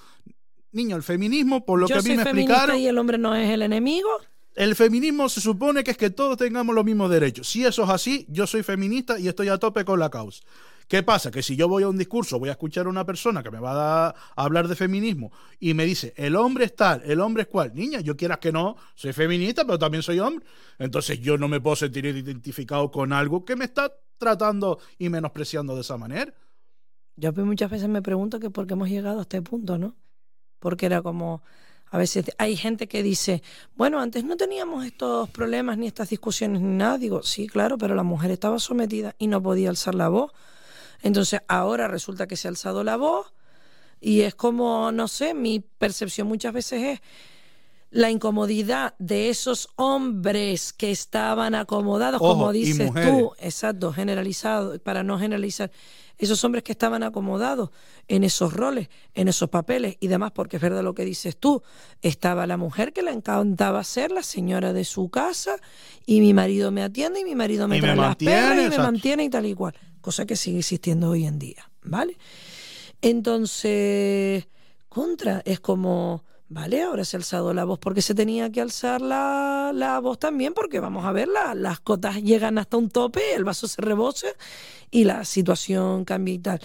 niño, 0.73 0.97
el 0.97 1.03
feminismo, 1.03 1.65
por 1.65 1.81
lo 1.81 1.89
Yo 1.89 1.95
que 1.95 2.01
a 2.01 2.03
mí 2.03 2.09
soy 2.09 2.17
me 2.17 2.23
explicaron, 2.23 2.77
y 2.77 2.87
el 2.87 2.99
hombre 2.99 3.17
no 3.17 3.35
es 3.35 3.49
el 3.51 3.63
enemigo. 3.63 4.09
el 4.55 4.77
feminismo 4.77 5.29
se 5.31 5.41
supone 5.41 5.83
que 5.83 5.93
es 5.93 5.97
que 5.97 6.11
todos 6.11 6.37
tengamos 6.37 6.75
los 6.75 6.85
mismos 6.85 7.11
derechos. 7.11 7.49
Si 7.49 7.65
eso 7.65 7.85
es 7.85 7.89
así, 7.91 8.27
yo 8.29 8.47
soy 8.47 8.63
feminista 8.63 9.19
y 9.19 9.29
estoy 9.29 9.49
a 9.49 9.57
tope 9.57 9.87
con 9.87 9.99
la 9.99 10.11
causa. 10.11 10.43
¿Qué 10.89 11.03
pasa? 11.03 11.31
Que 11.31 11.43
si 11.43 11.55
yo 11.55 11.69
voy 11.69 11.83
a 11.83 11.89
un 11.89 11.99
discurso, 11.99 12.39
voy 12.39 12.49
a 12.49 12.53
escuchar 12.53 12.87
a 12.87 12.89
una 12.89 13.05
persona 13.05 13.43
que 13.43 13.51
me 13.51 13.61
va 13.61 14.09
a, 14.09 14.15
hablar 14.37 14.69
de 14.69 14.75
feminismo 14.75 15.31
y 15.61 15.75
me 15.75 15.85
dice, 15.85 16.15
el 16.17 16.35
hombre 16.35 16.65
es 16.65 16.75
tal, 16.75 17.03
el 17.05 17.21
hombre 17.21 17.43
es 17.43 17.49
cual. 17.49 17.73
Niña, 17.75 18.01
yo 18.01 18.17
quieras 18.17 18.39
que 18.39 18.51
no, 18.51 18.77
soy 18.95 19.13
feminista, 19.13 19.67
pero 19.67 19.79
también 19.79 20.03
soy 20.03 20.19
hombre. 20.19 20.47
Entonces 20.79 21.21
yo 21.21 21.37
no 21.37 21.47
me 21.47 21.61
puedo 21.61 21.77
sentir 21.77 22.07
identificado 22.07 22.91
con 22.91 23.13
algo 23.13 23.45
que 23.45 23.55
me 23.55 23.67
está 23.67 23.93
tratando 24.17 24.79
y 24.99 25.11
menospreciando 25.11 25.75
de 25.75 25.83
esa 25.83 25.99
manera. 25.99 26.33
Yo 27.17 27.35
pues, 27.35 27.45
muchas 27.45 27.71
veces 27.71 27.89
me 27.91 28.01
pregunto 28.01 28.41
que 28.41 28.49
por 28.49 28.67
qué 28.67 28.73
hemos 28.73 28.89
llegado 28.89 29.19
a 29.19 29.23
este 29.23 29.43
punto, 29.43 29.77
¿no? 29.77 29.95
Porque 30.59 30.87
era 30.87 31.03
como, 31.03 31.43
a 31.91 31.99
veces 31.99 32.33
hay 32.39 32.57
gente 32.57 32.89
que 32.89 33.03
dice, 33.03 33.43
bueno, 33.77 34.01
antes 34.01 34.25
no 34.25 34.39
teníamos 34.39 34.87
estos 34.87 35.29
problemas 35.29 35.77
ni 35.77 35.87
estas 35.87 36.09
discusiones 36.09 36.63
ni 36.63 36.77
nada. 36.77 36.97
Digo, 36.97 37.23
sí, 37.23 37.47
claro, 37.47 37.77
pero 37.77 37.95
la 37.95 38.05
mujer 38.05 38.31
estaba 38.31 38.59
sometida 38.59 39.15
y 39.19 39.27
no 39.27 39.43
podía 39.43 39.69
alzar 39.69 39.95
la 39.95 40.09
voz. 40.09 40.33
Entonces 41.03 41.41
ahora 41.49 41.89
resulta 41.89 42.27
que 42.27 42.37
se 42.37 42.49
ha 42.49 42.51
alzado 42.51 42.85
la 42.85 42.97
voz 42.97 43.33
y 44.01 44.23
es 44.23 44.35
como, 44.35 44.93
no 44.93 45.09
sé, 45.09 45.35
mi 45.35 45.61
percepción 45.61 46.29
muchas 46.29 46.53
veces 46.53 46.83
es 46.83 47.01
la 47.91 48.11
incomodidad 48.11 48.95
de 48.99 49.31
esos 49.31 49.69
hombres 49.77 50.73
que 50.73 50.91
estaban 50.91 51.55
acomodados, 51.55 52.21
Ojo, 52.21 52.35
como 52.35 52.53
dices 52.53 52.93
tú, 52.93 53.33
exacto, 53.39 53.93
generalizado, 53.93 54.79
para 54.81 55.03
no 55.03 55.19
generalizar, 55.19 55.71
esos 56.19 56.43
hombres 56.45 56.65
que 56.65 56.73
estaban 56.73 57.03
acomodados 57.03 57.71
en 58.09 58.25
esos 58.25 58.53
roles, 58.53 58.89
en 59.15 59.29
esos 59.29 59.49
papeles 59.49 59.97
y 60.01 60.09
demás, 60.09 60.33
porque 60.33 60.57
es 60.57 60.63
verdad 60.63 60.83
lo 60.83 60.95
que 60.95 61.05
dices 61.05 61.37
tú, 61.37 61.63
estaba 62.03 62.47
la 62.47 62.57
mujer 62.57 62.93
que 62.93 63.03
le 63.03 63.13
encantaba 63.13 63.85
ser 63.85 64.11
la 64.11 64.23
señora 64.23 64.73
de 64.73 64.85
su 64.85 65.11
casa 65.11 65.57
y 66.05 66.21
mi 66.21 66.35
marido 66.35 66.73
me 66.73 66.83
atiende 66.83 67.21
y 67.21 67.25
mi 67.25 67.37
marido 67.37 67.69
me 67.69 67.79
Y 67.79 67.81
me 67.81 67.95
trae 67.95 68.57
las 68.57 68.67
y 68.67 68.69
me 68.69 68.79
mantiene 68.79 69.25
y 69.25 69.31
tal 69.31 69.47
y 69.47 69.55
cual, 69.55 69.75
cosa 70.01 70.27
que 70.27 70.37
sigue 70.37 70.59
existiendo 70.59 71.11
hoy 71.11 71.25
en 71.25 71.39
día, 71.39 71.71
¿vale? 71.83 72.19
Entonces, 73.01 74.49
contra, 74.89 75.41
es 75.45 75.61
como, 75.61 76.25
vale, 76.49 76.83
ahora 76.83 77.05
se 77.05 77.17
ha 77.17 77.19
alzado 77.19 77.53
la 77.55 77.65
voz 77.65 77.79
porque 77.79 78.03
se 78.03 78.15
tenía 78.15 78.51
que 78.51 78.61
alzar 78.61 79.01
la, 79.01 79.71
la 79.75 79.99
voz 80.01 80.19
también, 80.19 80.55
porque 80.55 80.81
vamos 80.81 81.05
a 81.05 81.13
ver, 81.13 81.29
la- 81.29 81.55
las 81.55 81.81
cotas 81.81 82.23
llegan 82.23 82.59
hasta 82.59 82.77
un 82.77 82.89
tope, 82.91 83.35
el 83.35 83.45
vaso 83.45 83.69
se 83.69 83.81
rebosa 83.83 84.29
y 84.91 85.05
la 85.05 85.25
situación 85.25 86.05
cambia 86.05 86.35
y 86.35 86.39
tal. 86.39 86.61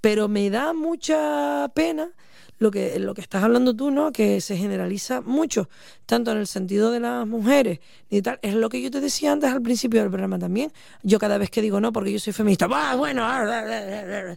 Pero 0.00 0.28
me 0.28 0.48
da 0.50 0.72
mucha 0.72 1.68
pena 1.74 2.10
lo 2.58 2.70
que, 2.70 2.98
lo 3.00 3.14
que 3.14 3.20
estás 3.20 3.42
hablando 3.42 3.74
tú, 3.74 3.90
¿no? 3.90 4.12
Que 4.12 4.40
se 4.40 4.56
generaliza 4.56 5.20
mucho, 5.20 5.68
tanto 6.06 6.30
en 6.32 6.38
el 6.38 6.46
sentido 6.46 6.90
de 6.92 7.00
las 7.00 7.26
mujeres 7.26 7.80
y 8.10 8.22
tal. 8.22 8.38
Es 8.42 8.54
lo 8.54 8.68
que 8.68 8.80
yo 8.80 8.90
te 8.90 9.00
decía 9.00 9.32
antes 9.32 9.50
al 9.50 9.62
principio 9.62 10.00
del 10.00 10.10
programa 10.10 10.38
también. 10.38 10.72
Yo 11.02 11.18
cada 11.18 11.38
vez 11.38 11.50
que 11.50 11.62
digo 11.62 11.80
no, 11.80 11.92
porque 11.92 12.12
yo 12.12 12.18
soy 12.20 12.32
feminista, 12.32 12.66
¡bah, 12.68 12.94
bueno! 12.96 13.22
ah, 13.24 13.42
ah, 13.42 13.64
ah, 13.66 14.30
ah", 14.32 14.36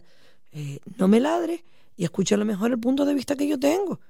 eh, 0.52 0.78
no 0.98 1.06
me 1.08 1.20
ladre 1.20 1.64
y 1.96 2.04
escucha 2.04 2.34
a 2.34 2.38
lo 2.38 2.44
mejor 2.44 2.70
el 2.72 2.78
punto 2.78 3.04
de 3.04 3.14
vista 3.14 3.36
que 3.36 3.46
yo 3.46 3.58
tengo. 3.58 4.00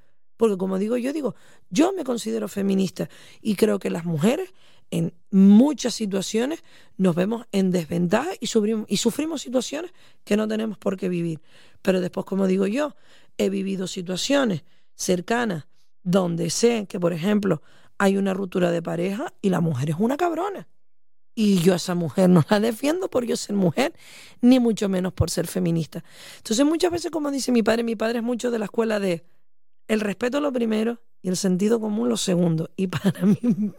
Porque 0.43 0.59
como 0.59 0.77
digo 0.77 0.97
yo, 0.97 1.13
digo, 1.13 1.37
yo 1.71 1.93
me 1.93 2.03
considero 2.03 2.49
feminista 2.49 3.09
y 3.41 3.55
creo 3.55 3.79
que 3.79 3.91
las 3.91 4.05
mujeres 4.05 4.53
en 4.91 5.15
muchas 5.31 5.95
situaciones 5.95 6.65
nos 6.97 7.15
vemos 7.15 7.47
en 7.53 7.71
desventaja 7.71 8.31
y 8.41 8.49
sufrimos, 8.49 8.87
y 8.89 8.97
sufrimos 8.97 9.43
situaciones 9.43 9.93
que 10.25 10.37
no 10.37 10.49
tenemos 10.49 10.79
por 10.79 10.97
qué 10.97 11.09
vivir. 11.09 11.41
Pero 11.81 12.01
después, 12.01 12.27
como 12.27 12.49
digo 12.49 12.67
yo, 12.67 12.97
he 13.39 13.51
vivido 13.51 13.87
situaciones 13.87 14.65
cercanas 14.97 15.69
donde 16.03 16.51
sé 16.51 16.87
que, 16.89 16.99
por 16.99 17.13
ejemplo, 17.13 17.63
hay 17.97 18.17
una 18.17 18.35
ruptura 18.35 18.73
de 18.73 18.83
pareja 18.83 19.33
y 19.43 19.51
la 19.51 19.61
mujer 19.61 19.91
es 19.91 19.97
una 20.01 20.17
cabrona. 20.17 20.67
Y 21.37 21.61
yo 21.61 21.73
a 21.75 21.77
esa 21.77 21.95
mujer 21.95 22.29
no 22.29 22.45
la 22.51 22.59
defiendo 22.59 23.09
por 23.09 23.25
yo 23.27 23.37
ser 23.37 23.55
mujer, 23.55 23.95
ni 24.41 24.59
mucho 24.59 24.89
menos 24.89 25.13
por 25.13 25.31
ser 25.31 25.47
feminista. 25.47 26.03
Entonces 26.39 26.67
muchas 26.67 26.91
veces, 26.91 27.13
como 27.13 27.31
dice 27.31 27.53
mi 27.53 27.63
padre, 27.63 27.85
mi 27.85 27.95
padre 27.95 28.19
es 28.19 28.25
mucho 28.25 28.51
de 28.51 28.59
la 28.59 28.65
escuela 28.65 28.99
de 28.99 29.25
el 29.89 30.01
respeto 30.01 30.41
lo 30.41 30.53
primero 30.53 31.01
y 31.23 31.29
el 31.29 31.37
sentido 31.37 31.81
común 31.81 32.09
lo 32.09 32.17
segundo. 32.17 32.71
Y 32.77 32.87
para 32.89 33.25
mí, 33.25 33.39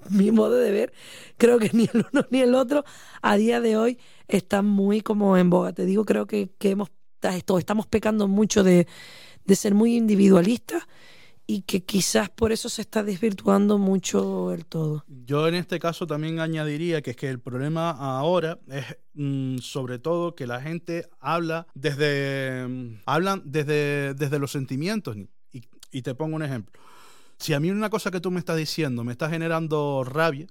mi 0.09 0.31
modo 0.31 0.55
de 0.55 0.71
ver, 0.71 0.93
creo 1.37 1.59
que 1.59 1.69
ni 1.73 1.83
el 1.93 2.05
uno 2.11 2.25
ni 2.31 2.39
el 2.39 2.55
otro 2.55 2.83
a 3.21 3.35
día 3.37 3.61
de 3.61 3.77
hoy 3.77 3.99
están 4.27 4.65
muy 4.65 5.01
como 5.01 5.37
en 5.37 5.49
boga. 5.49 5.73
Te 5.73 5.85
digo, 5.85 6.05
creo 6.05 6.25
que, 6.25 6.51
que 6.57 6.71
hemos, 6.71 6.89
estamos 7.57 7.87
pecando 7.87 8.27
mucho 8.27 8.63
de, 8.63 8.87
de 9.45 9.55
ser 9.55 9.73
muy 9.73 9.95
individualistas 9.95 10.83
y 11.45 11.63
que 11.63 11.83
quizás 11.83 12.29
por 12.29 12.51
eso 12.51 12.69
se 12.69 12.81
está 12.81 13.03
desvirtuando 13.03 13.77
mucho 13.77 14.53
el 14.53 14.65
todo. 14.65 15.03
Yo 15.07 15.47
en 15.47 15.55
este 15.55 15.79
caso 15.79 16.07
también 16.07 16.39
añadiría 16.39 17.01
que 17.01 17.11
es 17.11 17.17
que 17.17 17.29
el 17.29 17.39
problema 17.39 17.91
ahora 17.91 18.59
es 18.69 18.85
mm, 19.13 19.57
sobre 19.57 19.99
todo 19.99 20.35
que 20.35 20.47
la 20.47 20.61
gente 20.61 21.09
habla 21.19 21.67
desde 21.73 22.65
mm, 22.67 23.01
hablan 23.05 23.41
desde, 23.45 24.13
desde 24.13 24.39
los 24.39 24.51
sentimientos 24.51 25.17
y, 25.93 26.01
te 26.01 26.15
pongo 26.15 26.35
un 26.35 26.43
ejemplo. 26.43 26.81
Si 27.37 27.53
a 27.53 27.59
mí 27.59 27.69
una 27.69 27.89
cosa 27.89 28.11
que 28.11 28.19
tú 28.19 28.31
me 28.31 28.39
estás 28.39 28.57
diciendo 28.57 29.03
me 29.03 29.11
está 29.11 29.29
generando 29.29 30.03
rabia, 30.03 30.47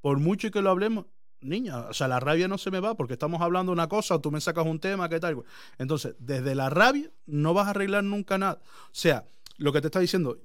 por 0.00 0.18
mucho 0.18 0.50
que 0.50 0.62
lo 0.62 0.70
hablemos, 0.70 1.06
niña, 1.40 1.86
o 1.88 1.94
sea, 1.94 2.08
la 2.08 2.20
rabia 2.20 2.48
no 2.48 2.58
se 2.58 2.70
me 2.70 2.80
va 2.80 2.94
porque 2.94 3.14
estamos 3.14 3.40
hablando 3.40 3.72
una 3.72 3.88
cosa, 3.88 4.18
tú 4.18 4.30
me 4.30 4.40
sacas 4.40 4.66
un 4.66 4.80
tema, 4.80 5.08
¿qué 5.08 5.20
tal? 5.20 5.42
Entonces, 5.78 6.14
desde 6.18 6.54
la 6.54 6.70
rabia 6.70 7.10
no 7.26 7.54
vas 7.54 7.68
a 7.68 7.70
arreglar 7.70 8.04
nunca 8.04 8.38
nada. 8.38 8.60
O 8.62 8.88
sea, 8.92 9.24
lo 9.56 9.72
que 9.72 9.80
te 9.80 9.88
está 9.88 10.00
diciendo, 10.00 10.38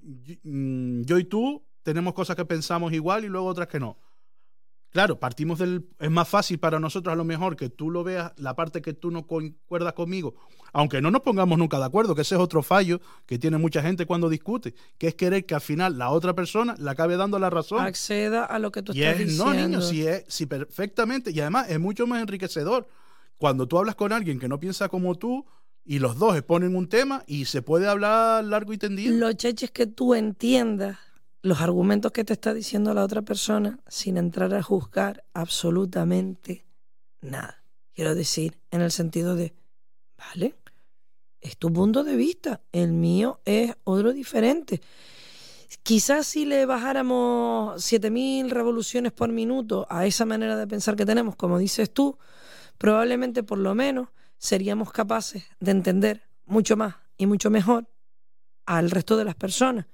mm, 0.44 1.02
yo 1.04 1.18
y 1.18 1.24
tú 1.24 1.64
tenemos 1.84 2.14
cosas 2.14 2.36
que 2.36 2.46
pensamos 2.46 2.94
igual 2.94 3.26
y 3.26 3.28
luego 3.28 3.48
otras 3.48 3.68
que 3.68 3.80
no. 3.80 3.98
Claro, 4.92 5.20
partimos 5.20 5.60
del. 5.60 5.88
Es 6.00 6.10
más 6.10 6.28
fácil 6.28 6.60
para 6.60 6.80
nosotros 6.80 7.14
a 7.14 7.16
lo 7.16 7.24
mejor 7.24 7.56
que 7.56 7.70
tú 7.70 7.92
lo 7.92 8.04
veas, 8.04 8.32
la 8.38 8.56
parte 8.56 8.82
que 8.82 8.94
tú 8.94 9.12
no 9.12 9.28
concuerdas 9.28 9.94
conmigo, 9.94 10.34
aunque 10.74 11.00
no 11.02 11.12
nos 11.12 11.22
pongamos 11.22 11.60
nunca 11.60 11.78
de 11.78 11.86
acuerdo, 11.86 12.16
que 12.16 12.22
ese 12.22 12.36
es 12.36 12.42
otro 12.42 12.64
fallo 12.64 13.00
que 13.28 13.38
tiene 13.38 13.58
mucha 13.58 13.84
gente 13.84 14.08
cuando 14.08 14.30
discute, 14.30 14.74
que 14.98 15.10
es 15.10 15.16
querer 15.16 15.46
que 15.46 15.54
al 15.54 15.62
final 15.62 15.98
la 15.98 16.10
otra 16.10 16.34
persona 16.34 16.76
le 16.80 16.90
acabe 16.90 17.18
dando 17.18 17.38
la 17.38 17.52
razón. 17.52 17.86
Acceda 17.86 18.46
a 18.46 18.58
lo 18.58 18.72
que 18.72 18.82
tú 18.82 18.94
y 18.94 19.04
estás 19.04 19.20
es, 19.20 19.28
diciendo. 19.28 19.54
no, 19.54 19.68
niño, 19.68 19.82
si 19.82 20.08
es, 20.08 20.26
si 20.28 20.48
perfectamente, 20.48 21.32
y 21.32 21.40
además 21.40 21.70
es 21.70 21.80
mucho 21.80 22.08
más 22.08 22.22
enriquecedor 22.22 22.88
cuando 23.38 23.68
tú 23.68 23.78
hablas 23.78 23.96
con 23.96 24.12
alguien 24.12 24.40
que 24.40 24.48
no 24.48 24.60
piensa 24.60 24.90
como 24.90 25.16
tú 25.16 25.46
y 25.86 26.00
los 26.00 26.18
dos 26.18 26.36
exponen 26.36 26.76
un 26.76 26.90
tema 26.90 27.24
y 27.28 27.46
se 27.46 27.62
puede 27.62 27.88
hablar 27.88 28.44
largo 28.44 28.74
y 28.74 28.78
tendido. 28.78 29.16
Lo 29.16 29.34
cheche 29.34 29.66
es 29.66 29.72
que 29.72 29.88
tú 29.88 30.14
entiendas 30.14 30.98
los 31.42 31.62
argumentos 31.62 32.12
que 32.12 32.24
te 32.24 32.34
está 32.34 32.54
diciendo 32.54 32.94
la 32.94 33.04
otra 33.04 33.22
persona 33.22 33.80
sin 33.88 34.18
entrar 34.18 34.54
a 34.54 34.64
juzgar 34.64 35.24
absolutamente 35.34 36.66
nada. 37.22 37.64
Quiero 37.94 38.16
decir, 38.16 38.60
en 38.72 38.82
el 38.82 38.92
sentido 38.92 39.36
de, 39.36 39.54
vale, 40.18 40.56
es 41.42 41.58
tu 41.58 41.72
punto 41.72 42.04
de 42.04 42.16
vista, 42.16 42.62
el 42.72 42.92
mío 42.92 43.40
es 43.46 43.74
otro 43.84 44.12
diferente. 44.12 44.82
Quizás 45.84 46.28
si 46.28 46.46
le 46.46 46.66
bajáramos 46.66 47.84
7000 47.84 48.50
revoluciones 48.50 49.12
por 49.12 49.30
minuto 49.30 49.88
a 49.90 50.06
esa 50.06 50.26
manera 50.26 50.56
de 50.58 50.68
pensar 50.68 50.96
que 50.96 51.06
tenemos, 51.06 51.36
como 51.36 51.58
dices 51.58 51.94
tú, 51.94 52.18
probablemente 52.78 53.44
por 53.44 53.60
lo 53.60 53.76
menos 53.76 54.10
seríamos 54.38 54.92
capaces 54.92 55.44
de 55.60 55.72
entender 55.72 56.24
mucho 56.46 56.76
más 56.76 56.96
y 57.18 57.28
mucho 57.28 57.50
mejor 57.50 57.88
al 58.66 58.92
resto 58.92 59.16
de 59.16 59.26
las 59.26 59.36
personas. 59.36 59.86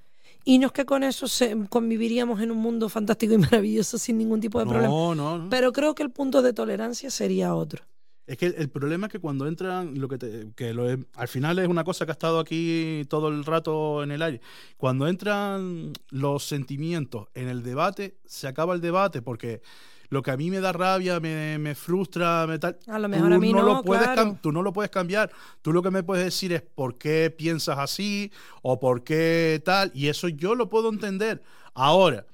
Y 0.46 0.60
no 0.60 0.68
es 0.68 0.74
que 0.74 0.86
con 0.86 1.04
eso 1.04 1.28
se, 1.28 1.58
conviviríamos 1.70 2.40
en 2.40 2.52
un 2.52 2.58
mundo 2.60 2.88
fantástico 2.88 3.34
y 3.34 3.38
maravilloso 3.50 3.98
sin 3.98 4.18
ningún 4.18 4.40
tipo 4.40 4.60
de 4.60 4.66
problema. 4.66 4.88
no, 4.88 5.16
no, 5.16 5.38
no. 5.40 5.50
Pero 5.50 5.74
creo 5.74 5.96
que 5.96 6.04
el 6.04 6.12
punto 6.12 6.42
de 6.42 6.54
tolerancia 6.54 7.10
sería 7.10 7.56
otro. 7.56 7.84
Es 8.28 8.38
que 8.38 8.48
el, 8.48 8.56
el 8.58 8.70
problema 8.70 9.06
es 9.08 9.12
que 9.14 9.20
cuando 9.20 9.48
entran, 9.48 10.00
lo 10.00 10.08
que, 10.08 10.18
te- 10.18 10.52
que 10.56 10.74
lo 10.74 10.86
al 11.16 11.28
final 11.28 11.60
es 11.60 11.68
una 11.68 11.84
cosa 11.84 12.06
que 12.06 12.12
ha 12.12 12.14
estado 12.14 12.40
aquí 12.40 13.04
todo 13.08 13.28
el 13.28 13.44
rato 13.46 14.02
en 14.04 14.12
el 14.12 14.22
aire. 14.22 14.42
Cuando 14.78 15.08
entran 15.08 15.94
los 16.10 16.44
sentimientos 16.46 17.28
en 17.36 17.50
el 17.50 17.62
debate, 17.62 18.18
se 18.26 18.48
acaba 18.48 18.74
el 18.74 18.82
debate 18.82 19.22
porque 19.22 19.62
lo 20.10 20.22
que 20.22 20.32
a 20.32 20.38
mí 20.38 20.50
me 20.52 20.60
da 20.60 20.72
rabia, 20.72 21.20
me, 21.20 21.58
me 21.58 21.76
frustra, 21.76 22.46
me 22.48 22.60
tal. 22.60 22.78
A 22.88 23.00
lo 23.00 23.10
mejor 23.10 23.34
a 23.34 23.40
mí 23.40 23.52
no, 23.54 23.62
lo 23.64 23.84
puedes 23.84 24.08
claro. 24.08 24.38
tú 24.42 24.52
no 24.52 24.62
lo 24.62 24.72
puedes 24.74 24.92
cambiar. 24.92 25.32
Tú 25.62 25.74
lo 25.74 25.82
que 25.82 25.92
me 25.92 26.04
puedes 26.04 26.26
decir 26.26 26.54
es 26.54 26.62
por 26.62 26.98
qué 26.98 27.34
piensas 27.36 27.78
así 27.80 28.32
o 28.62 28.80
por 28.80 29.04
qué 29.04 29.62
tal. 29.66 29.92
Y 29.94 30.08
eso 30.08 30.28
yo 30.28 30.56
lo 30.56 30.70
puedo 30.70 30.90
entender. 30.90 31.42
Ahora, 31.74 32.26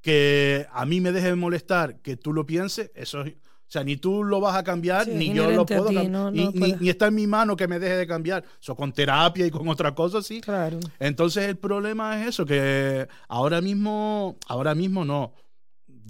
que 0.00 0.66
a 0.72 0.86
mí 0.86 1.00
me 1.00 1.12
deje 1.12 1.28
de 1.28 1.34
molestar 1.36 2.00
que 2.00 2.16
tú 2.16 2.32
lo 2.32 2.46
pienses, 2.46 2.90
eso 2.94 3.22
es. 3.22 3.34
O 3.34 3.72
sea, 3.72 3.84
ni 3.84 3.96
tú 3.96 4.24
lo 4.24 4.40
vas 4.40 4.56
a 4.56 4.64
cambiar, 4.64 5.04
Sí, 5.04 5.12
ni 5.12 5.32
yo 5.32 5.48
lo 5.48 5.64
puedo 5.64 5.86
ti, 5.86 5.94
cambiar. 5.94 6.10
no- 6.10 6.30
no 6.32 6.50
ni 6.80 6.88
está 6.88 7.06
en 7.06 7.14
mi 7.14 7.28
mano 7.28 7.54
que 7.54 7.68
me 7.68 7.78
deje 7.78 7.94
de 7.98 8.06
cambiar. 8.06 8.42
Eso 8.60 8.74
con 8.74 8.92
terapia 8.92 9.46
y 9.46 9.50
con 9.52 9.68
otras 9.68 9.92
cosas, 9.92 10.26
sí. 10.26 10.40
Claro. 10.40 10.80
Entonces 10.98 11.44
el 11.48 11.56
problema 11.56 12.20
es 12.20 12.30
eso, 12.30 12.44
que 12.44 13.06
ahora 13.28 13.60
mismo, 13.60 14.36
ahora 14.48 14.74
mismo 14.74 15.04
no. 15.04 15.34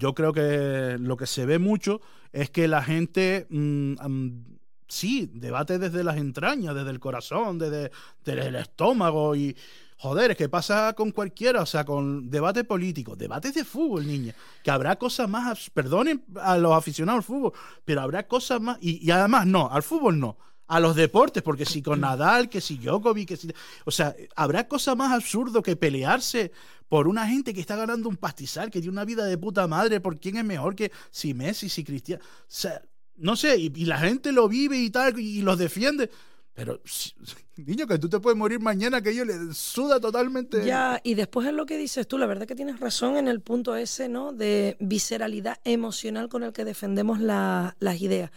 Yo 0.00 0.14
creo 0.14 0.32
que 0.32 0.96
lo 0.98 1.16
que 1.18 1.26
se 1.26 1.44
ve 1.44 1.58
mucho 1.58 2.00
es 2.32 2.48
que 2.48 2.66
la 2.68 2.82
gente 2.82 3.46
mm, 3.50 3.92
mm, 4.00 4.44
sí, 4.88 5.30
debate 5.34 5.78
desde 5.78 6.02
las 6.02 6.16
entrañas, 6.16 6.74
desde 6.74 6.90
el 6.90 6.98
corazón, 6.98 7.58
desde, 7.58 7.92
desde 8.24 8.48
el 8.48 8.56
estómago 8.56 9.36
y... 9.36 9.56
Joder, 10.02 10.30
es 10.30 10.38
que 10.38 10.48
pasa 10.48 10.94
con 10.94 11.10
cualquiera, 11.10 11.60
o 11.60 11.66
sea, 11.66 11.84
con 11.84 12.30
debate 12.30 12.64
político, 12.64 13.16
debates 13.16 13.52
de 13.52 13.66
fútbol, 13.66 14.06
niña, 14.06 14.34
que 14.64 14.70
habrá 14.70 14.96
cosas 14.96 15.28
más, 15.28 15.68
perdonen 15.68 16.24
a 16.36 16.56
los 16.56 16.72
aficionados 16.72 17.18
al 17.18 17.22
fútbol, 17.22 17.52
pero 17.84 18.00
habrá 18.00 18.26
cosas 18.26 18.62
más, 18.62 18.78
y, 18.80 19.06
y 19.06 19.10
además 19.10 19.46
no, 19.46 19.70
al 19.70 19.82
fútbol 19.82 20.18
no, 20.18 20.38
a 20.70 20.80
los 20.80 20.96
deportes, 20.96 21.42
porque 21.42 21.66
si 21.66 21.82
con 21.82 22.00
Nadal, 22.00 22.48
que 22.48 22.62
si 22.62 22.78
Djokovic, 22.78 23.28
que 23.28 23.36
si... 23.36 23.52
O 23.84 23.90
sea, 23.90 24.14
habrá 24.36 24.68
cosa 24.68 24.94
más 24.94 25.12
absurdo 25.12 25.62
que 25.62 25.74
pelearse 25.74 26.52
por 26.90 27.06
una 27.06 27.28
gente 27.28 27.54
que 27.54 27.60
está 27.60 27.76
ganando 27.76 28.08
un 28.08 28.16
pastizal, 28.16 28.68
que 28.68 28.80
tiene 28.80 28.92
una 28.92 29.04
vida 29.04 29.24
de 29.24 29.38
puta 29.38 29.68
madre, 29.68 30.00
por 30.00 30.18
quién 30.18 30.36
es 30.38 30.44
mejor 30.44 30.74
que 30.74 30.90
si 31.12 31.34
Messi, 31.34 31.68
si 31.68 31.84
Cristiano. 31.84 32.20
O 32.24 32.44
sea, 32.48 32.82
no 33.14 33.36
sé, 33.36 33.56
y, 33.58 33.70
la 33.84 33.96
gente 33.98 34.32
lo 34.32 34.48
vive 34.48 34.76
y 34.76 34.90
tal, 34.90 35.16
y 35.20 35.40
los 35.40 35.56
defiende. 35.56 36.10
Pero, 36.52 36.80
niño, 37.56 37.86
que 37.86 37.96
tú 37.96 38.08
te 38.08 38.18
puedes 38.18 38.36
morir 38.36 38.58
mañana, 38.58 39.00
que 39.00 39.10
ellos 39.10 39.24
le 39.24 39.54
suda 39.54 40.00
totalmente. 40.00 40.66
Ya, 40.66 41.00
y 41.04 41.14
después 41.14 41.46
es 41.46 41.54
lo 41.54 41.64
que 41.64 41.78
dices 41.78 42.08
tú, 42.08 42.18
la 42.18 42.26
verdad 42.26 42.48
que 42.48 42.56
tienes 42.56 42.80
razón 42.80 43.16
en 43.16 43.28
el 43.28 43.40
punto 43.40 43.76
ese, 43.76 44.08
¿no? 44.08 44.32
De 44.32 44.76
visceralidad 44.80 45.58
emocional 45.62 46.28
con 46.28 46.42
el 46.42 46.52
que 46.52 46.64
defendemos 46.64 47.20
la- 47.20 47.76
las 47.78 48.00
ideas. 48.00 48.32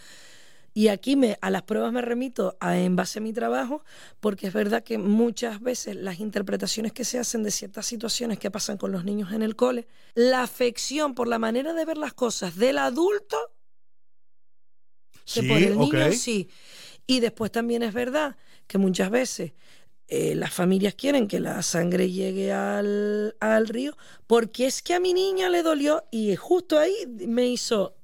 Y 0.73 0.87
aquí 0.87 1.15
me, 1.15 1.37
a 1.41 1.49
las 1.49 1.61
pruebas 1.63 1.91
me 1.93 2.01
remito 2.01 2.57
a, 2.59 2.77
en 2.77 2.95
base 2.95 3.19
a 3.19 3.21
mi 3.21 3.31
trabajo, 3.31 3.83
porque 4.19 4.47
es 4.47 4.53
verdad 4.53 4.83
que 4.83 4.97
muchas 4.97 5.61
veces 5.61 5.95
las 5.95 6.19
interpretaciones 6.19 6.93
que 6.93 7.05
se 7.05 7.19
hacen 7.19 7.43
de 7.43 7.51
ciertas 7.51 7.85
situaciones 7.85 8.39
que 8.39 8.49
pasan 8.49 8.77
con 8.77 8.91
los 8.91 9.05
niños 9.05 9.31
en 9.33 9.43
el 9.43 9.55
cole, 9.55 9.87
la 10.15 10.41
afección 10.41 11.13
por 11.13 11.27
la 11.27 11.37
manera 11.37 11.73
de 11.73 11.85
ver 11.85 11.97
las 11.97 12.13
cosas 12.13 12.55
del 12.55 12.79
adulto 12.79 13.37
que 15.25 15.41
sí, 15.41 15.47
por 15.47 15.57
el 15.57 15.77
niño 15.77 16.11
sí. 16.11 16.49
Y 17.07 17.19
después 17.19 17.51
también 17.51 17.83
es 17.83 17.93
verdad 17.93 18.37
que 18.67 18.77
muchas 18.77 19.09
veces 19.09 19.53
eh, 20.07 20.35
las 20.35 20.53
familias 20.53 20.95
quieren 20.95 21.27
que 21.27 21.39
la 21.39 21.61
sangre 21.61 22.11
llegue 22.11 22.51
al, 22.51 23.35
al 23.39 23.67
río 23.67 23.97
porque 24.27 24.67
es 24.67 24.81
que 24.81 24.93
a 24.93 24.99
mi 24.99 25.13
niña 25.13 25.49
le 25.49 25.63
dolió 25.63 26.05
y 26.11 26.35
justo 26.35 26.77
ahí 26.77 26.93
me 27.27 27.47
hizo, 27.47 27.95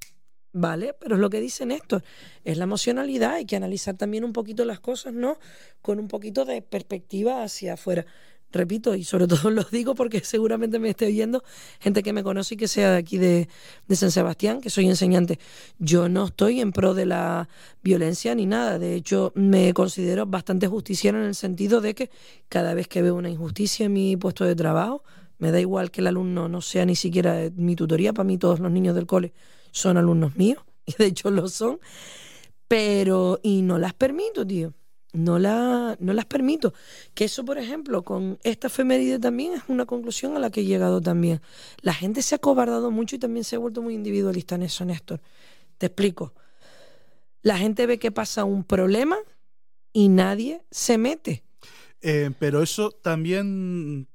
vale, 0.53 0.95
pero 0.99 1.15
es 1.15 1.21
lo 1.21 1.29
que 1.29 1.39
dice 1.39 1.65
Néstor, 1.65 2.03
es 2.43 2.57
la 2.57 2.63
emocionalidad, 2.63 3.33
hay 3.33 3.45
que 3.45 3.55
analizar 3.55 3.95
también 3.95 4.23
un 4.23 4.33
poquito 4.33 4.65
las 4.65 4.79
cosas, 4.79 5.13
¿no? 5.13 5.37
Con 5.81 5.99
un 5.99 6.07
poquito 6.07 6.45
de 6.45 6.61
perspectiva 6.61 7.43
hacia 7.43 7.73
afuera. 7.73 8.05
Repito, 8.51 8.95
y 8.95 9.03
sobre 9.03 9.27
todo 9.27 9.51
lo 9.51 9.63
digo 9.63 9.95
porque 9.95 10.21
seguramente 10.21 10.79
me 10.79 10.89
esté 10.89 11.05
oyendo 11.05 11.43
gente 11.79 12.01
que 12.01 12.13
me 12.13 12.23
conoce 12.23 12.55
y 12.55 12.57
que 12.57 12.67
sea 12.67 12.91
de 12.91 12.97
aquí 12.97 13.17
de, 13.17 13.47
de 13.87 13.95
San 13.95 14.11
Sebastián, 14.11 14.61
que 14.61 14.69
soy 14.69 14.87
enseñante. 14.87 15.39
Yo 15.77 16.09
no 16.09 16.25
estoy 16.25 16.61
en 16.61 16.71
pro 16.71 16.93
de 16.93 17.05
la 17.05 17.47
violencia 17.83 18.33
ni 18.35 18.45
nada. 18.45 18.79
De 18.79 18.95
hecho, 18.95 19.31
me 19.35 19.73
considero 19.73 20.25
bastante 20.25 20.67
justiciera 20.67 21.19
en 21.19 21.25
el 21.25 21.35
sentido 21.35 21.81
de 21.81 21.93
que 21.93 22.09
cada 22.49 22.73
vez 22.73 22.87
que 22.87 23.01
veo 23.01 23.15
una 23.15 23.29
injusticia 23.29 23.85
en 23.85 23.93
mi 23.93 24.17
puesto 24.17 24.45
de 24.45 24.55
trabajo, 24.55 25.03
me 25.37 25.51
da 25.51 25.59
igual 25.59 25.91
que 25.91 26.01
el 26.01 26.07
alumno 26.07 26.49
no 26.49 26.61
sea 26.61 26.85
ni 26.85 26.95
siquiera 26.95 27.49
mi 27.55 27.75
tutoría. 27.75 28.13
Para 28.13 28.25
mí 28.25 28.37
todos 28.37 28.59
los 28.59 28.71
niños 28.71 28.95
del 28.95 29.05
cole 29.05 29.33
son 29.71 29.97
alumnos 29.97 30.35
míos, 30.35 30.63
y 30.85 30.93
de 30.97 31.05
hecho 31.05 31.31
lo 31.31 31.47
son. 31.47 31.79
Pero, 32.67 33.39
y 33.41 33.63
no 33.63 33.79
las 33.79 33.93
permito, 33.93 34.45
tío. 34.45 34.73
No, 35.11 35.39
la, 35.39 35.97
no 35.99 36.13
las 36.13 36.25
permito. 36.25 36.73
Que 37.15 37.25
eso, 37.25 37.43
por 37.43 37.57
ejemplo, 37.57 38.03
con 38.03 38.37
esta 38.43 38.67
efeméride 38.67 39.17
también 39.17 39.53
es 39.53 39.63
una 39.67 39.87
conclusión 39.87 40.35
a 40.35 40.39
la 40.39 40.51
que 40.51 40.61
he 40.61 40.65
llegado 40.65 41.01
también. 41.01 41.41
La 41.81 41.95
gente 41.95 42.21
se 42.21 42.35
ha 42.35 42.37
cobardado 42.37 42.91
mucho 42.91 43.15
y 43.15 43.19
también 43.19 43.43
se 43.43 43.55
ha 43.55 43.59
vuelto 43.59 43.81
muy 43.81 43.95
individualista 43.95 44.53
en 44.53 44.63
eso, 44.63 44.85
Néstor. 44.85 45.19
Te 45.79 45.87
explico. 45.87 46.33
La 47.41 47.57
gente 47.57 47.87
ve 47.87 47.97
que 47.97 48.11
pasa 48.11 48.43
un 48.43 48.63
problema 48.63 49.17
y 49.93 50.09
nadie 50.09 50.61
se 50.69 50.99
mete. 50.99 51.43
Eh, 52.01 52.31
pero 52.37 52.61
eso 52.61 52.91
también 52.91 54.07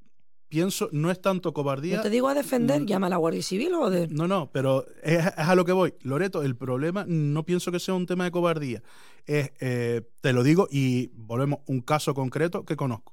pienso, 0.54 0.88
no 0.92 1.10
es 1.10 1.20
tanto 1.20 1.48
No 1.48 1.52
cobardía. 1.52 2.00
te 2.00 2.10
digo 2.10 2.28
a 2.28 2.34
defender, 2.34 2.80
Mm. 2.82 2.86
llama 2.86 3.06
a 3.08 3.10
la 3.10 3.16
Guardia 3.16 3.42
Civil 3.42 3.74
o 3.74 3.90
de... 3.90 4.06
No, 4.08 4.28
no, 4.28 4.50
pero 4.52 4.86
es, 5.02 5.26
es 5.26 5.32
a 5.36 5.54
lo 5.56 5.64
que 5.64 5.72
voy. 5.72 5.94
Loreto, 6.02 6.42
el 6.44 6.54
problema 6.54 7.04
no 7.08 7.42
pienso 7.44 7.72
que 7.72 7.80
sea 7.80 7.94
un 7.94 8.06
tema 8.06 8.22
de 8.24 8.30
cobardía. 8.30 8.80
Es, 9.26 9.50
eh, 9.60 10.02
te 10.20 10.32
lo 10.32 10.44
digo 10.44 10.68
y 10.70 11.10
volvemos 11.16 11.58
un 11.66 11.80
caso 11.80 12.14
concreto 12.14 12.64
que 12.64 12.76
conozco. 12.76 13.12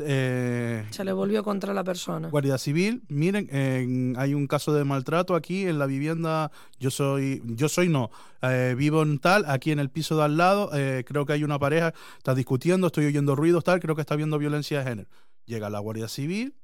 Eh, 0.00 0.84
Se 0.90 1.02
le 1.02 1.12
volvió 1.14 1.42
contra 1.42 1.72
la 1.72 1.82
persona. 1.82 2.28
Guardia 2.28 2.58
Civil, 2.58 3.02
miren, 3.08 3.48
en- 3.50 4.14
hay 4.18 4.34
un 4.34 4.46
caso 4.46 4.74
de 4.74 4.84
maltrato 4.84 5.34
aquí 5.34 5.64
en 5.66 5.78
la 5.78 5.86
vivienda. 5.86 6.50
Yo 6.78 6.90
soy, 6.90 7.40
yo 7.46 7.70
soy 7.70 7.88
no, 7.88 8.10
eh, 8.42 8.74
vivo 8.76 9.02
en 9.02 9.18
tal, 9.18 9.46
aquí 9.48 9.70
en 9.72 9.78
el 9.78 9.88
piso 9.88 10.18
de 10.18 10.24
al 10.24 10.36
lado. 10.36 10.68
eh, 10.74 11.04
creo 11.06 11.24
que 11.24 11.32
hay 11.32 11.42
una 11.44 11.58
pareja, 11.58 11.94
está 12.18 12.34
discutiendo, 12.34 12.88
estoy 12.88 13.06
oyendo 13.06 13.34
ruidos, 13.34 13.64
tal, 13.64 13.80
creo 13.80 13.94
que 13.94 14.02
está 14.02 14.12
habiendo 14.12 14.36
violencia 14.38 14.80
de 14.80 14.84
género. 14.90 15.08
Llega 15.46 15.70
la 15.70 15.78
Guardia 15.78 16.08
Civil, 16.08 16.54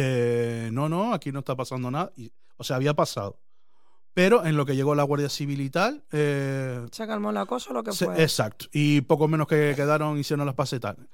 eh, 0.00 0.70
no, 0.72 0.88
no, 0.88 1.12
aquí 1.12 1.32
no 1.32 1.40
está 1.40 1.54
pasando 1.56 1.90
nada. 1.90 2.12
y- 2.16 2.30
o 2.56 2.64
sea, 2.64 2.76
había 2.76 2.94
pasado. 2.94 3.40
Pero 4.14 4.44
en 4.44 4.56
lo 4.56 4.66
que 4.66 4.74
llegó 4.74 4.94
la 4.96 5.04
Guardia 5.04 5.28
Civil 5.28 5.60
y 5.60 5.70
tal, 5.70 6.04
eh, 6.10 6.84
Se 6.90 7.06
calmó 7.06 7.30
la 7.30 7.46
cosa 7.46 7.70
o 7.70 7.72
lo 7.74 7.84
que 7.84 7.92
se- 7.92 8.06
fue. 8.06 8.20
exacto. 8.22 8.66
Y 8.72 9.02
poco 9.02 9.28
menos 9.28 9.46
que 9.46 9.74
quedaron, 9.76 10.18
hicieron 10.18 10.44
las 10.46 10.56
pases 10.56 10.80
tal. 10.80 11.08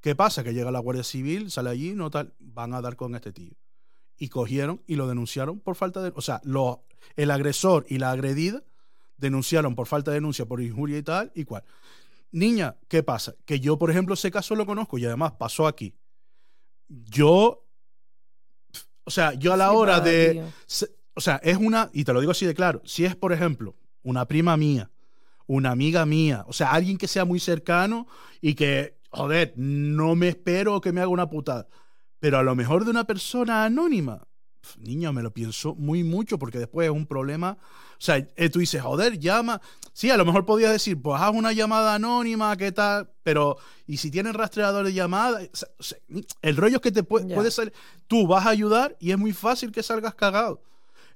¿Qué 0.00 0.14
pasa? 0.14 0.42
Que 0.42 0.54
llega 0.54 0.70
la 0.70 0.78
Guardia 0.78 1.04
Civil, 1.04 1.50
sale 1.50 1.68
allí, 1.70 1.94
no 1.94 2.10
tal, 2.10 2.32
van 2.38 2.72
a 2.72 2.80
dar 2.80 2.96
con 2.96 3.14
este 3.14 3.32
tío. 3.32 3.52
Y 4.16 4.28
cogieron 4.28 4.80
y 4.86 4.94
lo 4.94 5.06
denunciaron 5.06 5.60
por 5.60 5.74
falta 5.76 6.00
de. 6.02 6.12
O 6.14 6.22
sea, 6.22 6.40
lo- 6.44 6.84
el 7.16 7.30
agresor 7.30 7.84
y 7.88 7.98
la 7.98 8.10
agredida 8.12 8.62
denunciaron 9.18 9.74
por 9.74 9.86
falta 9.86 10.10
de 10.10 10.16
denuncia, 10.16 10.46
por 10.46 10.62
injuria 10.62 10.96
y 10.98 11.02
tal, 11.02 11.32
y 11.34 11.44
cual. 11.44 11.64
Niña, 12.32 12.76
¿qué 12.88 13.02
pasa? 13.02 13.34
Que 13.44 13.60
yo, 13.60 13.78
por 13.78 13.90
ejemplo, 13.90 14.14
ese 14.14 14.30
caso 14.30 14.54
lo 14.54 14.64
conozco 14.64 14.96
y 14.96 15.04
además 15.04 15.32
pasó 15.32 15.66
aquí. 15.66 15.94
Yo. 16.88 17.62
O 19.06 19.10
sea, 19.10 19.32
yo 19.32 19.52
a 19.54 19.56
la 19.56 19.72
hora 19.72 20.00
de. 20.04 20.28
Se- 20.66 20.90
O 21.14 21.20
sea, 21.22 21.40
es 21.42 21.56
una, 21.56 21.88
y 21.94 22.04
te 22.04 22.12
lo 22.12 22.20
digo 22.20 22.32
así 22.32 22.44
de 22.44 22.52
claro, 22.54 22.82
si 22.84 23.06
es, 23.06 23.16
por 23.16 23.32
ejemplo, 23.32 23.74
una 24.02 24.26
prima 24.28 24.54
mía, 24.58 24.90
una 25.46 25.70
amiga 25.70 26.04
mía, 26.04 26.44
o 26.46 26.52
sea, 26.52 26.72
alguien 26.72 26.98
que 26.98 27.08
sea 27.08 27.24
muy 27.24 27.40
cercano 27.40 28.06
y 28.42 28.52
que, 28.54 28.98
joder, 29.10 29.54
no 29.56 30.14
me 30.14 30.28
espero 30.28 30.78
que 30.82 30.92
me 30.92 31.00
haga 31.00 31.08
una 31.08 31.30
putada, 31.30 31.68
pero 32.20 32.36
a 32.38 32.42
lo 32.42 32.54
mejor 32.54 32.84
de 32.84 32.90
una 32.90 33.04
persona 33.04 33.64
anónima, 33.64 34.26
niño, 34.78 35.12
me 35.12 35.22
lo 35.22 35.32
pienso 35.32 35.74
muy 35.74 36.04
mucho 36.04 36.38
porque 36.38 36.58
después 36.58 36.86
es 36.86 36.92
un 36.92 37.06
problema, 37.06 37.58
o 37.98 38.00
sea, 38.00 38.16
eh, 38.16 38.48
tú 38.50 38.58
dices, 38.58 38.82
joder, 38.82 39.18
llama, 39.18 39.60
sí, 39.92 40.10
a 40.10 40.16
lo 40.16 40.24
mejor 40.24 40.44
podías 40.44 40.72
decir, 40.72 41.00
pues 41.00 41.20
haz 41.20 41.32
una 41.34 41.52
llamada 41.52 41.94
anónima, 41.94 42.56
¿qué 42.56 42.72
tal? 42.72 43.08
Pero, 43.22 43.56
¿y 43.86 43.96
si 43.96 44.10
tienen 44.10 44.34
rastreador 44.34 44.84
de 44.84 44.92
llamada? 44.92 45.40
O 45.78 45.82
sea, 45.82 45.98
el 46.42 46.56
rollo 46.56 46.76
es 46.76 46.82
que 46.82 46.92
te 46.92 47.02
puede, 47.02 47.34
puede 47.34 47.50
salir, 47.50 47.72
tú 48.06 48.26
vas 48.26 48.46
a 48.46 48.50
ayudar 48.50 48.96
y 49.00 49.10
es 49.12 49.18
muy 49.18 49.32
fácil 49.32 49.72
que 49.72 49.82
salgas 49.82 50.14
cagado. 50.14 50.60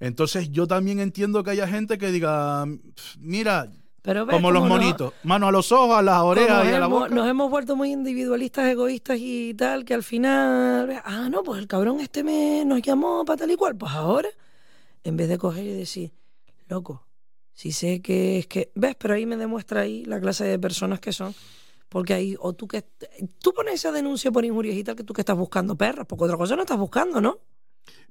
Entonces 0.01 0.51
yo 0.51 0.67
también 0.67 0.99
entiendo 0.99 1.45
que 1.45 1.51
haya 1.51 1.69
gente 1.69 1.99
que 1.99 2.11
diga, 2.11 2.65
"Pf, 2.65 3.19
mira, 3.19 3.71
Pero 4.03 4.25
ves 4.25 4.35
como 4.35 4.51
los 4.51 4.67
monitos, 4.67 5.13
mano 5.25 5.49
a 5.49 5.53
los 5.53 5.71
ojos, 5.73 5.99
a 5.99 6.03
las 6.03 6.23
orejas 6.23 6.65
y 6.67 6.73
a 6.73 6.81
la 6.81 6.87
boca. 6.87 7.09
Nos 7.09 7.29
hemos 7.29 7.51
vuelto 7.51 7.77
muy 7.77 7.93
individualistas, 7.93 8.67
egoístas 8.67 9.19
y 9.21 9.53
tal, 9.55 9.85
que 9.85 9.93
al 9.93 10.03
final, 10.03 11.03
ah, 11.05 11.29
no, 11.31 11.43
pues 11.43 11.59
el 11.61 11.67
cabrón 11.67 12.01
este 12.01 12.25
me 12.25 12.65
nos 12.65 12.81
llamó 12.81 13.25
para 13.25 13.39
tal 13.39 13.51
y 13.51 13.57
cual. 13.57 13.77
Pues 13.77 13.93
ahora, 13.93 14.29
en 15.05 15.17
vez 15.17 15.29
de 15.29 15.37
coger 15.37 15.67
y 15.67 15.75
decir, 15.75 16.13
loco, 16.69 17.05
si 17.53 17.73
sé 17.73 18.01
que 18.01 18.39
es 18.39 18.47
que, 18.47 18.73
ves, 18.75 18.97
pero 18.99 19.15
ahí 19.15 19.27
me 19.27 19.37
demuestra 19.37 19.83
ahí 19.83 20.05
la 20.07 20.19
clase 20.19 20.45
de 20.45 20.59
personas 20.59 20.99
que 20.99 21.13
son. 21.13 21.35
Porque 21.91 22.15
ahí, 22.15 22.37
o 22.39 22.55
tú 22.55 22.69
que, 22.69 22.85
tú 23.43 23.53
pones 23.53 23.75
esa 23.75 23.93
denuncia 23.93 24.31
por 24.31 24.45
injurias 24.45 24.77
y 24.77 24.85
tal, 24.85 24.97
que 24.97 25.05
tú 25.05 25.13
que 25.13 25.21
estás 25.21 25.37
buscando 25.37 25.77
perras, 25.77 26.07
porque 26.07 26.25
otra 26.25 26.39
cosa 26.39 26.57
no 26.57 26.63
estás 26.63 26.79
buscando, 26.79 27.21
¿no? 27.21 27.39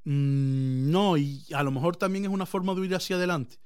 Mm, 0.04 0.92
no, 0.92 1.18
y 1.18 1.46
a 1.54 1.64
lo 1.64 1.72
mejor 1.72 1.96
también 1.96 2.26
es 2.26 2.32
una 2.32 2.46
forma 2.46 2.76
de 2.76 2.86
ir 2.86 2.94
hacia 2.94 3.16
adelante. 3.16 3.58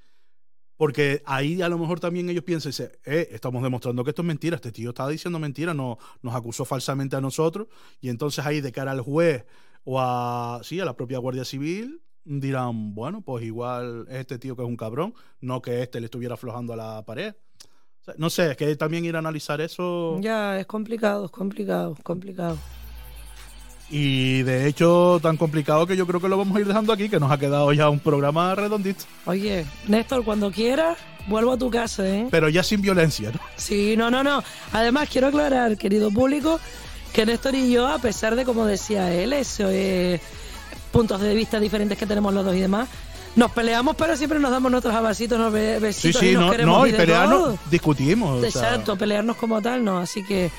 Porque 0.84 1.24
ahí 1.26 1.62
a 1.62 1.70
lo 1.70 1.78
mejor 1.78 2.02
también 2.02 2.30
ellos 2.30 2.44
piensan, 2.44 2.74
eh, 3.06 3.30
estamos 3.32 3.64
demostrando 3.64 4.04
que 4.04 4.10
esto 4.10 4.22
es 4.22 4.26
mentira, 4.26 4.58
este 4.58 4.74
tío 4.74 4.90
está 4.90 5.08
diciendo 5.08 5.40
mentira, 5.40 5.74
no, 5.74 5.98
nos 6.22 6.36
acusó 6.36 6.66
falsamente 6.66 7.16
a 7.16 7.22
nosotros, 7.22 7.70
y 8.02 8.10
entonces 8.10 8.46
ahí 8.46 8.60
de 8.60 8.74
cara 8.74 8.92
al 8.92 9.00
juez 9.00 9.46
o 9.86 10.02
a, 10.02 10.60
sí, 10.62 10.82
a 10.82 10.84
la 10.84 10.94
propia 10.94 11.20
Guardia 11.20 11.46
Civil, 11.46 12.02
dirán, 12.26 12.96
bueno, 12.96 13.22
pues 13.22 13.46
igual 13.46 14.08
es 14.10 14.18
este 14.18 14.38
tío 14.40 14.58
que 14.58 14.64
es 14.64 14.68
un 14.68 14.76
cabrón, 14.76 15.14
no 15.40 15.62
que 15.62 15.84
este 15.84 16.02
le 16.02 16.08
estuviera 16.08 16.34
aflojando 16.34 16.74
a 16.74 16.76
la 16.76 17.06
pared. 17.06 17.34
No 18.18 18.30
sé, 18.30 18.52
es 18.52 18.58
que 18.58 18.76
también 18.76 19.06
ir 19.06 19.16
a 19.16 19.20
analizar 19.20 19.62
eso. 19.62 20.20
Ya, 20.20 20.60
es 20.60 20.66
complicado, 20.66 21.24
es 21.24 21.32
complicado, 21.32 21.94
es 21.98 22.04
complicado. 22.04 22.58
Y 23.96 24.42
de 24.42 24.68
hecho, 24.68 25.20
tan 25.22 25.38
complicado 25.38 25.86
que 25.86 25.96
yo 25.96 26.08
creo 26.08 26.20
que 26.20 26.28
lo 26.28 26.36
vamos 26.36 26.58
a 26.58 26.60
ir 26.60 26.66
dejando 26.66 26.92
aquí, 26.92 27.10
que 27.10 27.20
nos 27.20 27.32
ha 27.32 27.38
quedado 27.38 27.72
ya 27.74 27.90
un 27.90 28.00
programa 28.00 28.56
redondito. 28.56 29.04
Oye, 29.26 29.66
Néstor, 29.88 30.24
cuando 30.26 30.50
quieras, 30.52 30.98
vuelvo 31.28 31.52
a 31.52 31.58
tu 31.58 31.70
casa, 31.70 32.04
¿eh? 32.08 32.28
Pero 32.32 32.50
ya 32.50 32.64
sin 32.64 32.82
violencia, 32.82 33.30
¿no? 33.32 33.40
Sí, 33.56 33.96
no, 33.96 34.10
no, 34.10 34.24
no. 34.24 34.44
Además, 34.72 35.10
quiero 35.12 35.28
aclarar, 35.28 35.78
querido 35.78 36.10
público, 36.10 36.60
que 37.14 37.24
Néstor 37.28 37.54
y 37.54 37.72
yo, 37.72 37.88
a 37.88 38.00
pesar 38.00 38.36
de, 38.36 38.46
como 38.46 38.66
decía 38.66 39.14
él, 39.14 39.32
eso, 39.32 39.66
eh, 39.70 40.20
puntos 40.92 41.22
de 41.22 41.36
vista 41.36 41.60
diferentes 41.60 41.96
que 41.96 42.08
tenemos 42.08 42.34
los 42.34 42.44
dos 42.44 42.56
y 42.56 42.62
demás, 42.62 42.90
Nos 43.36 43.52
peleamos, 43.52 43.96
pero 43.96 44.16
siempre 44.18 44.40
nos 44.40 44.52
damos 44.52 44.72
nuestros 44.72 44.94
abracitos, 44.96 45.38
nos 45.40 45.52
be- 45.54 45.76
Sí, 45.78 45.82
besitos 45.82 46.20
sí, 46.22 46.28
y 46.30 46.34
nos 46.34 46.46
no, 46.46 46.52
queremos 46.52 46.78
no, 46.80 46.86
y 46.88 46.94
pelearnos, 46.94 47.56
discutimos. 47.70 48.38
o 48.38 48.40
sea, 48.42 48.48
Exacto, 48.50 48.96
pelearnos 48.96 49.38
como 49.38 49.60
tal, 49.62 49.84
no. 49.84 49.98
Así 49.98 50.24
que 50.24 50.52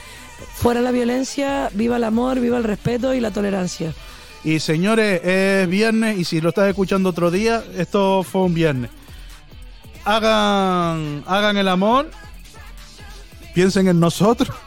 fuera 0.55 0.80
la 0.80 0.90
violencia, 0.90 1.70
viva 1.72 1.97
el 1.97 2.05
amor, 2.05 2.40
viva 2.40 2.57
el 2.59 2.64
respeto 2.64 3.14
y 3.14 3.20
la 3.20 3.30
tolerancia. 3.30 3.92
Y 4.45 4.61
señores, 4.61 5.22
es 5.24 5.68
viernes 5.68 6.18
y 6.18 6.24
si 6.24 6.40
lo 6.40 6.51
estás 6.51 6.68
escuchando 6.68 7.09
otro 7.09 7.30
día, 7.30 7.64
esto 7.76 8.22
fue 8.22 8.42
un 8.42 8.55
viernes. 8.55 8.90
Hagan, 10.05 11.24
hagan 11.26 11.57
el 11.57 11.68
amor, 11.68 12.11
piensen 13.55 13.88
en 13.88 14.01
nosotros. 14.01 14.55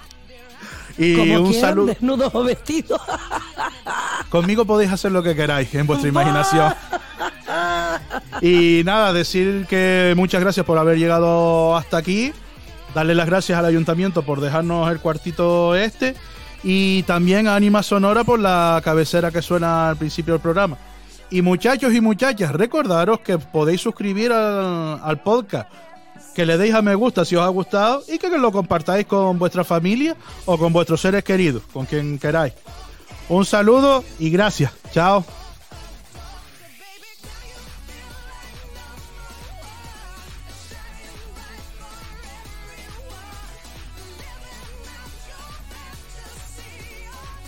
Y 0.99 1.15
como 1.15 1.41
un 1.41 1.53
saludo. 1.53 1.85
desnudos 1.85 2.33
o 2.33 2.43
vestidos. 2.43 2.99
Conmigo 4.29 4.65
podéis 4.65 4.91
hacer 4.91 5.11
lo 5.11 5.21
que 5.21 5.35
queráis 5.35 5.71
en 5.75 5.85
vuestra 5.85 6.09
imaginación. 6.09 6.73
Y 8.41 8.81
nada, 8.85 9.13
decir 9.13 9.65
que 9.67 10.13
muchas 10.15 10.41
gracias 10.41 10.65
por 10.65 10.77
haber 10.77 10.97
llegado 10.97 11.75
hasta 11.75 11.97
aquí. 11.97 12.31
Darle 12.97 13.13
las 13.13 13.27
gracias 13.27 13.59
al 13.59 13.65
ayuntamiento 13.65 14.23
por 14.23 14.41
dejarnos 14.41 14.91
el 14.91 14.99
cuartito 14.99 15.75
este. 15.75 16.15
Y 16.63 17.03
también 17.03 17.47
a 17.47 17.55
Anima 17.55 17.83
Sonora 17.83 18.23
por 18.23 18.39
la 18.39 18.81
cabecera 18.83 19.29
que 19.29 19.43
suena 19.43 19.89
al 19.89 19.97
principio 19.97 20.33
del 20.33 20.41
programa. 20.41 20.79
Y 21.29 21.43
muchachos 21.43 21.93
y 21.93 22.01
muchachas, 22.01 22.53
recordaros 22.53 23.19
que 23.19 23.37
podéis 23.37 23.81
suscribir 23.81 24.31
al, 24.31 25.21
podcast. 25.23 25.69
Que 26.33 26.43
le 26.47 26.57
deis 26.57 26.73
a 26.73 26.81
me 26.81 26.95
gusta 26.95 27.23
si 27.23 27.35
os 27.35 27.43
ha 27.43 27.49
gustado 27.49 28.01
y 28.07 28.17
que 28.17 28.29
lo 28.29 28.51
compartáis 28.51 29.05
con 29.05 29.37
vuestra 29.37 29.63
familia 29.63 30.15
o 30.47 30.57
con 30.57 30.73
vuestros 30.73 30.99
seres 30.99 31.23
queridos, 31.23 31.61
con 31.71 31.85
quien 31.85 32.17
queráis. 32.17 32.53
Un 33.29 33.45
saludo 33.45 34.03
y 34.17 34.31
gracias. 34.31 34.71
Chao. 34.91 35.23